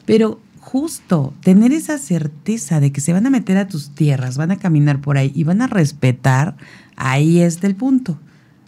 Pero 0.06 0.40
justo 0.60 1.34
tener 1.44 1.72
esa 1.72 1.98
certeza 1.98 2.80
de 2.80 2.92
que 2.92 3.02
se 3.02 3.14
van 3.14 3.26
a 3.26 3.30
meter 3.30 3.58
a 3.58 3.68
tus 3.68 3.92
tierras, 3.92 4.38
van 4.38 4.52
a 4.52 4.58
caminar 4.58 5.02
por 5.02 5.18
ahí 5.18 5.32
y 5.36 5.44
van 5.44 5.62
a 5.62 5.68
respetar, 5.68 6.56
ahí 6.96 7.40
es 7.40 7.64
el 7.64 7.76
punto. 7.76 8.20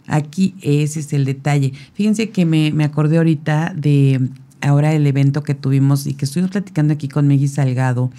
Aquí 0.06 0.54
ese 0.62 1.00
es 1.00 1.12
el 1.12 1.24
detalle. 1.24 1.72
Fíjense 1.94 2.30
que 2.30 2.44
me, 2.44 2.70
me 2.70 2.84
acordé 2.84 3.16
ahorita 3.16 3.72
de 3.76 4.30
ahora 4.60 4.92
el 4.92 5.06
evento 5.06 5.42
que 5.42 5.54
tuvimos 5.54 6.06
y 6.06 6.14
que 6.14 6.26
estuvimos 6.26 6.50
platicando 6.50 6.92
aquí 6.92 7.08
con 7.08 7.26
Meggy 7.26 7.48
Salgado, 7.48 8.10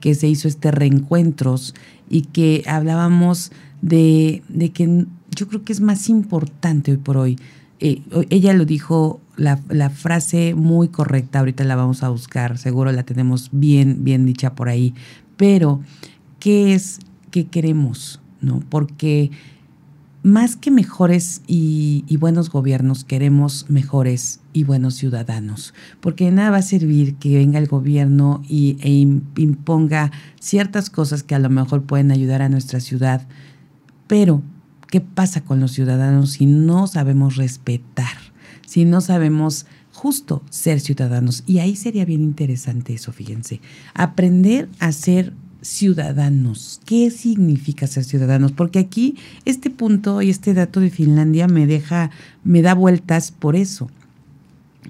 que 0.00 0.14
se 0.14 0.28
hizo 0.28 0.48
este 0.48 0.70
reencuentros 0.70 1.74
y 2.08 2.22
que 2.22 2.62
hablábamos 2.66 3.52
de, 3.82 4.42
que 4.74 5.06
yo 5.34 5.48
creo 5.48 5.64
que 5.64 5.72
es 5.72 5.80
más 5.80 6.08
importante 6.08 6.92
hoy 6.92 6.98
por 6.98 7.16
hoy. 7.16 7.38
Eh, 7.78 8.02
ella 8.30 8.52
lo 8.54 8.64
dijo, 8.64 9.20
la, 9.36 9.60
la, 9.68 9.90
frase 9.90 10.54
muy 10.54 10.88
correcta, 10.88 11.40
ahorita 11.40 11.62
la 11.64 11.76
vamos 11.76 12.02
a 12.02 12.08
buscar, 12.08 12.56
seguro 12.56 12.90
la 12.92 13.02
tenemos 13.02 13.50
bien, 13.52 14.02
bien 14.02 14.24
dicha 14.24 14.54
por 14.54 14.70
ahí, 14.70 14.94
pero 15.36 15.80
¿qué 16.40 16.72
es 16.72 17.00
que 17.30 17.46
queremos? 17.46 18.20
¿No? 18.40 18.60
Porque 18.70 19.30
más 20.26 20.56
que 20.56 20.72
mejores 20.72 21.42
y, 21.46 22.04
buenos 22.18 22.50
gobiernos, 22.50 23.04
queremos 23.04 23.66
mejores 23.68 24.40
y 24.52 24.64
buenos 24.64 24.94
ciudadanos, 24.94 25.72
porque 26.00 26.32
nada 26.32 26.50
va 26.50 26.56
a 26.56 26.62
servir 26.62 27.14
que 27.14 27.36
venga 27.36 27.60
el 27.60 27.68
gobierno 27.68 28.42
y, 28.48 28.76
e 28.80 28.90
imponga 29.40 30.10
ciertas 30.40 30.90
cosas 30.90 31.22
que 31.22 31.36
a 31.36 31.38
lo 31.38 31.48
mejor 31.48 31.84
pueden 31.84 32.10
ayudar 32.10 32.42
a 32.42 32.48
nuestra 32.48 32.80
ciudad, 32.80 33.28
pero 34.08 34.42
¿qué 34.88 35.00
pasa 35.00 35.42
con 35.42 35.60
los 35.60 35.70
ciudadanos 35.70 36.32
si 36.32 36.46
no 36.46 36.88
sabemos 36.88 37.36
respetar, 37.36 38.16
si 38.66 38.84
no 38.84 39.00
sabemos 39.00 39.66
justo 39.92 40.42
ser 40.50 40.80
ciudadanos? 40.80 41.44
Y 41.46 41.60
ahí 41.60 41.76
sería 41.76 42.04
bien 42.04 42.22
interesante 42.22 42.94
eso, 42.94 43.12
fíjense, 43.12 43.60
aprender 43.94 44.68
a 44.80 44.90
ser 44.90 45.34
ciudadanos. 45.62 46.80
¿Qué 46.84 47.10
significa 47.10 47.86
ser 47.86 48.04
ciudadanos? 48.04 48.52
Porque 48.52 48.78
aquí 48.78 49.16
este 49.44 49.70
punto 49.70 50.22
y 50.22 50.30
este 50.30 50.54
dato 50.54 50.80
de 50.80 50.90
Finlandia 50.90 51.48
me 51.48 51.66
deja, 51.66 52.10
me 52.44 52.62
da 52.62 52.74
vueltas 52.74 53.32
por 53.32 53.56
eso. 53.56 53.90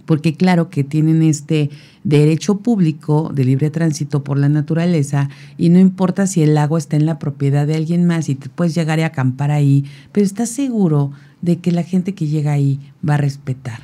Porque 0.05 0.35
claro 0.35 0.69
que 0.71 0.85
tienen 0.85 1.23
este 1.23 1.71
derecho 2.05 2.59
público 2.59 3.33
de 3.35 3.45
libre 3.45 3.71
tránsito 3.71 4.23
por 4.23 4.39
la 4.39 4.49
naturaleza 4.49 5.29
y 5.59 5.71
no 5.71 5.81
importa 5.81 6.27
si 6.27 6.43
el 6.43 6.55
lago 6.55 6.79
está 6.79 6.97
en 6.97 7.07
la 7.07 7.19
propiedad 7.19 7.67
de 7.67 7.75
alguien 7.75 8.05
más 8.05 8.29
y 8.29 8.37
te 8.37 8.49
puedes 8.49 8.75
llegar 8.75 9.01
a 9.01 9.07
acampar 9.07 9.51
ahí, 9.51 9.85
pero 10.13 10.25
estás 10.25 10.51
seguro 10.51 11.11
de 11.43 11.59
que 11.59 11.73
la 11.73 11.83
gente 11.83 12.15
que 12.15 12.29
llega 12.29 12.53
ahí 12.53 12.79
va 13.07 13.15
a 13.15 13.19
respetar, 13.19 13.81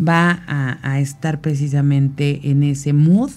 va 0.00 0.44
a, 0.46 0.78
a 0.88 1.00
estar 1.00 1.40
precisamente 1.40 2.40
en 2.44 2.62
ese 2.62 2.92
mood 2.92 3.32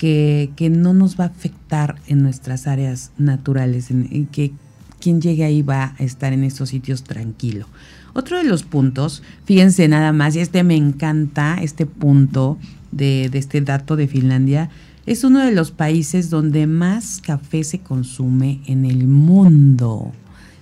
que, 0.00 0.72
no 0.74 0.94
nos 0.94 1.20
va 1.20 1.24
a 1.24 1.28
afectar 1.28 1.96
en 2.06 2.22
nuestras 2.22 2.66
áreas 2.66 3.12
naturales, 3.18 3.90
en, 3.90 4.26
que 4.28 4.52
quien 4.98 5.20
llegue 5.20 5.44
ahí 5.44 5.60
va 5.60 5.94
a 5.98 6.02
estar 6.02 6.32
en 6.32 6.42
esos 6.42 6.70
sitios 6.70 7.04
tranquilo. 7.04 7.66
Otro 8.14 8.38
de 8.38 8.44
los 8.44 8.62
puntos, 8.62 9.22
fíjense 9.44 9.88
nada 9.88 10.12
más, 10.12 10.34
y 10.34 10.40
este 10.40 10.64
me 10.64 10.74
encanta, 10.74 11.58
este 11.60 11.84
punto 11.84 12.58
de, 12.92 13.28
de 13.30 13.38
este 13.38 13.60
dato 13.60 13.94
de 13.94 14.08
Finlandia, 14.08 14.70
es 15.04 15.22
uno 15.22 15.40
de 15.40 15.52
los 15.52 15.70
países 15.70 16.30
donde 16.30 16.66
más 16.66 17.20
café 17.20 17.62
se 17.62 17.80
consume 17.80 18.62
en 18.66 18.86
el 18.86 19.06
mundo. 19.06 20.12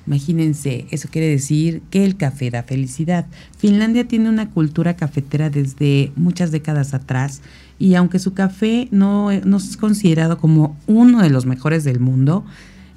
Imagínense, 0.09 0.87
eso 0.91 1.09
quiere 1.13 1.29
decir 1.29 1.83
que 1.91 2.05
el 2.05 2.17
café 2.17 2.51
da 2.51 2.65
felicidad. 2.65 3.27
Finlandia 3.57 4.09
tiene 4.09 4.31
una 4.31 4.51
cultura 4.51 4.97
cafetera 4.97 5.49
desde 5.49 6.13
muchas 6.17 6.51
décadas 6.51 6.93
atrás 6.93 7.41
y 7.79 7.95
aunque 7.95 8.19
su 8.19 8.35
café 8.35 8.89
no, 8.91 9.31
es 9.31 9.77
considerado 9.77 10.39
como 10.39 10.77
uno 10.87 11.23
de 11.23 11.31
los 11.31 11.47
mejores 11.47 11.85
del 11.85 12.01
mundo, 12.01 12.45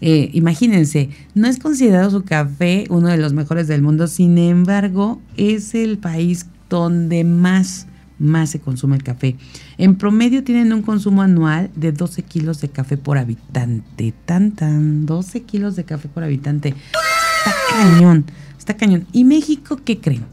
eh, 0.01 0.31
imagínense, 0.33 1.09
no 1.35 1.47
es 1.47 1.59
considerado 1.59 2.09
su 2.09 2.23
café 2.23 2.85
uno 2.89 3.09
de 3.09 3.17
los 3.17 3.33
mejores 3.33 3.67
del 3.67 3.83
mundo, 3.83 4.07
sin 4.07 4.37
embargo, 4.37 5.21
es 5.37 5.75
el 5.75 5.99
país 5.99 6.47
donde 6.69 7.23
más, 7.23 7.85
más 8.17 8.49
se 8.49 8.59
consume 8.59 8.95
el 8.95 9.03
café. 9.03 9.35
En 9.77 9.95
promedio 9.95 10.43
tienen 10.43 10.73
un 10.73 10.81
consumo 10.81 11.21
anual 11.21 11.69
de 11.75 11.91
12 11.91 12.23
kilos 12.23 12.61
de 12.61 12.69
café 12.69 12.97
por 12.97 13.19
habitante. 13.19 14.13
Tan, 14.25 14.51
tan, 14.51 15.05
12 15.05 15.43
kilos 15.43 15.75
de 15.75 15.83
café 15.83 16.07
por 16.07 16.23
habitante. 16.23 16.69
Está 16.69 17.55
cañón, 17.69 18.25
está 18.57 18.77
cañón. 18.77 19.05
¿Y 19.11 19.25
México 19.25 19.79
qué 19.83 19.99
creen? 19.99 20.25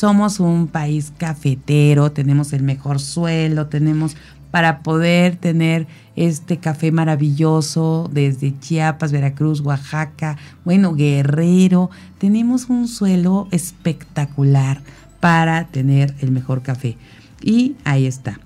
Somos 0.00 0.40
un 0.40 0.66
país 0.66 1.12
cafetero, 1.18 2.10
tenemos 2.10 2.54
el 2.54 2.62
mejor 2.62 3.00
suelo, 3.00 3.66
tenemos 3.66 4.16
para 4.50 4.82
poder 4.82 5.36
tener 5.36 5.86
este 6.16 6.56
café 6.56 6.90
maravilloso 6.90 8.08
desde 8.10 8.58
Chiapas, 8.58 9.12
Veracruz, 9.12 9.60
Oaxaca, 9.60 10.38
bueno, 10.64 10.94
Guerrero. 10.94 11.90
Tenemos 12.16 12.70
un 12.70 12.88
suelo 12.88 13.46
espectacular 13.50 14.80
para 15.20 15.66
tener 15.66 16.14
el 16.20 16.30
mejor 16.30 16.62
café. 16.62 16.96
Y 17.42 17.76
ahí 17.84 18.06
está 18.06 18.40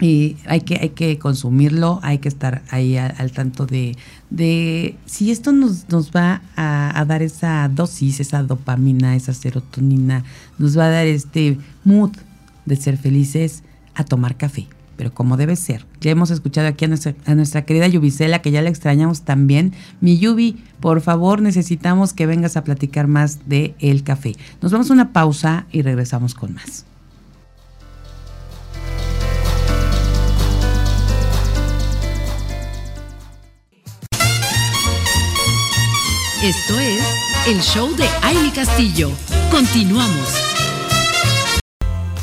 y 0.00 0.36
hay 0.46 0.62
que, 0.62 0.76
hay 0.76 0.90
que 0.90 1.18
consumirlo, 1.18 2.00
hay 2.02 2.18
que 2.18 2.28
estar 2.28 2.62
ahí 2.70 2.96
al, 2.96 3.32
tanto 3.32 3.66
de, 3.66 3.96
de, 4.30 4.96
si 5.04 5.30
esto 5.30 5.52
nos, 5.52 5.88
nos 5.90 6.10
va 6.10 6.40
a, 6.56 7.04
dar 7.06 7.22
esa 7.22 7.68
dosis, 7.68 8.18
esa 8.20 8.42
dopamina, 8.42 9.14
esa 9.14 9.34
serotonina, 9.34 10.24
nos 10.58 10.78
va 10.78 10.86
a 10.86 10.90
dar 10.90 11.06
este 11.06 11.58
mood 11.84 12.12
de 12.64 12.76
ser 12.76 12.96
felices 12.96 13.62
a 13.94 14.04
tomar 14.04 14.36
café, 14.36 14.66
pero 14.96 15.12
como 15.12 15.36
debe 15.36 15.54
ser. 15.56 15.84
Ya 16.00 16.10
hemos 16.12 16.30
escuchado 16.30 16.68
aquí 16.68 16.86
a 16.86 16.88
nuestra, 16.88 17.14
nuestra 17.34 17.66
querida 17.66 17.86
Yubicela, 17.86 18.40
que 18.40 18.50
ya 18.52 18.62
la 18.62 18.70
extrañamos 18.70 19.22
también. 19.22 19.74
Mi 20.00 20.18
Yubi, 20.18 20.62
por 20.80 21.02
favor, 21.02 21.42
necesitamos 21.42 22.14
que 22.14 22.26
vengas 22.26 22.56
a 22.56 22.64
platicar 22.64 23.06
más 23.06 23.48
de 23.48 23.74
el 23.80 24.02
café. 24.02 24.34
Nos 24.62 24.72
vamos 24.72 24.88
a 24.90 24.94
una 24.94 25.12
pausa 25.12 25.66
y 25.70 25.82
regresamos 25.82 26.34
con 26.34 26.54
más. 26.54 26.86
Esto 36.42 36.80
es 36.80 37.02
el 37.48 37.60
show 37.60 37.94
de 37.96 38.04
Aile 38.22 38.50
Castillo. 38.54 39.10
Continuamos. 39.50 40.26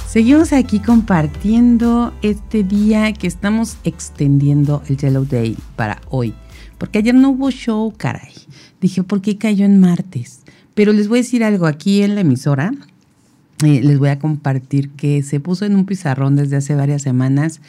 Seguimos 0.07 0.53
aquí 0.53 0.79
compartiendo 0.79 2.11
este 2.23 2.63
día 2.63 3.13
que 3.13 3.27
estamos 3.27 3.77
extendiendo 3.83 4.81
el 4.87 4.97
Yellow 4.97 5.23
Day 5.23 5.55
para 5.75 6.01
hoy. 6.09 6.33
Porque 6.79 6.97
ayer 6.97 7.13
no 7.13 7.29
hubo 7.29 7.51
show, 7.51 7.93
caray. 7.95 8.33
Dije, 8.81 9.03
¿por 9.03 9.21
qué 9.21 9.37
cayó 9.37 9.65
en 9.65 9.79
martes? 9.79 10.39
Pero 10.73 10.93
les 10.93 11.09
voy 11.09 11.19
a 11.19 11.21
decir 11.21 11.43
algo 11.43 11.67
aquí 11.67 12.01
en 12.01 12.15
la 12.15 12.21
emisora. 12.21 12.71
Eh, 13.63 13.81
les 13.83 13.99
voy 13.99 14.09
a 14.09 14.17
compartir 14.17 14.89
que 14.89 15.21
se 15.21 15.39
puso 15.39 15.63
en 15.65 15.75
un 15.75 15.85
pizarrón 15.85 16.35
desde 16.35 16.55
hace 16.55 16.73
varias 16.73 17.03
semanas 17.03 17.61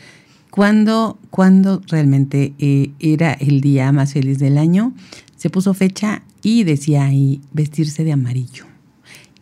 cuando, 0.51 1.18
cuando 1.30 1.82
realmente 1.88 2.55
eh, 2.59 2.90
era 3.01 3.34
el 3.34 3.61
día 3.61 3.92
más 3.92 4.14
feliz 4.14 4.38
del 4.38 4.59
año. 4.59 4.94
Se 5.39 5.49
puso 5.49 5.72
fecha 5.72 6.22
y 6.43 6.64
decía 6.64 7.05
ahí 7.05 7.41
vestirse 7.53 8.05
de 8.05 8.12
amarillo. 8.12 8.66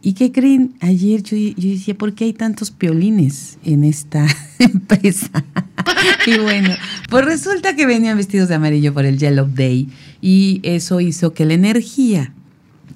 ¿Y 0.03 0.12
qué 0.12 0.30
creen? 0.30 0.76
Ayer 0.80 1.24
yo, 1.24 1.36
yo 1.36 1.70
decía, 1.70 1.99
¿por 1.99 2.14
qué 2.14 2.26
hay 2.26 2.32
tantos 2.32 2.70
piolines 2.70 3.59
en 3.64 3.82
esta 3.82 4.24
empresa? 4.61 5.44
y 6.26 6.38
bueno, 6.38 6.70
pues 7.11 7.24
resulta 7.24 7.74
que 7.74 7.86
venían 7.86 8.16
vestidos 8.16 8.49
de 8.49 8.55
amarillo 8.55 8.94
por 8.94 9.05
el 9.05 9.18
Yellow 9.18 9.49
Day 9.53 9.88
y 10.20 10.61
eso 10.62 11.01
hizo 11.01 11.32
que 11.32 11.44
la 11.44 11.55
energía 11.55 12.32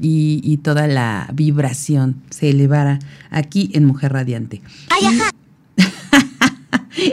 y, 0.02 0.56
toda 0.58 0.86
la 0.86 1.28
vibración 1.34 2.22
se 2.30 2.50
elevara 2.50 2.98
aquí 3.30 3.70
en 3.74 3.84
Mujer 3.84 4.12
Radiante. 4.12 4.62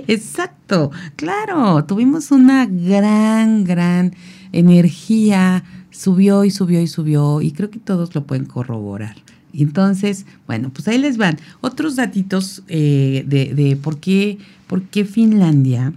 Exacto, 0.07 0.91
claro, 1.15 1.83
tuvimos 1.85 2.31
una 2.31 2.65
gran, 2.65 3.63
gran 3.63 4.15
energía, 4.51 5.63
subió 5.97 6.45
y 6.45 6.51
subió 6.51 6.81
y 6.81 6.87
subió 6.87 7.41
y 7.41 7.51
creo 7.51 7.69
que 7.69 7.79
todos 7.79 8.13
lo 8.13 8.25
pueden 8.25 8.45
corroborar. 8.45 9.15
Entonces, 9.53 10.25
bueno, 10.45 10.69
pues 10.71 10.87
ahí 10.87 10.99
les 10.99 11.17
van 11.17 11.39
otros 11.61 11.95
datitos 11.95 12.63
eh, 12.67 13.23
de, 13.25 13.75
por, 13.77 13.99
qué, 13.99 14.37
por 14.67 14.83
qué 14.83 15.05
Finlandia 15.05 15.93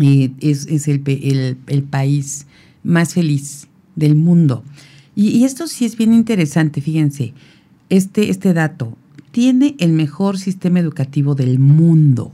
eh, 0.00 0.32
es, 0.40 0.88
el, 0.88 1.56
el, 1.66 1.82
país 1.84 2.46
más 2.82 3.14
feliz 3.14 3.68
del 3.94 4.16
mundo. 4.16 4.64
Y, 5.14 5.44
esto 5.44 5.68
sí 5.68 5.84
es 5.84 5.96
bien 5.96 6.12
interesante, 6.12 6.80
fíjense, 6.80 7.32
este, 7.90 8.30
este 8.30 8.52
dato 8.52 8.96
tiene 9.30 9.76
el 9.78 9.92
mejor 9.92 10.38
sistema 10.38 10.80
educativo 10.80 11.36
del 11.36 11.60
mundo. 11.60 12.32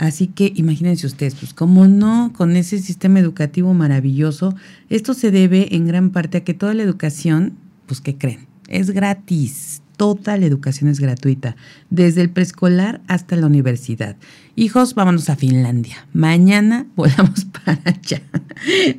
Así 0.00 0.28
que 0.28 0.50
imagínense 0.56 1.06
ustedes, 1.06 1.34
pues 1.34 1.52
como 1.52 1.86
no, 1.86 2.32
con 2.34 2.56
ese 2.56 2.78
sistema 2.78 3.20
educativo 3.20 3.74
maravilloso, 3.74 4.54
esto 4.88 5.12
se 5.12 5.30
debe 5.30 5.76
en 5.76 5.86
gran 5.86 6.08
parte 6.08 6.38
a 6.38 6.40
que 6.42 6.54
toda 6.54 6.72
la 6.72 6.82
educación, 6.82 7.58
pues 7.84 8.00
¿qué 8.00 8.16
creen? 8.16 8.46
Es 8.68 8.92
gratis 8.92 9.79
toda 10.00 10.38
la 10.38 10.46
educación 10.46 10.88
es 10.88 10.98
gratuita, 10.98 11.56
desde 11.90 12.22
el 12.22 12.30
preescolar 12.30 13.02
hasta 13.06 13.36
la 13.36 13.46
universidad. 13.46 14.16
Hijos, 14.56 14.94
vámonos 14.94 15.28
a 15.28 15.36
Finlandia. 15.36 16.06
Mañana 16.14 16.86
volamos 16.96 17.44
para 17.44 17.78
allá. 17.84 18.22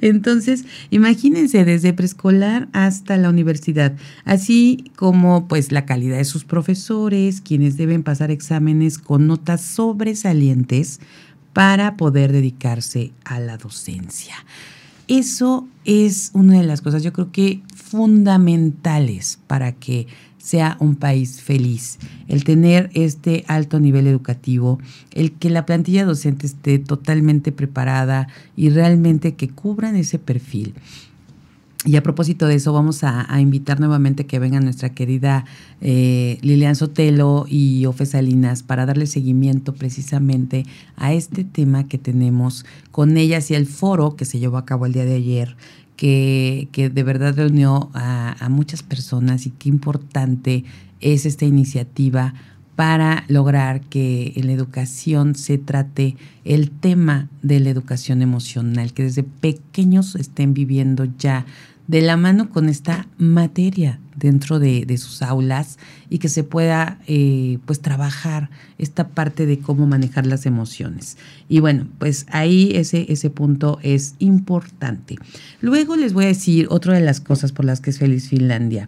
Entonces, 0.02 0.64
imagínense 0.92 1.66
desde 1.66 1.94
preescolar 1.94 2.70
hasta 2.72 3.18
la 3.18 3.32
universidad, 3.32 3.96
así 4.26 4.92
como 4.96 5.48
pues 5.48 5.72
la 5.72 5.88
calidad 5.88 6.18
de 6.18 6.26
sus 6.26 6.46
profesores, 6.46 7.42
quienes 7.42 7.78
deben 7.78 8.04
pasar 8.04 8.30
exámenes 8.30 9.00
con 9.00 9.26
notas 9.26 9.62
sobresalientes 9.62 11.00
para 11.52 11.98
poder 11.98 12.32
dedicarse 12.32 13.12
a 13.26 13.40
la 13.40 13.58
docencia. 13.58 14.36
Eso 15.08 15.68
es 15.84 16.30
una 16.34 16.60
de 16.60 16.64
las 16.64 16.82
cosas, 16.82 17.02
yo 17.02 17.12
creo 17.12 17.32
que 17.32 17.64
fundamentales 17.76 19.40
para 19.48 19.72
que 19.74 20.08
sea 20.42 20.78
un 20.80 20.96
país 20.96 21.42
feliz, 21.42 22.00
el 22.28 22.44
tener 22.44 22.90
este 22.94 23.44
alto 23.48 23.80
nivel 23.80 24.08
educativo, 24.08 24.80
el 25.12 25.32
que 25.34 25.50
la 25.50 25.66
plantilla 25.66 26.06
docente 26.06 26.48
esté 26.48 26.80
totalmente 26.80 27.52
preparada 27.52 28.28
y 28.56 28.70
realmente 28.70 29.36
que 29.36 29.50
cubran 29.50 29.96
ese 29.96 30.20
perfil. 30.20 30.74
Y 31.84 31.96
a 31.96 32.04
propósito 32.04 32.46
de 32.46 32.56
eso, 32.56 32.74
vamos 32.74 33.04
a, 33.04 33.26
invitar 33.40 33.80
nuevamente 33.80 34.28
que 34.28 34.38
venga 34.38 34.60
nuestra 34.60 34.90
querida 34.90 35.46
eh, 35.82 36.38
Lilian 36.42 36.76
Sotelo 36.76 37.46
y 37.50 37.88
Ofe 37.88 38.06
Salinas 38.06 38.62
para 38.62 38.86
darle 38.86 39.08
seguimiento 39.08 39.74
precisamente 39.74 40.64
a 40.96 41.14
este 41.14 41.44
tema 41.44 41.88
que 41.88 41.98
tenemos 41.98 42.68
con 42.92 43.18
ellas 43.18 43.50
y 43.50 43.56
el 43.56 43.66
foro 43.66 44.16
que 44.16 44.26
se 44.26 44.38
llevó 44.38 44.58
a 44.58 44.66
cabo 44.66 44.86
el 44.86 44.94
día 44.94 45.06
de 45.06 45.16
ayer 45.16 45.56
que, 45.96 46.68
de 46.74 47.04
verdad 47.04 47.36
reunió 47.36 47.90
a, 47.94 48.48
muchas 48.50 48.84
personas 48.84 49.46
y 49.46 49.52
qué 49.52 49.70
importante 49.70 50.64
es 51.00 51.26
esta 51.26 51.46
iniciativa 51.46 52.34
para 52.76 53.26
lograr 53.28 53.82
que 53.82 54.34
en 54.36 54.48
la 54.48 54.54
educación 54.54 55.36
se 55.36 55.58
trate 55.58 56.16
el 56.46 56.72
tema 56.72 57.30
de 57.42 57.60
la 57.60 57.70
educación 57.70 58.22
emocional, 58.22 58.94
que 58.94 59.04
desde 59.04 59.24
pequeños 59.24 60.16
estén 60.16 60.54
viviendo 60.54 61.06
ya 61.18 61.46
de 61.88 62.02
la 62.02 62.18
mano 62.18 62.50
con 62.50 62.70
esta 62.70 63.08
materia 63.18 64.00
dentro 64.22 64.60
de, 64.60 64.98
sus 64.98 65.22
aulas 65.22 65.78
y 66.10 66.20
que 66.20 66.30
se 66.30 66.44
pueda 66.44 67.00
eh, 67.08 67.58
pues 67.66 67.82
trabajar 67.82 68.50
esta 68.78 69.10
parte 69.10 69.46
de 69.46 69.60
cómo 69.60 69.88
manejar 69.88 70.26
las 70.26 70.46
emociones. 70.46 71.18
Y 71.50 71.60
bueno, 71.60 71.88
pues 71.98 72.26
ahí 72.30 72.72
ese, 72.76 73.12
ese 73.12 73.30
punto 73.30 73.80
es 73.82 74.16
importante. 74.20 75.18
Luego 75.60 75.96
les 75.96 76.14
voy 76.14 76.26
a 76.26 76.30
decir 76.30 76.68
otra 76.70 76.94
de 76.94 77.02
las 77.02 77.20
cosas 77.20 77.52
por 77.52 77.66
las 77.66 77.82
que 77.82 77.90
es 77.90 78.00
feliz 78.00 78.30
Finlandia. 78.30 78.88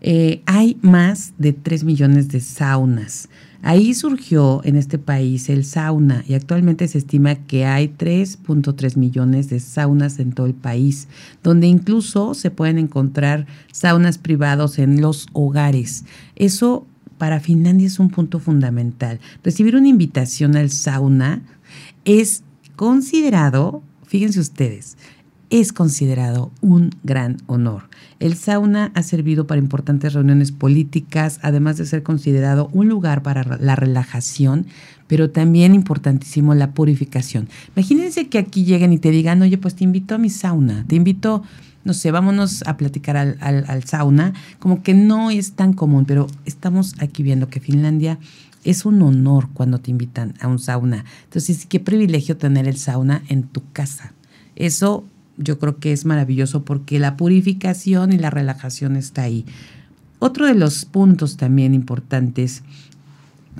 Eh, 0.00 0.42
hay 0.46 0.78
más 0.80 1.34
de 1.38 1.52
3 1.52 1.84
millones 1.84 2.28
de 2.28 2.40
saunas. 2.40 3.28
Ahí 3.62 3.92
surgió 3.92 4.62
en 4.64 4.76
este 4.76 4.98
país 4.98 5.50
el 5.50 5.64
sauna 5.64 6.24
y 6.26 6.34
actualmente 6.34 6.88
se 6.88 6.98
estima 6.98 7.34
que 7.34 7.66
hay 7.66 7.88
3.3 7.88 8.96
millones 8.96 9.50
de 9.50 9.60
saunas 9.60 10.18
en 10.18 10.32
todo 10.32 10.46
el 10.46 10.54
país, 10.54 11.08
donde 11.42 11.66
incluso 11.66 12.34
se 12.34 12.50
pueden 12.50 12.78
encontrar 12.78 13.46
saunas 13.70 14.16
privados 14.16 14.78
en 14.78 15.00
los 15.02 15.26
hogares. 15.32 16.04
Eso 16.36 16.86
para 17.18 17.38
Finlandia 17.38 17.86
es 17.86 17.98
un 17.98 18.08
punto 18.08 18.38
fundamental. 18.38 19.20
Recibir 19.44 19.76
una 19.76 19.88
invitación 19.88 20.56
al 20.56 20.70
sauna 20.70 21.42
es 22.06 22.42
considerado, 22.76 23.82
fíjense 24.06 24.40
ustedes, 24.40 24.96
es 25.50 25.72
considerado 25.72 26.52
un 26.60 26.90
gran 27.02 27.38
honor. 27.46 27.88
El 28.20 28.36
sauna 28.36 28.92
ha 28.94 29.02
servido 29.02 29.46
para 29.46 29.58
importantes 29.60 30.12
reuniones 30.12 30.52
políticas, 30.52 31.40
además 31.42 31.76
de 31.76 31.86
ser 31.86 32.02
considerado 32.02 32.70
un 32.72 32.88
lugar 32.88 33.22
para 33.22 33.58
la 33.58 33.76
relajación, 33.76 34.66
pero 35.08 35.30
también 35.30 35.74
importantísimo 35.74 36.54
la 36.54 36.72
purificación. 36.72 37.48
Imagínense 37.76 38.28
que 38.28 38.38
aquí 38.38 38.64
lleguen 38.64 38.92
y 38.92 38.98
te 38.98 39.10
digan, 39.10 39.42
oye, 39.42 39.58
pues 39.58 39.74
te 39.74 39.84
invito 39.84 40.14
a 40.14 40.18
mi 40.18 40.30
sauna, 40.30 40.84
te 40.86 40.94
invito, 40.94 41.42
no 41.82 41.94
sé, 41.94 42.12
vámonos 42.12 42.62
a 42.66 42.76
platicar 42.76 43.16
al, 43.16 43.36
al 43.40 43.84
sauna, 43.84 44.34
como 44.60 44.82
que 44.84 44.94
no 44.94 45.30
es 45.30 45.52
tan 45.52 45.72
común, 45.72 46.04
pero 46.04 46.28
estamos 46.44 46.94
aquí 47.00 47.24
viendo 47.24 47.48
que 47.48 47.58
Finlandia 47.58 48.18
es 48.62 48.84
un 48.84 49.02
honor 49.02 49.48
cuando 49.52 49.78
te 49.78 49.90
invitan 49.90 50.34
a 50.40 50.46
un 50.46 50.58
sauna. 50.58 51.04
Entonces, 51.24 51.66
qué 51.66 51.80
privilegio 51.80 52.36
tener 52.36 52.68
el 52.68 52.76
sauna 52.76 53.22
en 53.28 53.44
tu 53.44 53.62
casa. 53.72 54.12
Eso 54.54 55.06
yo 55.36 55.58
creo 55.58 55.78
que 55.78 55.92
es 55.92 56.04
maravilloso 56.04 56.64
porque 56.64 56.98
la 56.98 57.16
purificación 57.16 58.12
y 58.12 58.18
la 58.18 58.30
relajación 58.30 58.96
está 58.96 59.22
ahí. 59.22 59.44
Otro 60.18 60.46
de 60.46 60.54
los 60.54 60.84
puntos 60.84 61.36
también 61.36 61.74
importantes, 61.74 62.62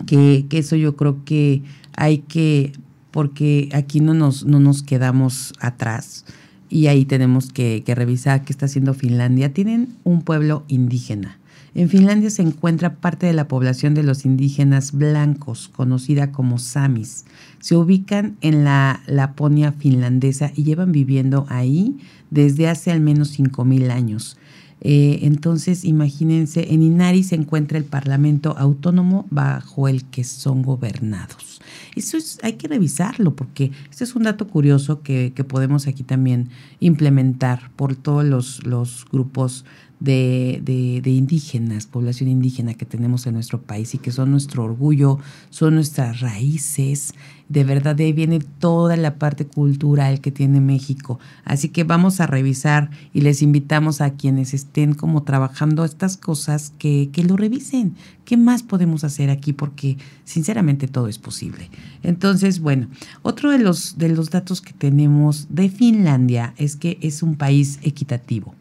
que, 0.06 0.46
eso 0.50 0.76
yo 0.76 0.94
creo 0.96 1.24
que 1.24 1.62
hay 1.96 2.18
que, 2.18 2.72
porque 3.10 3.68
aquí 3.72 4.00
no 4.00 4.14
nos, 4.14 4.44
no 4.44 4.60
nos 4.60 4.82
quedamos 4.82 5.54
atrás 5.58 6.24
y 6.68 6.86
ahí 6.86 7.04
tenemos 7.04 7.50
que, 7.52 7.82
que 7.84 7.94
revisar 7.94 8.44
qué 8.44 8.52
está 8.52 8.66
haciendo 8.66 8.94
Finlandia. 8.94 9.52
Tienen 9.52 9.96
un 10.04 10.22
pueblo 10.22 10.64
indígena. 10.68 11.39
En 11.74 11.88
Finlandia 11.88 12.30
se 12.30 12.42
encuentra 12.42 12.96
parte 12.96 13.26
de 13.26 13.32
la 13.32 13.46
población 13.46 13.94
de 13.94 14.02
los 14.02 14.24
indígenas 14.24 14.92
blancos, 14.92 15.68
conocida 15.68 16.32
como 16.32 16.58
samis. 16.58 17.26
Se 17.60 17.76
ubican 17.76 18.36
en 18.40 18.64
la 18.64 19.02
Laponia 19.06 19.72
finlandesa 19.72 20.50
y 20.56 20.64
llevan 20.64 20.90
viviendo 20.90 21.46
ahí 21.48 21.96
desde 22.30 22.68
hace 22.68 22.90
al 22.90 23.00
menos 23.00 23.38
5.000 23.38 23.90
años. 23.90 24.36
Eh, 24.82 25.20
entonces, 25.22 25.84
imagínense, 25.84 26.72
en 26.72 26.82
Inari 26.82 27.22
se 27.22 27.34
encuentra 27.34 27.76
el 27.76 27.84
Parlamento 27.84 28.56
Autónomo 28.56 29.26
bajo 29.30 29.88
el 29.88 30.04
que 30.06 30.24
son 30.24 30.62
gobernados. 30.62 31.60
Eso 31.94 32.16
es, 32.16 32.38
hay 32.42 32.54
que 32.54 32.66
revisarlo 32.66 33.36
porque 33.36 33.72
este 33.90 34.04
es 34.04 34.16
un 34.16 34.22
dato 34.22 34.48
curioso 34.48 35.02
que, 35.02 35.32
podemos 35.46 35.86
aquí 35.86 36.02
también 36.02 36.48
implementar 36.80 37.70
por 37.76 37.94
todos 37.96 38.24
los, 38.24 38.64
los 38.64 39.06
grupos 39.10 39.64
de, 40.00 41.00
de, 41.02 41.10
indígenas, 41.10 41.86
población 41.86 42.30
indígena 42.30 42.74
que 42.74 42.86
tenemos 42.86 43.26
en 43.26 43.34
nuestro 43.34 43.60
país 43.60 43.94
y 43.94 43.98
que 43.98 44.10
son 44.10 44.30
nuestro 44.30 44.64
orgullo, 44.64 45.18
son 45.50 45.74
nuestras 45.74 46.20
raíces. 46.20 47.14
De 47.50 47.64
verdad, 47.64 47.96
de 47.96 48.04
ahí 48.04 48.12
viene 48.12 48.38
toda 48.38 48.96
la 48.96 49.16
parte 49.18 49.44
cultural 49.44 50.20
que 50.20 50.30
tiene 50.30 50.60
México. 50.60 51.18
Así 51.44 51.68
que 51.68 51.84
vamos 51.84 52.20
a 52.20 52.26
revisar 52.26 52.90
y 53.12 53.20
les 53.20 53.42
invitamos 53.42 54.00
a 54.00 54.14
quienes 54.14 54.54
estén 54.54 54.94
como 54.94 55.22
trabajando 55.22 55.84
estas 55.84 56.16
cosas 56.16 56.72
que, 56.78 57.10
que 57.12 57.24
lo 57.24 57.36
revisen. 57.36 57.94
¿Qué 58.24 58.36
más 58.36 58.62
podemos 58.62 59.04
hacer 59.04 59.28
aquí? 59.28 59.52
Porque 59.52 59.98
sinceramente 60.24 60.86
todo 60.86 61.08
es 61.08 61.18
posible. 61.18 61.68
Entonces, 62.02 62.60
bueno, 62.60 62.88
otro 63.22 63.50
de 63.50 63.58
los, 63.58 63.98
de 63.98 64.08
los 64.08 64.30
datos 64.30 64.60
que 64.60 64.72
tenemos 64.72 65.48
de 65.50 65.68
Finlandia 65.68 66.54
es 66.56 66.76
que 66.76 66.96
es 67.02 67.22
un 67.22 67.34
país 67.34 67.80
equitativo. 67.82 68.54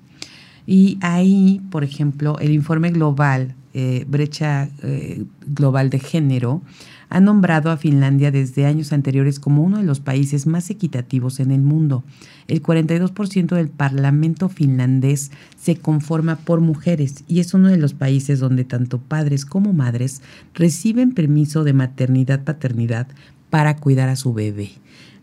Y 0.72 1.00
ahí, 1.02 1.62
por 1.72 1.84
ejemplo, 1.84 2.38
el 2.38 2.52
informe 2.52 2.92
global 2.92 3.56
eh, 3.74 4.06
brecha 4.08 4.70
eh, 4.84 5.26
global 5.48 5.90
de 5.90 6.00
género, 6.00 6.62
ha 7.10 7.20
nombrado 7.20 7.72
a 7.72 7.78
Finlandia 7.78 8.32
desde 8.32 8.66
años 8.66 8.94
anteriores 8.94 9.40
como 9.40 9.64
uno 9.64 9.78
de 9.78 9.84
los 9.84 10.00
países 10.00 10.48
más 10.48 10.70
equitativos 10.70 11.40
en 11.40 11.50
el 11.52 11.62
mundo. 11.62 12.04
El 12.48 12.62
42% 12.62 13.56
del 13.56 13.70
Parlamento 13.70 14.50
finlandés 14.50 15.32
se 15.60 15.76
conforma 15.76 16.36
por 16.36 16.62
mujeres 16.62 17.24
y 17.28 17.40
es 17.40 17.54
uno 17.54 17.68
de 17.68 17.78
los 17.78 17.94
países 17.94 18.40
donde 18.40 18.64
tanto 18.64 19.00
padres 19.00 19.46
como 19.46 19.72
madres 19.72 20.22
reciben 20.54 21.14
permiso 21.14 21.64
de 21.64 21.74
maternidad-paternidad 21.74 23.08
para 23.50 23.76
cuidar 23.76 24.10
a 24.10 24.16
su 24.16 24.34
bebé. 24.34 24.72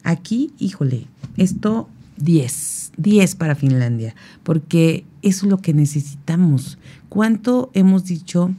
Aquí, 0.02 0.52
híjole, 0.58 1.06
esto 1.36 1.88
10, 2.16 2.75
10 2.96 3.34
para 3.36 3.54
Finlandia, 3.54 4.14
porque 4.42 5.04
eso 5.22 5.46
es 5.46 5.50
lo 5.50 5.58
que 5.58 5.74
necesitamos. 5.74 6.78
¿Cuánto 7.08 7.70
hemos 7.74 8.04
dicho 8.04 8.50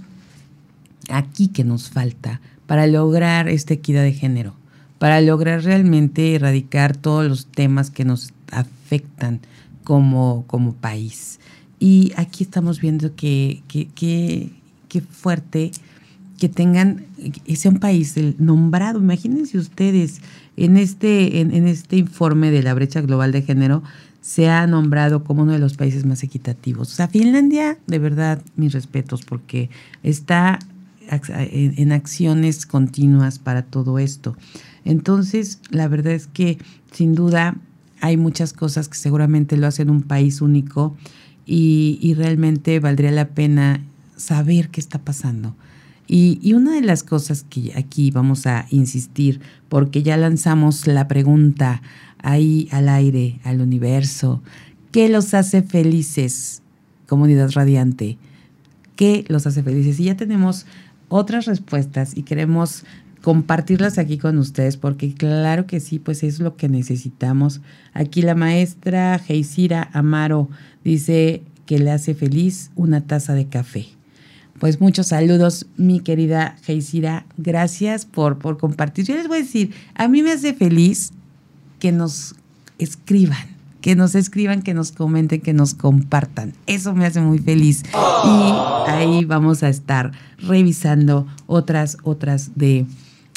aquí 1.10 1.48
que 1.48 1.64
nos 1.64 1.90
falta 1.90 2.42
para 2.66 2.88
lograr 2.88 3.48
esta 3.50 3.74
equidad 3.74 4.04
de 4.04 4.14
género? 4.14 4.54
Para 5.00 5.22
lograr 5.22 5.64
realmente 5.64 6.36
erradicar 6.36 6.96
todos 6.98 7.28
los 7.28 7.46
temas 7.48 7.92
que 7.92 8.06
nos 8.06 8.34
afectan 8.52 9.42
como, 9.84 10.44
como 10.48 10.74
país. 10.74 11.40
Y 11.80 12.12
aquí 12.18 12.44
estamos 12.44 12.82
viendo 12.82 13.16
que, 13.16 13.62
que, 13.68 14.52
fuerte 15.12 15.72
que 16.40 16.50
tengan, 16.50 17.06
que 17.46 17.56
sea 17.56 17.72
un 17.72 17.80
país 17.80 18.16
nombrado. 18.40 19.00
Imagínense 19.00 19.58
ustedes, 19.58 20.22
en 20.56 20.78
este, 20.78 21.40
en, 21.40 21.68
este 21.68 21.98
informe 21.98 22.50
de 22.52 22.64
la 22.64 22.74
brecha 22.74 23.02
global 23.02 23.32
de 23.32 23.44
género 23.44 23.84
se 24.28 24.50
ha 24.50 24.68
nombrado 24.68 25.24
como 25.24 25.44
uno 25.44 25.54
de 25.54 25.60
los 25.60 25.78
países 25.78 26.06
más 26.06 26.22
equitativos. 26.22 26.92
O 26.92 26.96
sea, 26.96 27.08
Finlandia, 27.08 27.78
de 27.88 27.98
verdad, 27.98 28.42
mis 28.58 28.74
respetos, 28.74 29.24
porque 29.24 29.70
está 30.04 30.60
en, 31.10 31.94
acciones 31.94 32.66
continuas 32.66 33.40
para 33.40 33.62
todo 33.62 34.00
esto. 34.00 34.36
Entonces, 34.84 35.62
la 35.70 35.88
verdad 35.88 36.12
es 36.12 36.28
que 36.28 36.58
sin 36.92 37.16
duda 37.16 37.56
hay 38.02 38.18
muchas 38.18 38.52
cosas 38.52 38.90
que 38.90 38.98
seguramente 38.98 39.56
lo 39.56 39.66
hacen 39.66 39.90
un 39.90 40.02
país 40.02 40.42
único 40.42 40.98
y, 41.46 41.98
y 42.02 42.14
realmente 42.14 42.82
valdría 42.82 43.12
la 43.12 43.30
pena 43.30 43.82
saber 44.18 44.68
qué 44.68 44.82
está 44.82 45.00
pasando. 45.00 45.56
Y, 46.08 46.54
una 46.54 46.72
de 46.72 46.82
las 46.82 47.04
cosas 47.04 47.44
que 47.50 47.74
aquí 47.76 48.12
vamos 48.12 48.48
a 48.48 48.66
insistir, 48.70 49.42
porque 49.68 50.04
ya 50.04 50.16
lanzamos 50.16 50.88
la 50.88 51.08
pregunta 51.10 51.82
ahí 52.20 52.68
al 52.72 52.90
aire, 52.90 53.40
al 53.44 53.62
universo, 53.62 54.42
¿qué 54.92 55.10
los 55.10 55.34
hace 55.34 55.62
felices, 55.62 56.62
comunidad 57.08 57.52
radiante? 57.52 58.18
¿Qué 58.96 59.26
los 59.28 59.46
hace 59.48 59.64
felices? 59.64 60.00
Y 60.00 60.06
ya 60.06 60.18
tenemos 60.18 60.66
otras 61.10 61.46
respuestas 61.46 62.18
y 62.18 62.24
queremos 62.24 62.84
compartirlas 63.22 63.98
aquí 63.98 64.18
con 64.18 64.38
ustedes 64.38 64.78
porque 64.78 65.14
claro 65.14 65.68
que 65.68 65.80
sí, 65.80 66.00
pues 66.00 66.24
es 66.24 66.40
lo 66.40 66.56
que 66.56 66.70
necesitamos. 66.70 67.62
Aquí 67.94 68.22
la 68.22 68.36
maestra 68.36 69.20
Geisira 69.20 69.90
Amaro 69.94 70.50
dice 70.84 71.44
que 71.66 71.80
le 71.80 71.92
hace 71.92 72.16
feliz 72.16 72.72
una 72.76 73.02
taza 73.02 73.34
de 73.34 73.48
café. 73.48 73.88
Pues 74.60 74.82
muchos 74.82 75.08
saludos, 75.08 75.68
mi 75.78 76.00
querida 76.00 76.56
Geisira. 76.64 77.26
Gracias 77.38 78.06
por, 78.06 78.40
por 78.40 78.58
compartir. 78.58 79.06
Yo 79.06 79.16
les 79.16 79.28
voy 79.28 79.40
a 79.40 79.42
decir, 79.42 79.72
a 79.94 80.08
mí 80.08 80.24
me 80.24 80.32
hace 80.32 80.54
feliz 80.54 81.12
que 81.80 81.92
nos 81.92 82.36
escriban, 82.80 83.46
que 83.82 83.96
nos 83.96 84.16
escriban, 84.16 84.62
que 84.62 84.74
nos 84.74 84.92
comenten, 84.92 85.42
que 85.42 85.54
nos 85.54 85.74
compartan. 85.74 86.54
Eso 86.66 86.94
me 86.94 87.06
hace 87.06 87.22
muy 87.22 87.40
feliz. 87.40 87.84
Y 88.26 88.90
ahí 88.90 89.26
vamos 89.26 89.64
a 89.64 89.70
estar 89.70 90.12
revisando 90.40 91.28
otras, 91.46 91.98
otras 92.04 92.52
de, 92.56 92.86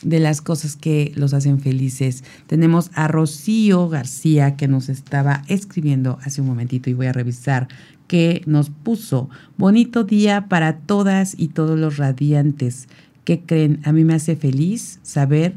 de 0.02 0.20
las 0.20 0.40
cosas 0.40 0.76
que 0.76 1.12
los 1.16 1.34
hacen 1.34 1.60
felices. 1.60 2.24
Tenemos 2.46 2.90
a 2.94 3.08
Rocío 3.08 3.88
García 3.88 4.56
que 4.56 4.68
nos 4.68 4.88
estaba 4.88 5.42
escribiendo 5.48 6.18
hace 6.22 6.40
un 6.40 6.48
momentito 6.48 6.90
y 6.90 6.94
voy 6.94 7.06
a 7.06 7.12
revisar 7.12 7.68
que 8.06 8.42
nos 8.46 8.70
puso. 8.70 9.30
Bonito 9.56 10.02
día 10.02 10.48
para 10.48 10.78
todas 10.78 11.34
y 11.38 11.48
todos 11.48 11.78
los 11.78 11.96
radiantes. 11.96 12.88
¿Qué 13.24 13.42
creen? 13.42 13.80
A 13.84 13.92
mí 13.92 14.02
me 14.02 14.14
hace 14.14 14.34
feliz 14.34 14.98
saber 15.04 15.54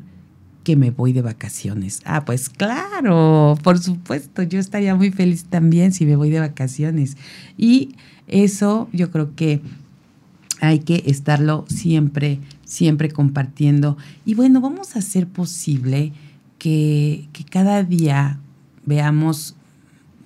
que 0.63 0.75
me 0.75 0.91
voy 0.91 1.13
de 1.13 1.21
vacaciones. 1.21 2.01
Ah, 2.05 2.25
pues 2.25 2.49
claro, 2.49 3.57
por 3.63 3.79
supuesto, 3.79 4.43
yo 4.43 4.59
estaría 4.59 4.95
muy 4.95 5.11
feliz 5.11 5.45
también 5.45 5.91
si 5.91 6.05
me 6.05 6.15
voy 6.15 6.29
de 6.29 6.39
vacaciones. 6.39 7.17
Y 7.57 7.95
eso 8.27 8.89
yo 8.93 9.11
creo 9.11 9.35
que 9.35 9.61
hay 10.61 10.79
que 10.79 11.03
estarlo 11.07 11.65
siempre, 11.67 12.39
siempre 12.63 13.11
compartiendo. 13.11 13.97
Y 14.25 14.35
bueno, 14.35 14.61
vamos 14.61 14.95
a 14.95 14.99
hacer 14.99 15.27
posible 15.27 16.13
que, 16.57 17.27
cada 17.49 17.83
día 17.83 18.39
veamos 18.85 19.55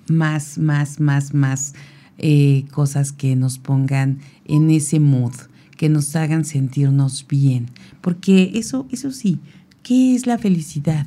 más, 0.08 0.60
más, 0.60 1.00
más, 1.00 1.34
más 1.34 1.74
eh, 2.20 2.66
cosas 2.72 3.12
que 3.12 3.36
nos 3.36 3.58
pongan 3.58 4.20
en 4.46 4.70
ese 4.70 5.00
mood, 5.00 5.34
que 5.76 5.90
nos 5.90 6.16
hagan 6.16 6.46
sentirnos 6.46 7.26
bien. 7.28 7.72
Porque 8.02 8.52
eso, 8.54 8.88
eso 8.92 9.12
sí, 9.12 9.40
¿qué 9.84 10.16
es 10.16 10.28
la 10.28 10.38
felicidad, 10.38 11.06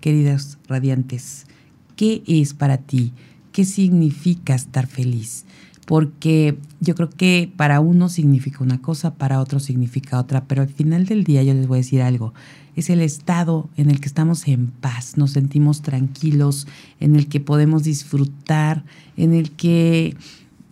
queridas 0.00 0.58
radiantes? 0.68 1.46
¿Qué 1.96 2.22
es 2.26 2.54
para 2.54 2.78
ti? 2.78 3.12
¿Qué 3.52 3.64
significa 3.64 4.54
estar 4.54 4.86
feliz? 4.86 5.44
Porque 5.86 6.56
yo 6.80 6.94
creo 6.94 7.10
que 7.10 7.52
para 7.56 7.80
uno 7.80 8.08
significa 8.08 8.62
una 8.62 8.80
cosa, 8.80 9.14
para 9.14 9.40
otro 9.40 9.60
significa 9.60 10.18
otra, 10.18 10.44
pero 10.44 10.62
al 10.62 10.68
final 10.68 11.06
del 11.06 11.24
día 11.24 11.42
yo 11.42 11.54
les 11.54 11.66
voy 11.66 11.76
a 11.76 11.82
decir 11.82 12.02
algo 12.02 12.32
es 12.76 12.90
el 12.90 13.00
estado 13.00 13.68
en 13.76 13.90
el 13.90 14.00
que 14.00 14.06
estamos 14.08 14.48
en 14.48 14.68
paz, 14.68 15.16
nos 15.16 15.32
sentimos 15.32 15.82
tranquilos, 15.82 16.66
en 17.00 17.16
el 17.16 17.28
que 17.28 17.40
podemos 17.40 17.84
disfrutar, 17.84 18.84
en 19.16 19.34
el 19.34 19.50
que 19.50 20.16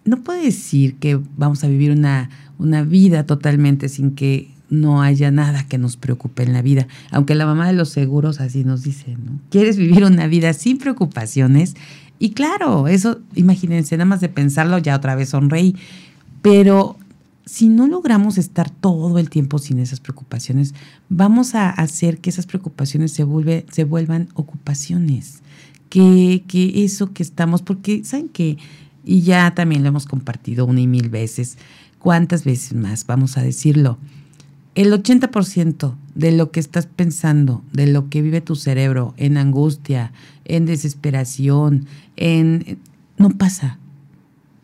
no 0.05 0.23
puede 0.23 0.45
decir 0.45 0.97
que 0.97 1.21
vamos 1.37 1.63
a 1.63 1.69
vivir 1.69 1.91
una, 1.91 2.31
una 2.59 2.83
vida 2.83 3.27
totalmente 3.27 3.89
sin 3.89 4.13
que 4.13 4.51
no 4.71 5.03
haya 5.03 5.31
nada 5.31 5.67
que 5.67 5.79
nos 5.79 5.97
preocupe 5.97 6.43
en 6.43 6.53
la 6.53 6.63
vida. 6.63 6.87
Aunque 7.11 7.35
la 7.35 7.47
mamá 7.47 7.67
de 7.67 7.75
los 7.75 7.91
seguros 7.91 8.41
así 8.41 8.65
nos 8.65 8.83
dice, 8.83 9.17
¿no? 9.17 9.39
¿Quieres 9.51 9.77
vivir 9.77 10.05
una 10.05 10.27
vida 10.27 10.53
sin 10.53 10.79
preocupaciones? 10.79 11.75
Y 12.19 12.31
claro, 12.31 12.89
eso, 12.89 13.21
imagínense, 13.35 13.97
nada 13.97 14.07
más 14.07 14.21
de 14.21 14.29
pensarlo, 14.29 14.79
ya 14.79 14.97
otra 14.97 15.15
vez 15.15 15.31
sonreí. 15.31 15.77
Pero 16.41 16.97
si 17.45 17.69
no 17.69 17.87
logramos 17.87 18.39
estar 18.39 18.71
todo 18.71 19.19
el 19.19 19.29
tiempo 19.29 19.59
sin 19.59 19.79
esas 19.79 20.01
preocupaciones, 20.01 20.75
vamos 21.09 21.55
a 21.55 21.71
hacer 21.71 22.19
que 22.19 22.31
esas 22.31 22.47
preocupaciones 22.47 23.13
se, 23.13 23.25
vuelvan 23.25 24.29
ocupaciones. 24.35 25.41
Que, 25.89 26.45
que 26.47 26.85
eso 26.85 27.13
que 27.13 27.25
estamos, 27.25 27.63
porque 27.63 28.05
saben 28.05 28.29
que 28.29 28.59
y 29.05 29.23
ya 29.23 29.55
también 29.55 29.83
lo 29.83 29.89
hemos 29.89 30.07
compartido 30.07 30.67
una 30.67 30.81
y 30.81 30.87
mil 30.87 31.09
veces. 31.09 31.59
¿Cuántas 31.99 32.45
veces 32.45 32.75
más? 32.75 33.07
Vamos 33.07 33.37
a 33.37 33.43
decirlo. 33.43 33.99
El 34.75 34.93
80% 34.93 35.95
de 36.15 36.33
lo 36.33 36.53
que 36.53 36.61
estás 36.61 36.87
pensando, 36.87 37.65
de 37.73 37.87
lo 37.87 38.09
que 38.09 38.23
vive 38.23 38.41
tu 38.41 38.55
cerebro 38.57 39.15
en 39.17 39.37
angustia, 39.37 40.13
en 40.45 40.67
desesperación, 40.67 41.87
en... 42.17 42.79
no 43.17 43.31
pasa. 43.31 43.79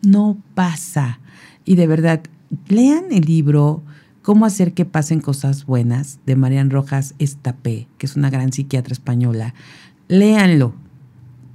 No 0.01 0.37
pasa. 0.53 1.19
Y 1.65 1.75
de 1.75 1.87
verdad, 1.87 2.21
lean 2.67 3.05
el 3.11 3.25
libro 3.25 3.83
Cómo 4.21 4.45
hacer 4.45 4.73
que 4.73 4.83
pasen 4.83 5.21
cosas 5.21 5.65
buenas 5.65 6.19
de 6.25 6.35
Marian 6.35 6.69
Rojas 6.69 7.15
Estapé, 7.17 7.87
que 7.97 8.05
es 8.05 8.17
una 8.17 8.29
gran 8.29 8.51
psiquiatra 8.51 8.91
española. 8.91 9.53
Léanlo, 10.09 10.73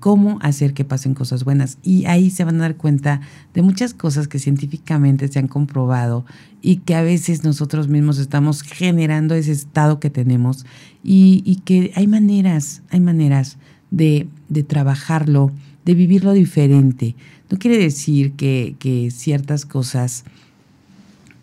cómo 0.03 0.41
hacer 0.43 0.75
que 0.75 0.85
pasen 0.85 1.15
cosas 1.15 1.45
buenas. 1.45 1.79
Y 1.85 2.07
ahí 2.07 2.31
se 2.31 2.43
van 2.43 2.57
a 2.57 2.63
dar 2.63 2.77
cuenta 2.77 3.21
de 3.55 3.63
muchas 3.63 3.95
cosas 3.95 4.27
que 4.27 4.41
científicamente 4.41 5.29
se 5.29 5.39
han 5.39 5.47
comprobado 5.47 6.27
y 6.61 6.79
que 6.79 6.97
a 6.97 7.03
veces 7.03 7.45
nosotros 7.45 7.87
mismos 7.87 8.19
estamos 8.19 8.63
generando 8.63 9.37
ese 9.37 9.53
estado 9.53 10.01
que 10.01 10.11
tenemos 10.11 10.67
y, 11.05 11.61
que 11.65 11.93
hay 11.95 12.09
maneras, 12.09 12.83
hay 12.91 12.99
maneras 12.99 13.59
de, 13.93 14.27
trabajarlo, 14.67 15.53
de 15.85 15.95
vivirlo 15.95 16.33
diferente. 16.33 17.15
No 17.49 17.59
quiere 17.59 17.79
decir 17.79 18.33
que, 18.33 19.09
ciertas 19.15 19.65
cosas 19.65 20.25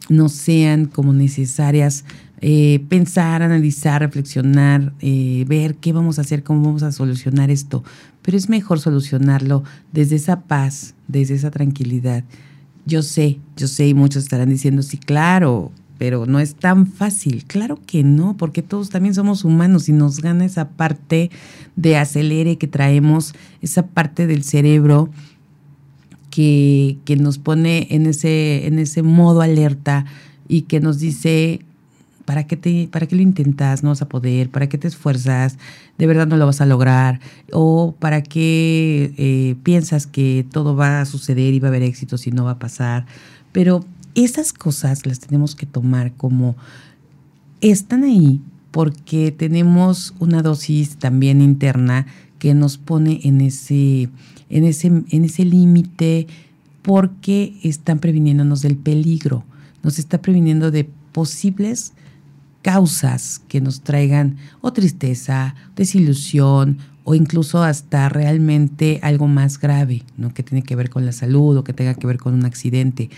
no 0.09 0.27
sean 0.27 0.83
como 0.83 1.13
necesarias 1.13 2.03
eh, 2.41 2.83
pensar, 2.89 3.41
analizar, 3.41 4.01
reflexionar, 4.01 4.93
eh, 4.99 5.45
ver 5.47 5.75
qué 5.75 5.93
vamos 5.93 6.19
a 6.19 6.21
hacer, 6.21 6.43
cómo 6.43 6.63
vamos 6.63 6.83
a 6.83 6.91
solucionar 6.91 7.51
esto. 7.51 7.85
Pero 8.29 8.37
es 8.37 8.47
mejor 8.47 8.79
solucionarlo 8.79 9.63
desde 9.91 10.17
esa 10.17 10.41
paz, 10.41 10.93
desde 11.07 11.33
esa 11.33 11.49
tranquilidad. 11.49 12.23
Yo 12.85 13.01
sé, 13.01 13.39
yo 13.57 13.67
sé, 13.67 13.87
y 13.87 13.95
muchos 13.95 14.21
estarán 14.21 14.49
diciendo, 14.49 14.83
sí, 14.83 14.99
claro, 14.99 15.71
pero 15.97 16.27
no 16.27 16.39
es 16.39 16.53
tan 16.53 16.85
fácil. 16.85 17.43
Claro 17.45 17.79
que 17.87 18.03
no, 18.03 18.37
porque 18.37 18.61
todos 18.61 18.91
también 18.91 19.15
somos 19.15 19.45
humanos 19.45 19.89
y 19.89 19.93
nos 19.93 20.21
gana 20.21 20.45
esa 20.45 20.69
parte 20.69 21.31
de 21.75 21.97
acelere 21.97 22.59
que 22.59 22.67
traemos, 22.67 23.33
esa 23.63 23.87
parte 23.87 24.27
del 24.27 24.43
cerebro 24.43 25.09
que, 26.29 26.99
que 27.05 27.15
nos 27.15 27.39
pone 27.39 27.87
en 27.89 28.05
ese, 28.05 28.67
en 28.67 28.77
ese 28.77 29.01
modo 29.01 29.41
alerta 29.41 30.05
y 30.47 30.61
que 30.61 30.79
nos 30.79 30.99
dice, 30.99 31.61
¿para 32.29 32.43
qué, 32.43 32.55
te, 32.57 32.87
¿para 32.91 33.07
qué 33.07 33.15
lo 33.15 33.23
intentas? 33.23 33.81
No 33.81 33.89
vas 33.89 34.03
a 34.03 34.07
poder, 34.07 34.51
¿para 34.51 34.69
qué 34.69 34.77
te 34.77 34.87
esfuerzas? 34.87 35.57
¿De 35.97 36.05
verdad 36.05 36.27
no 36.27 36.37
lo 36.37 36.45
vas 36.45 36.61
a 36.61 36.67
lograr? 36.67 37.21
¿O 37.51 37.95
para 37.97 38.21
qué 38.21 39.15
eh, 39.17 39.55
piensas 39.63 40.05
que 40.05 40.45
todo 40.51 40.75
va 40.75 41.01
a 41.01 41.05
suceder 41.05 41.55
y 41.55 41.59
va 41.59 41.69
a 41.69 41.71
haber 41.71 41.81
éxito 41.81 42.19
si 42.19 42.29
no 42.29 42.43
va 42.43 42.51
a 42.51 42.59
pasar? 42.59 43.07
Pero 43.51 43.83
esas 44.13 44.53
cosas 44.53 45.07
las 45.07 45.19
tenemos 45.21 45.55
que 45.55 45.65
tomar 45.65 46.13
como 46.13 46.55
están 47.61 48.03
ahí 48.03 48.41
porque 48.69 49.31
tenemos 49.31 50.13
una 50.19 50.43
dosis 50.43 50.97
también 50.97 51.41
interna 51.41 52.05
que 52.37 52.53
nos 52.53 52.77
pone 52.77 53.21
en 53.23 53.41
ese, 53.41 54.07
en 54.51 54.65
ese, 54.65 54.85
en 55.09 55.25
ese 55.25 55.45
límite 55.45 56.27
porque 56.83 57.57
están 57.63 57.97
previniéndonos 57.97 58.61
del 58.61 58.77
peligro, 58.77 59.45
nos 59.81 59.97
está 59.97 60.21
previniendo 60.21 60.69
de 60.69 60.87
posibles 61.11 61.93
causas 62.61 63.41
que 63.47 63.61
nos 63.61 63.81
traigan 63.81 64.37
o 64.61 64.73
tristeza, 64.73 65.55
desilusión 65.75 66.77
o 67.03 67.15
incluso 67.15 67.63
hasta 67.63 68.09
realmente 68.09 68.99
algo 69.01 69.27
más 69.27 69.59
grave, 69.59 70.03
¿no? 70.17 70.33
que 70.33 70.43
tiene 70.43 70.63
que 70.63 70.75
ver 70.75 70.89
con 70.89 71.05
la 71.05 71.11
salud 71.11 71.57
o 71.57 71.63
que 71.63 71.73
tenga 71.73 71.95
que 71.95 72.07
ver 72.07 72.17
con 72.17 72.33
un 72.33 72.45
accidente. 72.45 73.09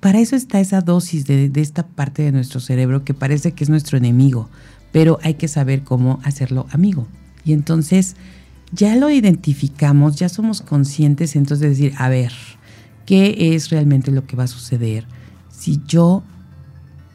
Para 0.00 0.20
eso 0.20 0.36
está 0.36 0.60
esa 0.60 0.80
dosis 0.80 1.26
de, 1.26 1.48
de 1.48 1.60
esta 1.60 1.86
parte 1.86 2.22
de 2.22 2.32
nuestro 2.32 2.60
cerebro 2.60 3.04
que 3.04 3.14
parece 3.14 3.52
que 3.52 3.64
es 3.64 3.70
nuestro 3.70 3.98
enemigo, 3.98 4.48
pero 4.92 5.18
hay 5.22 5.34
que 5.34 5.48
saber 5.48 5.82
cómo 5.82 6.20
hacerlo 6.24 6.66
amigo. 6.70 7.06
Y 7.44 7.52
entonces 7.52 8.16
ya 8.72 8.96
lo 8.96 9.10
identificamos, 9.10 10.16
ya 10.16 10.28
somos 10.28 10.62
conscientes 10.62 11.36
entonces 11.36 11.60
de 11.60 11.68
decir, 11.68 11.94
a 11.98 12.08
ver, 12.08 12.32
¿qué 13.06 13.54
es 13.54 13.70
realmente 13.70 14.10
lo 14.10 14.26
que 14.26 14.36
va 14.36 14.44
a 14.44 14.48
suceder 14.48 15.06
si 15.50 15.80
yo 15.86 16.22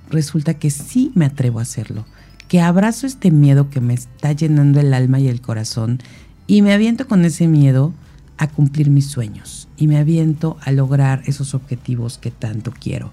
resulta 0.09 0.55
que 0.55 0.69
sí 0.69 1.11
me 1.15 1.25
atrevo 1.25 1.59
a 1.59 1.63
hacerlo? 1.63 2.05
Que 2.47 2.61
abrazo 2.61 3.07
este 3.07 3.31
miedo 3.31 3.69
que 3.69 3.81
me 3.81 3.93
está 3.93 4.31
llenando 4.31 4.79
el 4.79 4.93
alma 4.93 5.19
y 5.19 5.27
el 5.27 5.41
corazón 5.41 5.99
y 6.47 6.61
me 6.61 6.73
aviento 6.73 7.07
con 7.07 7.25
ese 7.25 7.47
miedo 7.47 7.93
a 8.37 8.47
cumplir 8.47 8.89
mis 8.89 9.07
sueños 9.07 9.67
y 9.77 9.87
me 9.87 9.97
aviento 9.97 10.57
a 10.61 10.71
lograr 10.71 11.23
esos 11.25 11.53
objetivos 11.53 12.17
que 12.17 12.31
tanto 12.31 12.71
quiero. 12.71 13.11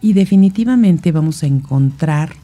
Y 0.00 0.12
definitivamente 0.12 1.12
vamos 1.12 1.42
a 1.42 1.46
encontrar 1.46 2.34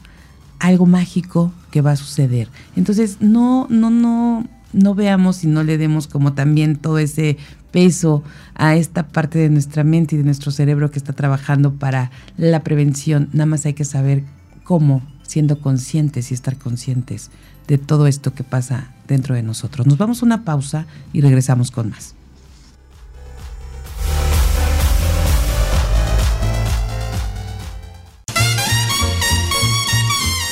algo 0.59 0.85
mágico 0.85 1.53
que 1.71 1.81
va 1.81 1.91
a 1.91 1.95
suceder. 1.95 2.49
Entonces, 2.75 3.17
no, 3.19 3.67
no, 3.69 3.89
no, 3.89 4.47
no 4.73 4.95
veamos 4.95 5.43
y 5.43 5.47
no 5.47 5.63
le 5.63 5.77
demos 5.77 6.07
como 6.07 6.33
también 6.33 6.75
todo 6.75 6.97
ese 6.97 7.37
peso 7.71 8.23
a 8.55 8.75
esta 8.75 9.07
parte 9.07 9.39
de 9.39 9.49
nuestra 9.49 9.83
mente 9.83 10.15
y 10.15 10.17
de 10.17 10.23
nuestro 10.23 10.51
cerebro 10.51 10.91
que 10.91 10.99
está 10.99 11.13
trabajando 11.13 11.73
para 11.73 12.11
la 12.37 12.61
prevención. 12.63 13.29
Nada 13.33 13.45
más 13.45 13.65
hay 13.65 13.73
que 13.73 13.85
saber 13.85 14.23
cómo, 14.63 15.01
siendo 15.23 15.59
conscientes 15.59 16.31
y 16.31 16.33
estar 16.33 16.57
conscientes 16.57 17.31
de 17.67 17.77
todo 17.77 18.07
esto 18.07 18.33
que 18.33 18.43
pasa 18.43 18.91
dentro 19.07 19.35
de 19.35 19.43
nosotros. 19.43 19.87
Nos 19.87 19.97
vamos 19.97 20.21
a 20.21 20.25
una 20.25 20.43
pausa 20.43 20.85
y 21.13 21.21
regresamos 21.21 21.71
con 21.71 21.89
más. 21.89 22.15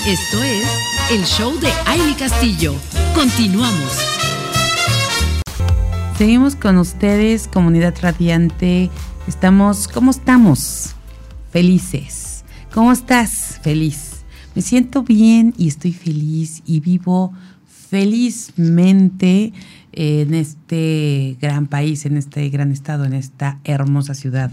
Esto 0.08 0.42
es 0.42 0.68
el 1.12 1.24
show 1.24 1.60
de 1.60 1.72
Aile 1.86 2.16
Castillo. 2.16 2.74
Continuamos. 3.14 4.19
Seguimos 6.20 6.58
con 6.58 6.78
ustedes, 6.78 7.48
comunidad 7.48 7.96
radiante. 8.02 8.90
Estamos, 9.26 9.88
¿cómo 9.88 10.12
estamos? 10.12 10.94
Felices. 11.50 12.44
¿Cómo 12.74 12.92
estás? 12.92 13.58
Feliz. 13.64 14.26
Me 14.54 14.62
siento 14.62 15.04
bien 15.04 15.54
y 15.58 15.70
estoy 15.70 15.94
feliz 15.94 16.62
y 16.66 16.82
vivo 16.82 17.32
felizmente 17.66 19.54
en 19.94 20.34
este 20.34 21.38
gran 21.40 21.68
país, 21.68 22.06
en 22.06 22.18
este 22.18 22.50
gran 22.50 22.74
estado, 22.74 23.06
en 23.06 23.14
esta 23.14 23.62
hermosa 23.64 24.14
ciudad. 24.14 24.52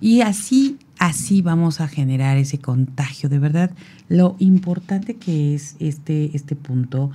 Y 0.00 0.20
así 0.20 0.78
así 0.98 1.42
vamos 1.42 1.80
a 1.80 1.88
generar 1.88 2.36
ese 2.36 2.58
contagio. 2.58 3.28
De 3.28 3.38
verdad, 3.38 3.70
lo 4.08 4.36
importante 4.38 5.16
que 5.16 5.54
es 5.54 5.76
este, 5.78 6.36
este 6.36 6.56
punto, 6.56 7.10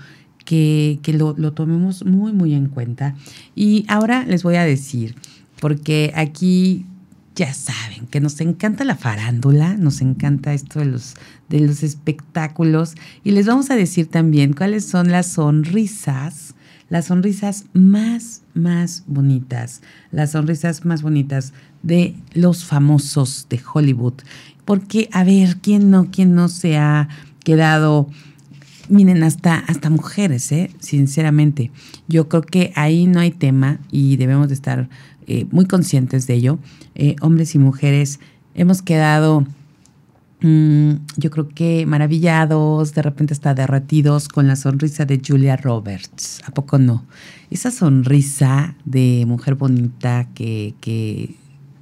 que, 0.46 1.00
lo, 1.08 1.36
lo, 1.38 1.54
tomemos 1.54 2.06
muy, 2.06 2.34
muy 2.34 2.54
en 2.54 2.68
cuenta. 2.68 3.16
Y 3.56 3.86
ahora 3.88 4.26
les 4.26 4.44
voy 4.44 4.56
a 4.56 4.64
decir, 4.64 5.16
porque 5.60 6.12
aquí 6.16 6.86
ya 7.36 7.54
saben 7.54 8.06
que 8.08 8.20
nos 8.20 8.40
encanta 8.42 8.84
la 8.84 8.96
farándula, 8.96 9.76
nos 9.76 10.02
encanta 10.02 10.54
esto 10.54 10.80
de 10.80 10.86
los, 10.86 11.16
de 11.50 11.62
los 11.62 11.84
espectáculos, 11.84 12.96
y 13.24 13.32
les 13.32 13.48
vamos 13.48 13.72
a 13.72 13.76
decir 13.76 14.08
también 14.08 14.54
cuáles 14.54 14.86
son 14.86 15.12
las 15.12 15.28
sonrisas 15.28 16.54
las 16.94 17.06
sonrisas 17.06 17.66
más, 17.74 18.44
más 18.54 19.04
bonitas, 19.08 19.82
las 20.12 20.34
sonrisas 20.34 20.86
más 20.86 21.02
bonitas 21.02 21.52
de 21.82 22.16
los 22.34 22.66
famosos 22.66 23.48
de 23.50 23.60
Hollywood. 23.74 24.14
Porque, 24.64 25.10
a 25.12 25.24
ver, 25.24 25.58
¿quién 25.58 25.90
no, 25.90 26.12
quién 26.12 26.36
no 26.36 26.50
se 26.50 26.78
ha 26.78 27.10
quedado 27.44 28.10
miren, 28.90 29.24
hasta, 29.24 29.56
hasta 29.56 29.90
mujeres, 29.90 30.52
¿eh? 30.52 30.72
sinceramente. 30.80 31.72
Yo 32.08 32.30
creo 32.30 32.42
que 32.42 32.72
ahí 32.76 33.08
no 33.08 33.20
hay 33.20 33.32
tema 33.32 33.80
y 33.92 34.18
debemos 34.18 34.48
de 34.50 34.54
estar 34.54 34.90
eh, 35.28 35.46
muy 35.52 35.66
conscientes 35.66 36.28
de 36.28 36.36
ello. 36.36 36.60
Eh, 36.96 37.16
hombres 37.22 37.56
y 37.56 37.60
mujeres 37.60 38.20
hemos 38.56 38.82
quedado 38.82 39.46
Mm, 40.44 40.96
yo 41.16 41.32
creo 41.32 41.48
que 41.48 41.86
maravillados, 41.86 42.94
de 42.94 43.02
repente 43.02 43.34
hasta 43.34 43.54
derretidos 43.54 44.28
con 44.28 44.46
la 44.46 44.58
sonrisa 44.58 45.06
de 45.06 45.22
Julia 45.26 45.56
Roberts. 45.56 46.42
¿A 46.46 46.52
poco 46.52 46.78
no? 46.78 47.06
Esa 47.50 47.72
sonrisa 47.72 48.76
de 48.84 49.24
mujer 49.26 49.56
bonita 49.56 50.28
que, 50.36 50.76
que 50.82 51.36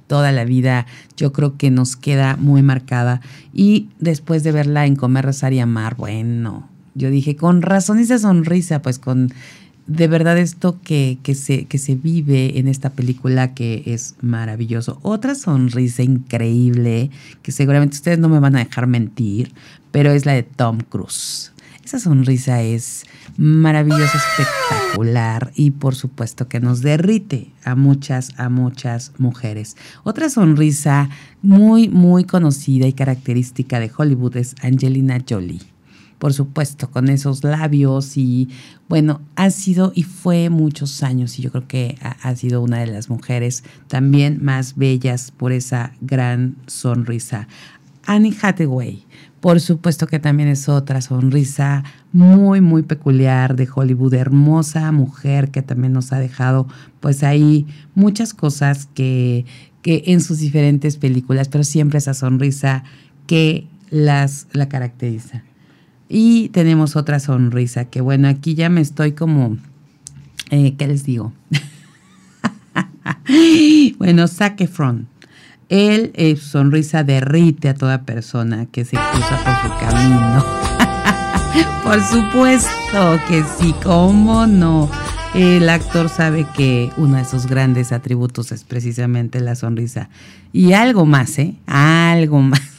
toda 0.06 0.30
la 0.30 0.44
vida 0.44 0.86
yo 1.16 1.32
creo 1.32 1.56
que 1.56 1.72
nos 1.72 1.96
queda 1.96 2.36
muy 2.36 2.62
marcada. 2.62 3.20
Y 3.52 3.88
después 3.98 4.44
de 4.44 4.52
verla 4.52 4.86
en 4.86 4.94
Comer, 4.94 5.24
Rezar 5.24 5.52
y 5.52 5.58
Amar, 5.58 5.96
bueno, 5.96 6.68
yo 6.94 7.10
dije, 7.10 7.36
con 7.36 7.62
razón 7.62 7.98
esa 7.98 8.18
sonrisa, 8.18 8.82
pues 8.82 8.98
con 8.98 9.32
de 9.86 10.06
verdad 10.06 10.38
esto 10.38 10.80
que, 10.82 11.18
que, 11.22 11.34
se, 11.34 11.64
que 11.64 11.78
se 11.78 11.94
vive 11.94 12.58
en 12.58 12.68
esta 12.68 12.90
película 12.90 13.54
que 13.54 13.82
es 13.86 14.14
maravilloso. 14.20 14.98
Otra 15.02 15.34
sonrisa 15.34 16.02
increíble, 16.02 17.10
que 17.42 17.52
seguramente 17.52 17.96
ustedes 17.96 18.18
no 18.18 18.28
me 18.28 18.40
van 18.40 18.56
a 18.56 18.64
dejar 18.64 18.86
mentir, 18.86 19.52
pero 19.90 20.12
es 20.12 20.24
la 20.24 20.32
de 20.32 20.44
Tom 20.44 20.78
Cruise. 20.88 21.52
Esa 21.84 21.98
sonrisa 21.98 22.62
es 22.62 23.04
maravillosa, 23.36 24.16
espectacular 24.16 25.50
y 25.56 25.72
por 25.72 25.96
supuesto 25.96 26.46
que 26.46 26.60
nos 26.60 26.80
derrite 26.80 27.50
a 27.64 27.74
muchas, 27.74 28.38
a 28.38 28.48
muchas 28.48 29.12
mujeres. 29.18 29.76
Otra 30.04 30.30
sonrisa 30.30 31.10
muy, 31.42 31.88
muy 31.88 32.24
conocida 32.24 32.86
y 32.86 32.92
característica 32.92 33.80
de 33.80 33.90
Hollywood 33.94 34.36
es 34.36 34.54
Angelina 34.62 35.18
Jolie 35.28 35.71
por 36.22 36.34
supuesto, 36.34 36.88
con 36.88 37.08
esos 37.08 37.42
labios 37.42 38.16
y 38.16 38.48
bueno, 38.88 39.22
ha 39.34 39.50
sido 39.50 39.90
y 39.92 40.04
fue 40.04 40.50
muchos 40.50 41.02
años 41.02 41.36
y 41.36 41.42
yo 41.42 41.50
creo 41.50 41.66
que 41.66 41.98
ha, 42.00 42.36
sido 42.36 42.62
una 42.62 42.78
de 42.78 42.86
las 42.86 43.10
mujeres 43.10 43.64
también 43.88 44.38
más 44.40 44.76
bellas 44.76 45.32
por 45.32 45.50
esa 45.50 45.94
gran 46.00 46.58
sonrisa. 46.68 47.48
Annie 48.06 48.36
Hathaway, 48.40 49.04
por 49.40 49.60
supuesto 49.60 50.06
que 50.06 50.20
también 50.20 50.48
es 50.48 50.68
otra 50.68 51.00
sonrisa 51.00 51.82
muy, 52.12 52.60
muy 52.60 52.84
peculiar 52.84 53.56
de 53.56 53.68
Hollywood, 53.74 54.14
hermosa 54.14 54.92
mujer 54.92 55.50
que 55.50 55.62
también 55.62 55.92
nos 55.92 56.12
ha 56.12 56.20
dejado 56.20 56.68
pues 57.00 57.24
ahí 57.24 57.66
muchas 57.96 58.32
cosas 58.32 58.86
que, 58.94 59.44
que 59.82 60.04
en 60.06 60.20
sus 60.20 60.38
diferentes 60.38 60.98
películas, 60.98 61.48
pero 61.48 61.64
siempre 61.64 61.98
esa 61.98 62.14
sonrisa 62.14 62.84
que 63.26 63.66
las, 63.90 64.46
la 64.52 64.68
caracteriza. 64.68 65.42
Y 66.14 66.50
tenemos 66.50 66.94
otra 66.94 67.20
sonrisa, 67.20 67.86
que 67.86 68.02
bueno, 68.02 68.28
aquí 68.28 68.54
ya 68.54 68.68
me 68.68 68.82
estoy 68.82 69.12
como, 69.12 69.56
eh, 70.50 70.74
¿qué 70.76 70.86
les 70.86 71.04
digo? 71.04 71.32
bueno, 73.98 74.28
Zac 74.28 74.60
Efron. 74.60 75.08
Él, 75.70 76.12
eh, 76.14 76.36
sonrisa 76.36 77.02
derrite 77.02 77.70
a 77.70 77.74
toda 77.74 78.02
persona 78.02 78.66
que 78.66 78.84
se 78.84 78.98
cruza 78.98 79.42
por 79.42 79.54
su 79.62 79.78
camino. 79.86 80.44
por 81.82 82.02
supuesto 82.02 83.18
que 83.26 83.42
sí, 83.58 83.74
¿cómo 83.82 84.46
no? 84.46 84.90
El 85.32 85.66
actor 85.70 86.10
sabe 86.10 86.46
que 86.54 86.90
uno 86.98 87.16
de 87.16 87.24
sus 87.24 87.46
grandes 87.46 87.90
atributos 87.90 88.52
es 88.52 88.64
precisamente 88.64 89.40
la 89.40 89.54
sonrisa. 89.54 90.10
Y 90.52 90.74
algo 90.74 91.06
más, 91.06 91.38
¿eh? 91.38 91.54
Algo 91.66 92.42
más. 92.42 92.71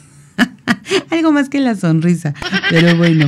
Algo 1.09 1.31
más 1.31 1.49
que 1.49 1.59
la 1.59 1.75
sonrisa. 1.75 2.33
Pero 2.69 2.95
bueno, 2.97 3.27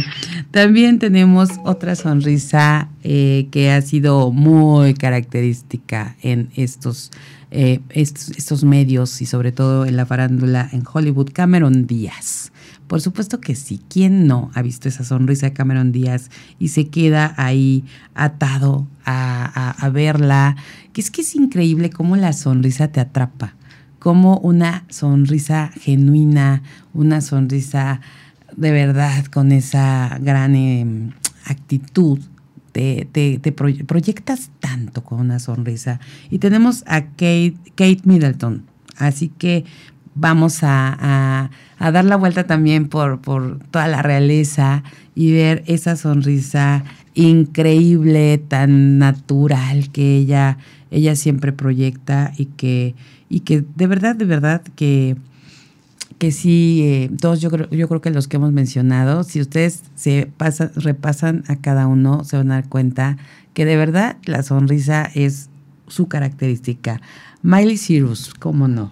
también 0.51 0.99
tenemos 0.99 1.49
otra 1.63 1.95
sonrisa 1.95 2.89
eh, 3.03 3.47
que 3.51 3.71
ha 3.71 3.81
sido 3.81 4.31
muy 4.31 4.93
característica 4.93 6.15
en 6.21 6.49
estos, 6.55 7.11
eh, 7.51 7.81
estos, 7.89 8.63
medios 8.63 9.21
y 9.21 9.25
sobre 9.25 9.51
todo 9.51 9.85
en 9.85 9.97
la 9.97 10.05
farándula 10.05 10.69
en 10.71 10.83
Hollywood, 10.91 11.31
Cameron 11.33 11.87
Díaz. 11.87 12.51
Por 12.87 13.01
supuesto 13.01 13.41
que 13.41 13.55
sí. 13.55 13.81
¿Quién 13.89 14.27
no 14.27 14.51
ha 14.53 14.61
visto 14.61 14.87
esa 14.87 15.03
sonrisa 15.03 15.47
de 15.47 15.53
Cameron 15.53 15.91
Díaz 15.91 16.29
y 16.59 16.67
se 16.67 16.87
queda 16.87 17.33
ahí 17.37 17.83
atado 18.13 18.87
a, 19.05 19.89
verla? 19.91 20.55
Que 20.93 21.01
es 21.01 21.09
que 21.09 21.21
es 21.21 21.35
increíble 21.35 21.89
cómo 21.89 22.15
la 22.15 22.31
sonrisa 22.33 22.89
te 22.89 22.99
atrapa, 22.99 23.55
como 24.05 24.37
una 24.37 24.83
sonrisa 24.87 25.71
genuina, 25.81 26.61
una 26.93 27.21
sonrisa 27.21 28.01
de 28.55 28.69
verdad 28.69 29.25
con 29.25 29.51
esa 29.51 30.19
gran 30.21 30.53
em, 30.53 31.09
actitud 31.45 32.19
te, 32.71 33.07
proyectas 33.87 34.51
tanto 34.59 35.03
con 35.03 35.21
una 35.21 35.39
sonrisa. 35.39 35.99
Y 36.29 36.37
tenemos 36.37 36.83
a 36.85 37.01
Kate, 37.01 38.01
Middleton. 38.03 38.65
Así 38.95 39.29
que 39.29 39.65
vamos 40.13 40.59
a, 40.61 41.49
dar 41.79 42.05
la 42.05 42.15
vuelta 42.15 42.45
también 42.45 42.87
por, 42.89 43.21
por 43.21 43.57
toda 43.71 43.87
la 43.87 44.03
realeza 44.03 44.83
y 45.15 45.31
ver 45.31 45.63
esa 45.65 45.95
sonrisa 45.95 46.83
increíble, 47.15 48.37
tan 48.37 48.99
natural 48.99 49.89
que 49.91 50.17
ella, 50.17 50.59
ella 50.91 51.15
siempre 51.15 51.53
proyecta 51.53 52.33
y 52.37 52.45
que, 52.45 52.93
y 53.29 53.41
que 53.41 53.63
de 53.75 53.87
verdad, 53.87 54.15
de 54.15 54.25
verdad 54.25 54.61
que 54.75 55.17
que 56.17 56.31
sí, 56.31 56.81
eh, 56.83 57.11
todos 57.19 57.41
yo 57.41 57.49
creo, 57.49 57.69
yo 57.69 57.87
creo 57.87 58.01
que 58.01 58.09
los 58.09 58.27
que 58.27 58.37
hemos 58.37 58.53
mencionado, 58.53 59.23
si 59.23 59.41
ustedes 59.41 59.83
se 59.95 60.31
pasan, 60.37 60.71
repasan 60.75 61.43
a 61.47 61.57
cada 61.57 61.87
uno, 61.87 62.23
se 62.23 62.37
van 62.37 62.51
a 62.51 62.55
dar 62.55 62.69
cuenta 62.69 63.17
que 63.53 63.65
de 63.65 63.75
verdad 63.75 64.17
la 64.25 64.43
sonrisa 64.43 65.09
es 65.13 65.49
su 65.87 66.07
característica. 66.07 67.01
Miley 67.41 67.77
Cyrus, 67.77 68.33
¿cómo 68.33 68.67
no? 68.67 68.91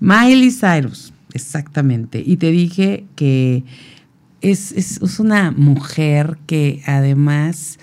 Miley 0.00 0.50
Cyrus, 0.50 1.12
exactamente. 1.32 2.22
Y 2.24 2.36
te 2.36 2.50
dije 2.50 3.06
que 3.16 3.64
es, 4.40 4.72
es, 4.72 5.02
es 5.02 5.18
una 5.18 5.50
mujer 5.50 6.38
que 6.46 6.82
además 6.86 7.78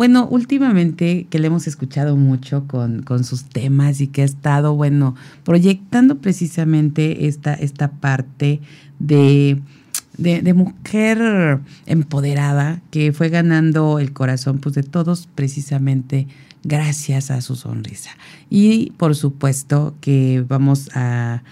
bueno, 0.00 0.26
últimamente 0.30 1.26
que 1.28 1.38
le 1.38 1.48
hemos 1.48 1.66
escuchado 1.66 2.16
mucho 2.16 2.66
con, 2.66 3.04
sus 3.22 3.44
temas 3.44 4.00
y 4.00 4.06
que 4.06 4.22
ha 4.22 4.24
estado, 4.24 4.74
bueno, 4.74 5.14
proyectando 5.44 6.16
precisamente 6.22 7.26
esta, 7.26 7.52
esta 7.52 7.90
parte 7.90 8.62
de, 8.98 9.60
de, 10.16 10.54
mujer 10.54 11.60
empoderada 11.84 12.80
que 12.90 13.12
fue 13.12 13.28
ganando 13.28 13.98
el 13.98 14.14
corazón 14.14 14.58
pues, 14.58 14.74
de 14.74 14.84
todos 14.84 15.28
precisamente 15.34 16.26
gracias 16.64 17.30
a 17.30 17.42
su 17.42 17.54
sonrisa. 17.54 18.12
Y 18.48 18.92
por 18.92 19.14
supuesto 19.14 19.96
que 20.00 20.42
vamos 20.48 20.88
a 20.94 21.42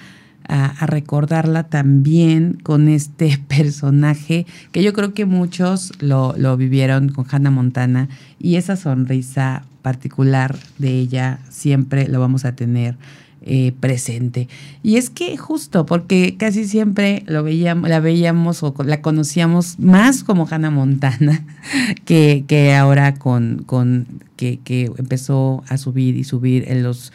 a, 0.48 0.86
recordarla 0.86 1.64
también 1.64 2.58
con 2.62 2.88
este 2.88 3.38
personaje 3.48 4.46
que 4.72 4.82
yo 4.82 4.92
creo 4.92 5.14
que 5.14 5.26
muchos 5.26 5.92
lo, 6.00 6.34
vivieron 6.56 7.10
con 7.10 7.26
Hannah 7.30 7.50
Montana 7.50 8.08
y 8.38 8.56
esa 8.56 8.76
sonrisa 8.76 9.64
particular 9.82 10.56
de 10.78 10.98
ella 10.98 11.38
siempre 11.50 12.08
lo 12.08 12.20
vamos 12.20 12.44
a 12.44 12.56
tener 12.56 12.96
eh, 13.42 13.72
presente. 13.78 14.48
Y 14.82 14.96
es 14.96 15.10
que 15.10 15.36
justo 15.36 15.86
porque 15.86 16.36
casi 16.36 16.66
siempre 16.66 17.22
lo 17.26 17.42
veíamos, 17.42 17.88
la 17.88 18.00
veíamos 18.00 18.62
o 18.62 18.74
la 18.84 19.00
conocíamos 19.00 19.78
más 19.78 20.24
como 20.24 20.46
Hannah 20.50 20.70
Montana 20.70 21.44
que, 22.04 22.74
ahora 22.74 23.14
con, 23.14 23.64
que 24.36 24.90
empezó 24.98 25.62
a 25.68 25.78
subir 25.78 26.16
y 26.16 26.24
subir 26.24 26.64
en 26.68 26.82
los 26.82 27.12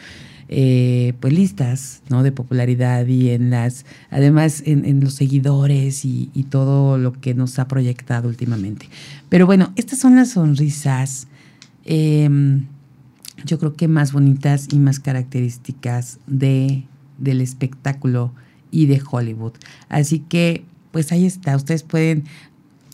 eh, 0.49 1.13
pues 1.19 1.33
listas 1.33 2.01
¿no? 2.09 2.23
de 2.23 2.31
popularidad 2.31 3.05
y 3.07 3.29
en 3.29 3.49
las, 3.49 3.85
además 4.09 4.63
en, 4.65 4.99
los 4.99 5.13
seguidores 5.13 6.05
y, 6.05 6.27
todo 6.49 6.97
lo 6.97 7.13
que 7.13 7.33
nos 7.33 7.57
ha 7.59 7.67
proyectado 7.67 8.27
últimamente. 8.27 8.87
Pero 9.29 9.45
bueno, 9.45 9.71
estas 9.75 9.99
son 9.99 10.15
las 10.15 10.31
sonrisas, 10.31 11.27
em, 11.85 12.65
yo 13.45 13.57
creo 13.57 13.73
que 13.73 13.87
más 13.87 14.11
bonitas 14.11 14.67
y 14.71 14.77
más 14.77 14.99
características 14.99 16.19
de, 16.27 16.83
del 17.17 17.41
espectáculo 17.41 18.33
y 18.71 18.85
de 18.85 19.01
Hollywood. 19.09 19.53
Así 19.89 20.19
que, 20.19 20.65
pues 20.91 21.11
ahí 21.11 21.25
está, 21.25 21.55
ustedes 21.55 21.83
pueden 21.83 22.25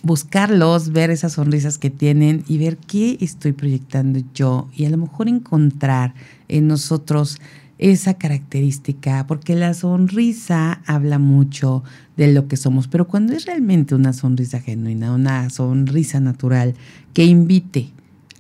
buscarlos, 0.04 0.92
ver 0.92 1.10
esas 1.10 1.34
sonrisas 1.34 1.78
que 1.78 1.90
tienen 1.90 2.44
y 2.48 2.58
ver 2.58 2.78
qué 2.78 3.18
estoy 3.22 3.54
proyectando 3.54 4.22
yo 4.34 4.70
y 4.76 4.86
a 4.86 4.90
lo 4.90 4.98
mejor 4.98 5.28
encontrar 5.28 6.14
en 6.48 6.68
nosotros 6.68 7.40
esa 7.78 8.16
característica, 8.16 9.26
porque 9.26 9.56
la 9.56 9.74
sonrisa 9.74 10.82
habla 10.86 11.18
mucho 11.18 11.84
de 12.18 12.32
lo 12.32 12.48
que 12.48 12.58
somos, 12.58 12.90
pero 12.90 13.08
cuando 13.08 13.34
es 13.34 13.46
realmente 13.46 13.96
una 13.96 14.12
sonrisa 14.12 14.60
genuina, 14.60 15.14
una 15.14 15.50
sonrisa 15.50 16.20
natural 16.20 16.76
que 17.14 17.24
invite 17.24 17.90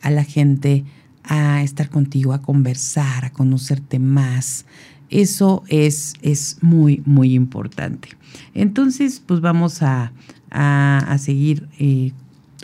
a 0.01 0.12
la 0.12 0.26
gente 0.26 0.84
a 1.24 1.64
estar 1.64 1.89
contigo, 1.89 2.34
a 2.34 2.41
conversar, 2.41 3.24
a 3.24 3.32
conocerte 3.32 3.97
más, 3.99 4.66
eso 5.10 5.64
es, 5.68 6.14
es 6.22 6.57
muy, 6.62 7.01
muy 7.05 7.34
importante. 7.34 8.10
Entonces, 8.53 9.22
pues 9.26 9.39
vamos 9.41 9.82
a, 9.82 10.12
a, 10.52 11.18
seguir 11.20 11.68
eh, 11.80 12.12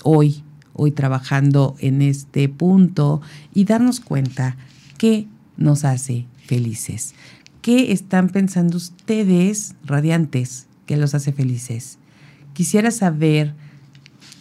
hoy, 0.04 0.44
hoy 0.74 0.92
trabajando 0.92 1.76
en 1.80 2.02
este 2.02 2.50
punto 2.50 3.22
y 3.54 3.66
darnos 3.66 4.00
cuenta 4.00 4.58
que 4.98 5.28
nos 5.58 5.86
hace 5.86 6.26
felices. 6.46 7.16
¿Qué 7.62 7.92
están 7.92 8.30
pensando 8.30 8.78
ustedes, 8.78 9.76
radiantes, 9.84 10.68
que 10.86 10.98
los 10.98 11.16
hace 11.16 11.32
felices? 11.32 11.98
Quisiera 12.54 12.92
saber, 12.92 13.56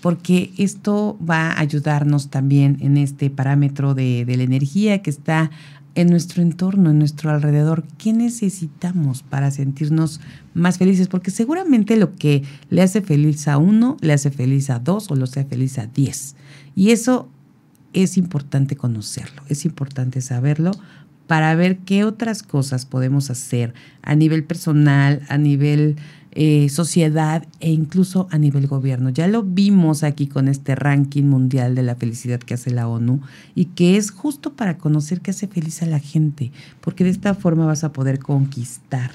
porque 0.03 0.53
esto 0.59 1.19
va 1.19 1.53
a 1.53 1.61
ayudarnos 1.61 2.29
también 2.29 2.77
en 2.81 2.99
este 2.99 3.31
parámetro 3.31 3.95
de, 3.95 4.25
de 4.25 4.37
la 4.37 4.43
energía 4.43 5.01
que 5.01 5.11
está 5.11 5.51
en 5.95 6.09
nuestro 6.09 6.43
entorno, 6.43 6.91
en 6.91 6.99
nuestro 6.99 7.31
alrededor, 7.31 7.85
¿qué 7.99 8.13
necesitamos 8.13 9.23
para 9.23 9.51
sentirnos 9.51 10.21
más 10.53 10.79
felices? 10.79 11.09
Porque 11.09 11.31
seguramente 11.31 11.97
lo 11.97 12.15
que 12.17 12.43
le 12.71 12.83
hace 12.83 13.01
feliz 13.01 13.47
a 13.49 13.59
uno, 13.59 13.97
le 14.01 14.13
hace 14.13 14.31
feliz 14.31 14.71
a 14.71 14.79
dos 14.79 15.11
o 15.11 15.15
lo 15.15 15.25
hace 15.25 15.45
feliz 15.45 15.79
a 15.79 15.87
diez. 15.87 16.35
Y 16.75 16.91
eso 16.91 17.29
es 17.93 18.17
importante 18.17 18.77
conocerlo, 18.77 19.43
es 19.49 19.65
importante 19.65 20.21
saberlo 20.21 20.73
para 21.27 21.55
ver 21.55 21.79
qué 21.79 22.05
otras 22.05 22.43
cosas 22.43 22.85
podemos 22.85 23.31
hacer 23.31 23.73
a 24.03 24.15
nivel 24.15 24.45
personal, 24.45 25.23
a 25.29 25.39
nivel 25.39 25.97
eh, 26.37 26.69
sociedad 26.69 27.47
e 27.61 27.71
incluso 27.71 28.27
a 28.33 28.39
nivel 28.39 28.67
gobierno. 28.67 29.11
Ya 29.11 29.29
lo 29.29 29.45
vimos 29.45 30.03
aquí 30.03 30.27
con 30.27 30.49
este 30.49 30.75
ranking 30.75 31.23
mundial 31.23 31.77
de 31.77 31.85
la 31.85 31.95
felicidad 31.95 32.41
que 32.41 32.55
hace 32.55 32.73
la 32.73 32.89
ONU 32.89 33.21
y 33.55 33.67
que 33.67 33.97
es 33.97 34.11
justo 34.11 34.55
para 34.55 34.77
conocer 34.77 35.21
qué 35.21 35.31
hace 35.31 35.47
feliz 35.47 35.83
a 35.83 35.87
la 35.87 36.01
gente, 36.01 36.51
porque 36.81 37.05
de 37.05 37.11
esta 37.11 37.35
forma 37.35 37.67
vas 37.67 37.85
a 37.85 37.93
poder 37.93 38.19
conquistar, 38.19 39.13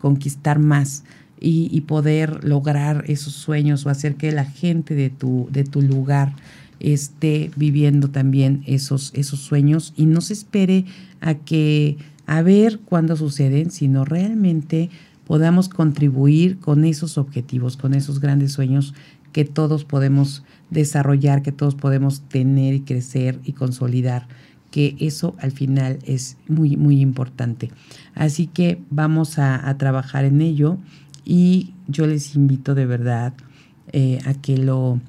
conquistar 0.00 0.58
más. 0.60 1.02
Y, 1.42 1.80
poder 1.86 2.44
lograr 2.44 3.04
esos 3.08 3.32
sueños 3.32 3.86
o 3.86 3.88
hacer 3.88 4.16
que 4.16 4.30
la 4.30 4.44
gente 4.44 4.94
de 4.94 5.08
tu, 5.08 5.48
de 5.50 5.64
tu 5.64 5.80
lugar 5.80 6.34
esté 6.80 7.50
viviendo 7.56 8.10
también 8.10 8.62
esos, 8.66 9.10
esos 9.14 9.40
sueños 9.40 9.94
y 9.96 10.04
no 10.04 10.20
se 10.20 10.34
espere 10.34 10.84
a 11.22 11.32
que 11.32 11.96
a 12.26 12.42
ver 12.42 12.78
cuándo 12.80 13.16
suceden, 13.16 13.70
sino 13.70 14.04
realmente 14.04 14.90
podamos 15.30 15.68
contribuir 15.68 16.58
con 16.58 16.84
esos 16.84 17.16
objetivos, 17.16 17.76
con 17.76 17.94
esos 17.94 18.18
grandes 18.18 18.50
sueños 18.50 18.94
que 19.30 19.44
todos 19.44 19.84
podemos 19.84 20.42
desarrollar, 20.70 21.42
que 21.42 21.52
todos 21.52 21.76
podemos 21.76 22.22
tener 22.22 22.74
y 22.74 22.80
crecer 22.80 23.38
y 23.44 23.52
consolidar, 23.52 24.26
que 24.72 24.96
eso 24.98 25.36
al 25.38 25.52
final 25.52 26.00
es 26.04 26.36
muy, 26.48 26.76
muy 26.76 27.00
importante. 27.00 27.70
Así 28.12 28.48
que 28.48 28.82
vamos 28.90 29.38
a, 29.38 29.72
trabajar 29.78 30.24
en 30.24 30.40
ello 30.40 30.78
y 31.24 31.74
yo 31.86 32.08
les 32.08 32.34
invito 32.34 32.74
de 32.74 32.86
verdad 32.86 33.32
eh, 33.92 34.18
a, 34.26 34.34
que 34.34 34.58
lo, 34.58 35.00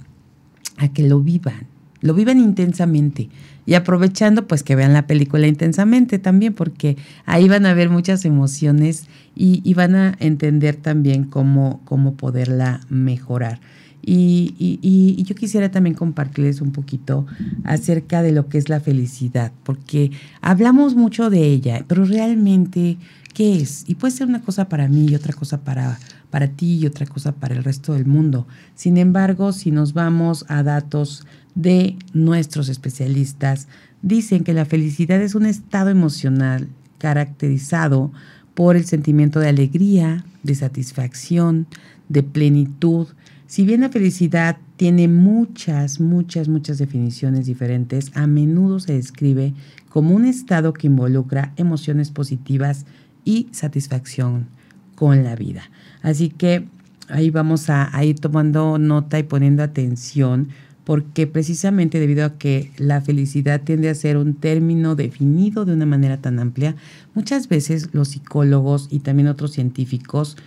a 0.77 0.89
que 0.89 1.01
lo 1.01 1.21
vivan, 1.21 1.65
lo 1.99 2.13
vivan 2.13 2.37
intensamente 2.37 3.29
y 3.71 3.75
aprovechando 3.75 4.47
pues 4.47 4.63
que 4.63 4.75
vean 4.75 4.91
la 4.91 5.07
película 5.07 5.47
intensamente 5.47 6.19
también 6.19 6.53
porque 6.53 6.97
ahí 7.25 7.47
van 7.47 7.65
a 7.65 7.73
ver 7.73 7.89
muchas 7.89 8.25
emociones 8.25 9.05
y, 9.33 9.73
van 9.75 9.95
a 9.95 10.13
entender 10.19 10.75
también 10.75 11.23
cómo, 11.23 11.79
cómo 11.85 12.15
poderla 12.15 12.81
mejorar. 12.89 13.61
Y, 14.01 15.23
yo 15.23 15.35
quisiera 15.35 15.71
también 15.71 15.95
compartirles 15.95 16.59
un 16.59 16.73
poquito 16.73 17.25
acerca 17.63 18.21
de 18.21 18.33
lo 18.33 18.49
que 18.49 18.57
es 18.57 18.67
la 18.67 18.81
felicidad, 18.81 19.53
porque 19.63 20.11
hablamos 20.41 20.95
mucho 20.95 21.29
de 21.29 21.45
ella, 21.45 21.85
pero 21.87 22.03
realmente, 22.03 22.97
¿qué 23.33 23.55
es? 23.55 23.85
Y 23.87 23.95
puede 23.95 24.11
ser 24.11 24.27
una 24.27 24.41
cosa 24.41 24.67
para 24.67 24.89
mí 24.89 25.05
y 25.07 25.15
otra 25.15 25.31
cosa 25.31 25.61
para, 25.61 25.97
para 26.29 26.49
ti 26.49 26.79
y 26.79 26.87
otra 26.87 27.05
cosa 27.05 27.31
para 27.31 27.55
el 27.55 27.63
resto 27.63 27.93
del 27.93 28.05
mundo. 28.05 28.47
Sin 28.75 28.97
embargo, 28.97 29.53
si 29.53 29.71
nos 29.71 29.93
vamos 29.93 30.43
a 30.49 30.61
datos 30.61 31.25
de 31.55 31.97
nuestros 32.13 32.69
especialistas, 32.69 33.67
dicen 34.01 34.43
que 34.43 34.53
la 34.53 34.65
felicidad 34.65 35.21
es 35.21 35.35
un 35.35 35.45
estado 35.45 35.89
emocional 35.89 36.67
caracterizado 36.97 38.11
por 38.53 38.75
el 38.75 38.85
sentimiento 38.85 39.39
de 39.39 39.49
alegría, 39.49 40.25
de 40.43 40.55
satisfacción, 40.55 41.67
de 42.09 42.23
plenitud. 42.23 43.07
Si 43.47 43.65
bien 43.65 43.81
la 43.81 43.89
felicidad 43.89 44.57
tiene 44.77 45.07
muchas, 45.07 45.99
muchas, 45.99 46.47
muchas 46.47 46.77
definiciones 46.77 47.45
diferentes, 47.45 48.11
a 48.15 48.27
menudo 48.27 48.79
se 48.79 48.93
describe 48.93 49.53
como 49.89 50.15
un 50.15 50.25
estado 50.25 50.73
que 50.73 50.87
involucra 50.87 51.53
emociones 51.57 52.11
positivas 52.11 52.85
y 53.25 53.47
satisfacción 53.51 54.47
con 54.95 55.23
la 55.23 55.35
vida. 55.35 55.63
Así 56.01 56.29
que 56.29 56.67
ahí 57.09 57.29
vamos 57.29 57.69
a, 57.69 57.91
ir 58.03 58.19
tomando 58.19 58.77
nota 58.77 59.19
y 59.19 59.23
poniendo 59.23 59.63
atención 59.63 60.49
porque 60.83 61.27
precisamente 61.27 61.99
debido 61.99 62.25
a 62.25 62.37
que 62.37 62.71
la 62.77 63.01
felicidad 63.01 63.61
tiende 63.61 63.89
a 63.89 63.95
ser 63.95 64.17
un 64.17 64.33
término 64.33 64.95
definido 64.95 65.65
de 65.65 65.73
una 65.73 65.85
manera 65.85 66.17
tan 66.17 66.39
amplia, 66.39 66.75
muchas 67.13 67.47
veces 67.47 67.89
los 67.93 68.09
psicólogos 68.09 68.87
y 68.89 68.99
también 68.99 69.27
otros 69.27 69.51
científicos 69.51 70.37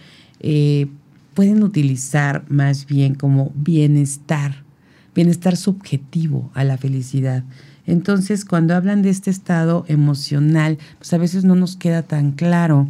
eh, 0.41 0.89
pueden 1.35 1.63
utilizar 1.63 2.45
más 2.49 2.87
bien 2.87 3.15
como 3.15 3.53
bienestar, 3.55 4.65
bienestar 5.15 5.57
subjetivo 5.57 6.51
a 6.55 6.65
la 6.65 6.79
felicidad. 6.79 7.45
Entonces, 7.87 8.45
cuando 8.45 8.75
hablan 8.75 9.03
de 9.03 9.11
este 9.11 9.31
estado 9.31 9.85
emocional, 9.89 10.79
pues 10.99 11.13
a 11.13 11.19
veces 11.19 11.45
no 11.45 11.55
nos 11.55 11.77
queda 11.77 12.03
tan 12.03 12.33
claro 12.33 12.89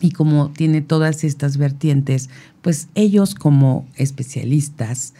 y 0.00 0.10
como 0.10 0.50
tiene 0.50 0.82
todas 0.82 1.24
estas 1.24 1.56
vertientes, 1.56 2.28
pues 2.60 2.88
ellos 2.94 3.34
como 3.34 3.86
especialistas, 3.96 5.14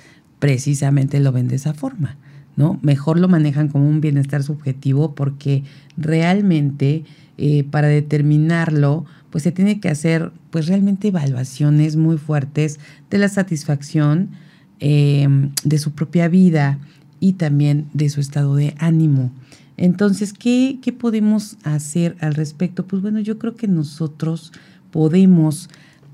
precisamente 0.44 1.20
lo 1.20 1.32
ven 1.32 1.48
de 1.48 1.56
esa 1.56 1.72
forma, 1.72 2.18
¿no? 2.54 2.78
Mejor 2.82 3.18
lo 3.18 3.28
manejan 3.28 3.68
como 3.68 3.88
un 3.88 4.02
bienestar 4.02 4.42
subjetivo 4.42 5.14
porque 5.14 5.62
realmente 5.96 7.04
eh, 7.38 7.64
para 7.64 7.88
determinarlo, 7.88 9.06
pues 9.30 9.42
se 9.42 9.52
tiene 9.52 9.80
que 9.80 9.88
hacer 9.88 10.32
pues 10.50 10.66
realmente 10.66 11.08
evaluaciones 11.08 11.96
muy 11.96 12.18
fuertes 12.18 12.78
de 13.08 13.16
la 13.16 13.30
satisfacción 13.30 14.32
em, 14.80 15.52
de 15.64 15.78
su 15.78 15.92
propia 15.92 16.28
vida 16.28 16.78
y 17.20 17.32
también 17.32 17.86
de 17.94 18.10
su 18.10 18.20
estado 18.20 18.54
de 18.54 18.74
ánimo. 18.76 19.32
Entonces, 19.78 20.34
¿qué, 20.34 20.78
¿qué 20.82 20.92
podemos 20.92 21.56
hacer 21.64 22.16
al 22.20 22.34
respecto? 22.34 22.86
Pues 22.86 23.00
bueno, 23.00 23.18
yo 23.20 23.38
creo 23.38 23.56
que 23.56 23.66
nosotros 23.66 24.52
podemos 24.90 25.70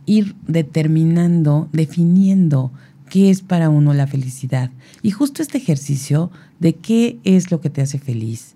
ir 0.07 0.37
determinando, 0.47 1.69
definiendo 1.73 2.71
qué 3.11 3.29
es 3.29 3.43
para 3.43 3.69
uno 3.69 3.93
la 3.93 4.07
felicidad. 4.07 4.71
Y 5.03 5.11
justo 5.11 5.43
este 5.43 5.59
ejercicio 5.59 6.31
de 6.61 6.77
qué 6.77 7.19
es 7.25 7.51
lo 7.51 7.61
que 7.61 7.69
te 7.69 7.83
hace 7.83 7.99
feliz, 7.99 8.55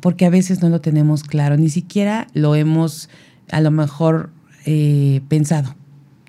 porque 0.00 0.24
a 0.24 0.30
veces 0.30 0.62
no 0.62 0.70
lo 0.70 0.80
tenemos 0.80 1.24
claro, 1.24 1.58
ni 1.58 1.68
siquiera 1.68 2.28
lo 2.32 2.54
hemos 2.54 3.10
a 3.50 3.60
lo 3.60 3.70
mejor 3.70 4.30
eh, 4.64 5.20
pensado. 5.28 5.74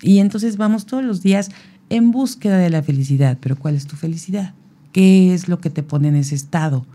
Y 0.02 0.20
entonces 0.20 0.58
vamos 0.58 0.86
todos 0.86 1.04
los 1.04 1.22
días 1.22 1.52
en 1.90 2.12
búsqueda 2.12 2.58
de 2.58 2.70
la 2.70 2.84
felicidad, 2.84 3.38
pero 3.40 3.56
¿cuál 3.56 3.76
es 3.76 3.88
tu 3.88 3.96
felicidad? 3.96 4.54
¿Qué 4.92 5.34
es 5.34 5.48
lo 5.48 5.60
que 5.60 5.70
te 5.70 5.84
pone 5.84 6.08
en 6.08 6.16
ese 6.16 6.36
estado? 6.36 6.86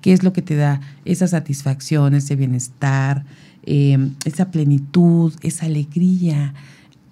¿Qué 0.00 0.12
es 0.12 0.22
lo 0.22 0.32
que 0.32 0.42
te 0.42 0.56
da 0.56 0.80
esa 1.04 1.28
satisfacción, 1.28 2.14
ese 2.14 2.34
bienestar, 2.36 3.24
eh, 3.64 3.98
esa 4.24 4.50
plenitud, 4.50 5.34
esa 5.42 5.66
alegría? 5.66 6.54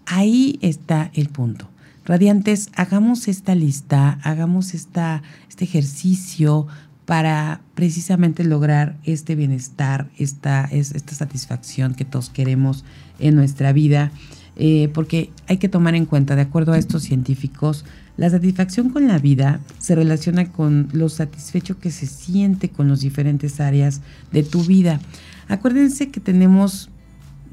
Ahí 0.06 0.58
está 0.62 1.10
el 1.14 1.28
punto. 1.28 1.69
Radiantes, 2.10 2.70
hagamos 2.74 3.28
esta 3.28 3.54
lista, 3.54 4.18
hagamos 4.24 4.74
este 4.74 5.22
ejercicio 5.60 6.66
para 7.04 7.60
precisamente 7.76 8.42
lograr 8.42 8.98
este 9.04 9.36
bienestar, 9.36 10.10
esta, 10.18 10.64
esta 10.72 11.14
satisfacción 11.14 11.94
que 11.94 12.04
todos 12.04 12.28
queremos 12.28 12.84
en 13.20 13.36
nuestra 13.36 13.72
vida, 13.72 14.10
eh, 14.56 14.90
porque 14.92 15.30
hay 15.46 15.58
que 15.58 15.68
tomar 15.68 15.94
en 15.94 16.04
cuenta, 16.04 16.34
de 16.34 16.42
acuerdo 16.42 16.72
a 16.72 16.78
estos 16.78 17.04
científicos, 17.04 17.84
la 18.16 18.28
satisfacción 18.28 18.90
con 18.90 19.06
la 19.06 19.20
vida 19.20 19.60
se 19.78 19.94
relaciona 19.94 20.50
con 20.50 20.88
lo 20.92 21.10
satisfecho 21.10 21.78
que 21.78 21.92
se 21.92 22.06
siente 22.06 22.70
con 22.70 22.88
las 22.88 23.02
diferentes 23.02 23.60
áreas 23.60 24.00
de 24.32 24.42
tu 24.42 24.64
vida. 24.64 24.98
Acuérdense 25.46 26.10
que 26.10 26.18
tenemos 26.18 26.90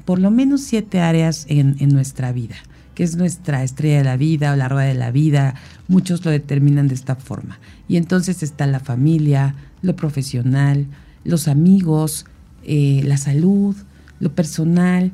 por 0.04 0.18
lo 0.18 0.32
menos 0.32 0.62
siete 0.62 0.98
áreas 0.98 1.46
en 1.48 1.76
nuestra 1.90 2.32
vida 2.32 2.56
que 2.98 3.04
es 3.04 3.14
nuestra 3.14 3.62
estrella 3.62 3.98
de 3.98 4.04
la 4.04 4.16
vida 4.16 4.52
o 4.52 4.56
la 4.56 4.68
rueda 4.68 4.88
de 4.88 4.94
la 4.94 5.12
vida. 5.12 5.54
Muchos 5.86 6.24
lo 6.24 6.32
determinan 6.32 6.88
de 6.88 6.96
esta 6.96 7.14
forma. 7.14 7.60
Y 7.86 7.96
entonces 7.96 8.42
está 8.42 8.66
la 8.66 8.80
familia, 8.80 9.54
lo 9.82 9.94
profesional, 9.94 10.88
los 11.22 11.46
amigos, 11.46 12.26
eh, 12.64 13.02
la 13.04 13.16
salud, 13.16 13.76
lo 14.18 14.34
personal. 14.34 15.12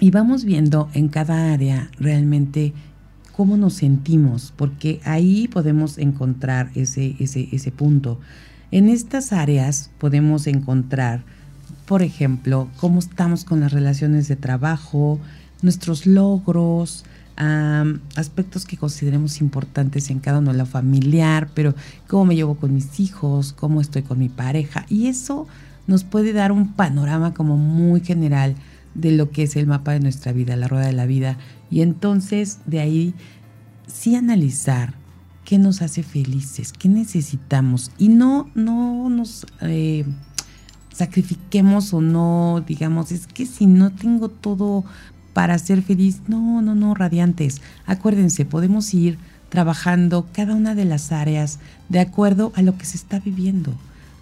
Y 0.00 0.10
vamos 0.10 0.46
viendo 0.46 0.88
en 0.94 1.08
cada 1.08 1.52
área 1.52 1.90
realmente 1.98 2.72
cómo 3.36 3.58
nos 3.58 3.74
sentimos, 3.74 4.54
porque 4.56 5.02
ahí 5.04 5.48
podemos 5.48 5.98
encontrar 5.98 6.70
ese, 6.74 7.14
ese, 7.18 7.50
ese 7.52 7.72
punto. 7.72 8.20
En 8.70 8.88
estas 8.88 9.34
áreas 9.34 9.90
podemos 9.98 10.46
encontrar, 10.46 11.24
por 11.84 12.00
ejemplo, 12.00 12.70
cómo 12.78 13.00
estamos 13.00 13.44
con 13.44 13.60
las 13.60 13.70
relaciones 13.70 14.28
de 14.28 14.36
trabajo, 14.36 15.20
nuestros 15.62 16.06
logros, 16.06 17.04
aspectos 18.16 18.66
que 18.66 18.76
consideremos 18.76 19.40
importantes 19.40 20.10
en 20.10 20.18
cada 20.18 20.40
uno, 20.40 20.52
lo 20.52 20.66
familiar, 20.66 21.48
pero 21.54 21.74
cómo 22.06 22.26
me 22.26 22.36
llevo 22.36 22.56
con 22.56 22.74
mis 22.74 23.00
hijos, 23.00 23.54
cómo 23.54 23.80
estoy 23.80 24.02
con 24.02 24.18
mi 24.18 24.28
pareja. 24.28 24.84
Y 24.90 25.06
eso 25.06 25.46
nos 25.86 26.04
puede 26.04 26.32
dar 26.34 26.52
un 26.52 26.74
panorama 26.74 27.32
como 27.32 27.56
muy 27.56 28.00
general 28.00 28.56
de 28.94 29.12
lo 29.12 29.30
que 29.30 29.44
es 29.44 29.56
el 29.56 29.66
mapa 29.66 29.92
de 29.92 30.00
nuestra 30.00 30.32
vida, 30.32 30.56
la 30.56 30.68
rueda 30.68 30.86
de 30.86 30.92
la 30.92 31.06
vida. 31.06 31.38
Y 31.70 31.80
entonces 31.80 32.58
de 32.66 32.80
ahí 32.80 33.14
sí 33.86 34.16
analizar 34.16 34.94
qué 35.44 35.58
nos 35.58 35.80
hace 35.82 36.02
felices, 36.02 36.72
qué 36.72 36.88
necesitamos. 36.88 37.90
Y 37.96 38.08
no, 38.08 38.50
no 38.54 39.08
nos 39.08 39.46
eh, 39.62 40.04
sacrifiquemos 40.92 41.94
o 41.94 42.00
no, 42.00 42.62
digamos, 42.66 43.12
es 43.12 43.26
que 43.26 43.46
si 43.46 43.66
no 43.66 43.90
tengo 43.90 44.28
todo 44.28 44.84
para 45.32 45.58
ser 45.58 45.82
feliz. 45.82 46.20
No, 46.28 46.62
no, 46.62 46.74
no, 46.74 46.94
radiantes. 46.94 47.60
Acuérdense, 47.86 48.44
podemos 48.44 48.92
ir 48.94 49.18
trabajando 49.48 50.26
cada 50.32 50.54
una 50.54 50.74
de 50.74 50.84
las 50.84 51.12
áreas 51.12 51.58
de 51.88 52.00
acuerdo 52.00 52.52
a 52.54 52.62
lo 52.62 52.78
que 52.78 52.86
se 52.86 52.96
está 52.96 53.18
viviendo. 53.18 53.74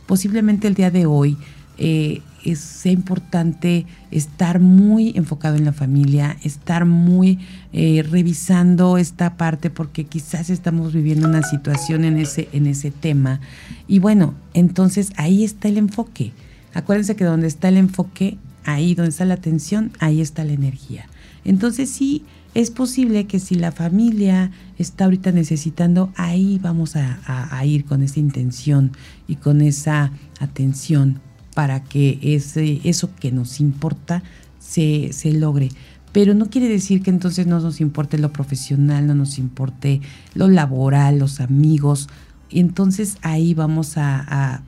Posiblemente 0.06 0.66
el 0.66 0.74
día 0.74 0.90
de 0.90 1.06
hoy 1.06 1.36
eh, 1.76 2.22
es, 2.44 2.58
sea 2.60 2.92
importante 2.92 3.86
estar 4.10 4.58
muy 4.58 5.12
enfocado 5.16 5.56
en 5.56 5.64
la 5.66 5.72
familia, 5.72 6.36
estar 6.42 6.86
muy 6.86 7.38
eh, 7.72 8.02
revisando 8.08 8.96
esta 8.96 9.36
parte 9.36 9.70
porque 9.70 10.04
quizás 10.04 10.50
estamos 10.50 10.92
viviendo 10.92 11.28
una 11.28 11.42
situación 11.42 12.04
en 12.04 12.16
ese, 12.16 12.48
en 12.52 12.66
ese 12.66 12.90
tema. 12.90 13.40
Y 13.86 13.98
bueno, 13.98 14.34
entonces 14.54 15.12
ahí 15.16 15.44
está 15.44 15.68
el 15.68 15.76
enfoque. 15.76 16.32
Acuérdense 16.74 17.16
que 17.16 17.24
donde 17.24 17.46
está 17.46 17.68
el 17.68 17.76
enfoque 17.76 18.38
ahí 18.68 18.94
donde 18.94 19.10
está 19.10 19.24
la 19.24 19.34
atención, 19.34 19.92
ahí 19.98 20.20
está 20.20 20.44
la 20.44 20.52
energía. 20.52 21.06
Entonces 21.44 21.88
sí, 21.88 22.24
es 22.54 22.70
posible 22.70 23.26
que 23.26 23.38
si 23.38 23.54
la 23.54 23.72
familia 23.72 24.50
está 24.78 25.04
ahorita 25.04 25.32
necesitando, 25.32 26.12
ahí 26.16 26.58
vamos 26.62 26.94
a, 26.96 27.64
ir 27.64 27.84
con 27.84 28.02
esa 28.02 28.20
intención 28.20 28.92
y 29.26 29.36
con 29.36 29.62
esa 29.62 30.12
atención 30.38 31.20
para 31.54 31.82
que 31.82 32.18
ese, 32.22 32.80
eso 32.84 33.10
que 33.18 33.32
nos 33.32 33.60
importa 33.60 34.22
se, 34.58 35.12
se 35.12 35.32
logre. 35.32 35.70
Pero 36.12 36.34
no 36.34 36.50
quiere 36.50 36.68
decir 36.68 37.02
que 37.02 37.10
entonces 37.10 37.46
no 37.46 37.60
nos 37.60 37.80
importe 37.80 38.18
lo 38.18 38.32
profesional, 38.32 39.06
no 39.06 39.14
nos 39.14 39.38
importe 39.38 40.00
lo 40.34 40.48
laboral, 40.48 41.18
los 41.18 41.40
amigos, 41.40 42.08
y 42.50 42.60
entonces 42.60 43.18
ahí 43.22 43.54
vamos 43.54 43.94
a, 43.96 44.62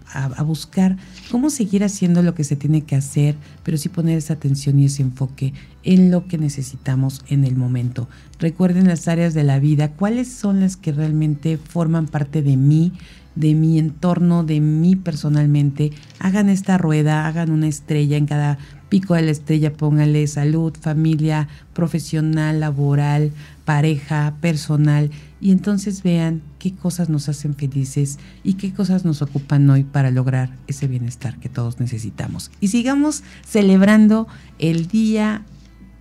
buscar 0.45 0.97
cómo 1.31 1.51
seguir 1.51 1.85
haciendo 1.85 2.23
lo 2.23 2.35
que 2.35 2.45
se 2.45 2.57
tiene 2.57 2.83
que 2.83 2.97
hacer, 2.97 3.37
pero 3.63 3.77
sí 3.77 3.89
poner 3.89 4.19
esa 4.19 4.35
atención 4.35 4.79
y 4.79 4.87
ese 4.87 5.03
enfoque 5.03 5.55
en 5.83 6.11
lo 6.11 6.27
que 6.27 6.37
necesitamos 6.37 7.23
en 7.29 7.45
el 7.45 7.57
momento. 7.57 8.09
Recuerden 8.39 8.89
las 8.89 9.09
áreas 9.09 9.35
de 9.35 9.45
la 9.45 9.59
vida, 9.59 9.93
cuáles 9.93 10.29
son 10.29 10.61
las 10.61 10.77
que 10.77 10.93
realmente 10.93 11.57
forman 11.57 12.07
parte 12.07 12.43
de 12.43 12.57
mí, 12.57 12.93
de 13.35 13.55
mi 13.55 13.79
entorno, 13.79 14.45
de 14.45 14.61
mí 14.61 14.97
personalmente. 14.97 15.93
Hagan 16.19 16.49
esta 16.49 16.77
rueda, 16.77 17.27
hagan 17.27 17.51
una 17.51 17.69
estrella 17.69 18.17
en 18.17 18.27
cada 18.27 18.59
pico 18.89 19.15
de 19.15 19.23
la 19.23 19.31
estrella, 19.31 19.73
pónganle 19.73 20.27
salud, 20.27 20.75
familia, 20.79 21.49
profesional, 21.73 22.61
laboral, 22.61 23.33
pareja, 23.65 24.35
personal 24.41 25.11
y 25.41 25.53
entonces 25.53 26.03
vean 26.03 26.43
qué 26.61 26.73
cosas 26.75 27.09
nos 27.09 27.29
hacen 27.29 27.55
felices 27.55 28.21
y 28.45 28.55
qué 28.55 28.73
cosas 28.73 29.05
nos 29.05 29.23
ocupan 29.23 29.69
hoy 29.71 29.83
para 29.83 30.13
lograr 30.13 30.55
ese 30.69 30.87
bienestar 30.87 31.41
que 31.41 31.49
todos 31.49 31.81
necesitamos. 31.81 32.53
Y 32.61 32.69
sigamos 32.69 33.25
celebrando 33.45 34.29
el 34.61 34.87
día 34.87 35.43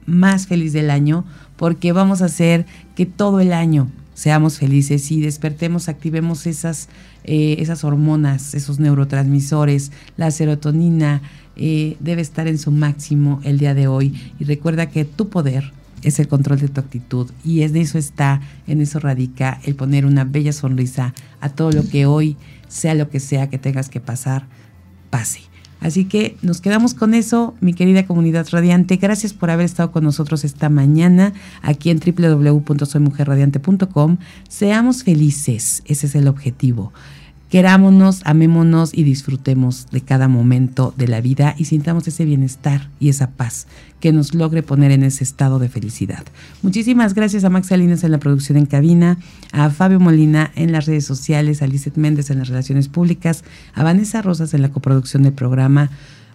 más 0.05 0.47
feliz 0.47 0.73
del 0.73 0.91
año 0.91 1.25
porque 1.55 1.93
vamos 1.93 2.21
a 2.21 2.25
hacer 2.25 2.65
que 2.95 3.05
todo 3.05 3.39
el 3.39 3.53
año 3.53 3.87
seamos 4.13 4.59
felices 4.59 5.09
y 5.11 5.21
despertemos, 5.21 5.87
activemos 5.87 6.45
esas, 6.45 6.89
eh, 7.23 7.55
esas 7.59 7.85
hormonas, 7.85 8.53
esos 8.53 8.79
neurotransmisores, 8.79 9.93
la 10.17 10.29
serotonina 10.29 11.21
eh, 11.55 11.95
debe 12.01 12.21
estar 12.21 12.47
en 12.47 12.57
su 12.57 12.71
máximo 12.71 13.39
el 13.43 13.59
día 13.59 13.73
de 13.73 13.87
hoy 13.87 14.33
y 14.37 14.43
recuerda 14.43 14.89
que 14.89 15.05
tu 15.05 15.29
poder 15.29 15.71
es 16.03 16.19
el 16.19 16.27
control 16.27 16.59
de 16.59 16.67
tu 16.67 16.79
actitud 16.79 17.31
y 17.43 17.63
en 17.63 17.75
eso 17.75 17.97
está, 17.97 18.41
en 18.67 18.81
eso 18.81 18.99
radica 18.99 19.59
el 19.63 19.75
poner 19.75 20.05
una 20.05 20.23
bella 20.23 20.53
sonrisa 20.53 21.13
a 21.41 21.49
todo 21.49 21.71
lo 21.71 21.87
que 21.87 22.05
hoy, 22.05 22.37
sea 22.67 22.93
lo 22.93 23.09
que 23.09 23.19
sea 23.19 23.49
que 23.49 23.57
tengas 23.57 23.89
que 23.89 23.99
pasar, 23.99 24.45
pase. 25.09 25.41
Así 25.81 26.05
que 26.05 26.37
nos 26.41 26.61
quedamos 26.61 26.93
con 26.93 27.13
eso, 27.13 27.53
mi 27.61 27.73
querida 27.73 28.05
comunidad 28.05 28.47
radiante. 28.51 28.97
Gracias 28.97 29.31
por 29.33 29.49
haber 29.49 29.65
estado 29.65 29.93
con 29.93 30.03
nosotros 30.03 30.43
esta 30.43 30.67
mañana 30.69 31.31
aquí 31.61 31.89
en 31.89 31.99
www.soymujerradiante.com. 31.99 34.17
Seamos 34.49 35.03
felices, 35.03 35.81
ese 35.85 36.07
es 36.07 36.15
el 36.15 36.27
objetivo. 36.27 36.91
Querámonos, 37.49 38.21
amémonos 38.25 38.93
y 38.93 39.01
disfrutemos 39.01 39.87
de 39.89 40.01
cada 40.01 40.27
momento 40.27 40.93
de 40.97 41.07
la 41.07 41.19
vida 41.19 41.55
y 41.57 41.65
sintamos 41.65 42.07
ese 42.07 42.23
bienestar 42.23 42.89
y 42.99 43.09
esa 43.09 43.31
paz 43.31 43.65
que 43.99 44.13
nos 44.13 44.35
logre 44.35 44.61
poner 44.61 44.91
en 44.91 45.01
ese 45.01 45.23
estado 45.23 45.57
de 45.57 45.67
felicidad. 45.67 46.23
Muchísimas 46.61 47.15
gracias 47.15 47.43
a 47.43 47.49
Max 47.49 47.67
Salinas 47.67 48.03
en 48.03 48.11
la 48.11 48.19
producción 48.19 48.55
en 48.59 48.67
cabina, 48.67 49.17
a 49.51 49.71
Fabio 49.71 49.99
Molina 49.99 50.51
en 50.53 50.71
las 50.71 50.85
redes 50.85 51.05
sociales, 51.05 51.63
a 51.63 51.67
Lizeth 51.67 51.97
Méndez 51.97 52.29
en 52.29 52.37
las 52.37 52.49
relaciones 52.49 52.87
públicas, 52.87 53.43
a 53.73 53.83
Vanessa 53.83 54.21
Rosas 54.21 54.53
en 54.53 54.61
la 54.61 54.69
coproducción 54.69 55.23
del 55.23 55.33
programa. 55.33 55.89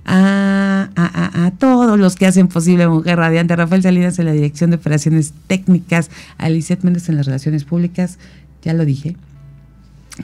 A, 0.06 0.90
a, 0.96 1.46
a, 1.46 1.50
todos 1.52 1.98
los 1.98 2.16
que 2.16 2.26
hacen 2.26 2.48
posible 2.48 2.86
Mujer 2.88 3.16
Radiante, 3.16 3.54
a 3.54 3.56
Rafael 3.56 3.82
Salinas 3.82 4.18
en 4.18 4.26
la 4.26 4.32
dirección 4.32 4.68
de 4.68 4.76
operaciones 4.76 5.32
técnicas, 5.46 6.10
a 6.36 6.50
Lizeth 6.50 6.82
Méndez 6.82 7.08
en 7.08 7.16
las 7.16 7.24
relaciones 7.24 7.64
públicas, 7.64 8.18
ya 8.62 8.74
lo 8.74 8.84
dije, 8.84 9.16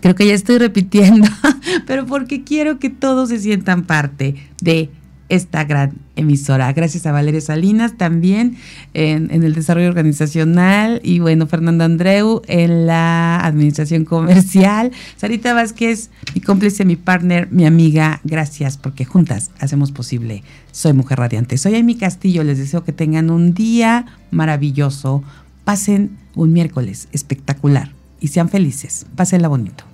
Creo 0.01 0.15
que 0.15 0.27
ya 0.27 0.35
estoy 0.35 0.59
repitiendo, 0.59 1.29
pero 1.87 2.07
porque 2.07 2.45
quiero 2.45 2.79
que 2.79 2.91
todos 2.91 3.29
se 3.31 3.41
sientan 3.41 3.85
parte 3.85 4.37
de 4.61 4.91
esta 5.31 5.65
gran 5.65 5.95
emisora. 6.17 6.73
Gracias 6.73 7.07
a 7.07 7.13
Valeria 7.13 7.41
Salinas 7.41 7.97
también 7.97 8.57
en, 8.95 9.31
el 9.31 9.55
desarrollo 9.55 9.89
organizacional 9.89 11.01
y 11.03 11.21
bueno, 11.21 11.47
Fernando 11.47 11.85
Andreu 11.85 12.43
en 12.47 12.87
la 12.87 13.39
administración 13.41 14.05
comercial. 14.05 14.91
Sarita 15.17 15.55
Vázquez, 15.55 16.11
mi 16.35 16.41
cómplice, 16.41 16.85
mi 16.85 16.97
partner, 16.97 17.49
mi 17.51 17.65
amiga, 17.65 18.21
gracias 18.25 18.77
porque 18.77 19.05
juntas 19.05 19.51
hacemos 19.61 19.93
posible 19.93 20.43
Soy 20.73 20.93
Mujer 20.93 21.19
Radiante. 21.19 21.57
Soy 21.57 21.77
Amy 21.77 21.97
Castillo, 21.97 22.45
les 22.45 22.59
deseo 22.59 22.85
que 22.85 22.93
tengan 22.93 23.31
un 23.31 23.55
día 23.55 24.07
maravilloso, 24.31 25.23
pasen 25.65 26.19
un 26.35 26.53
miércoles 26.53 27.09
espectacular 27.13 28.00
y 28.21 28.29
sean 28.29 28.49
felices. 28.49 29.07
Pásenla 29.17 29.49
bonito. 29.49 29.85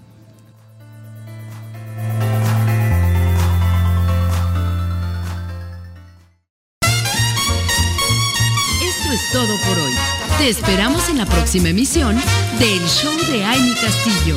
Esto 8.83 9.13
es 9.13 9.33
todo 9.33 9.57
por 9.69 9.79
hoy. 9.79 9.93
Te 10.39 10.49
esperamos 10.51 11.09
en 11.09 11.19
la 11.19 11.27
próxima 11.27 11.69
emisión 11.69 12.17
del 12.59 12.81
Show 12.87 13.17
de 13.31 13.45
Amy 13.45 13.75
Castillo. 13.75 14.37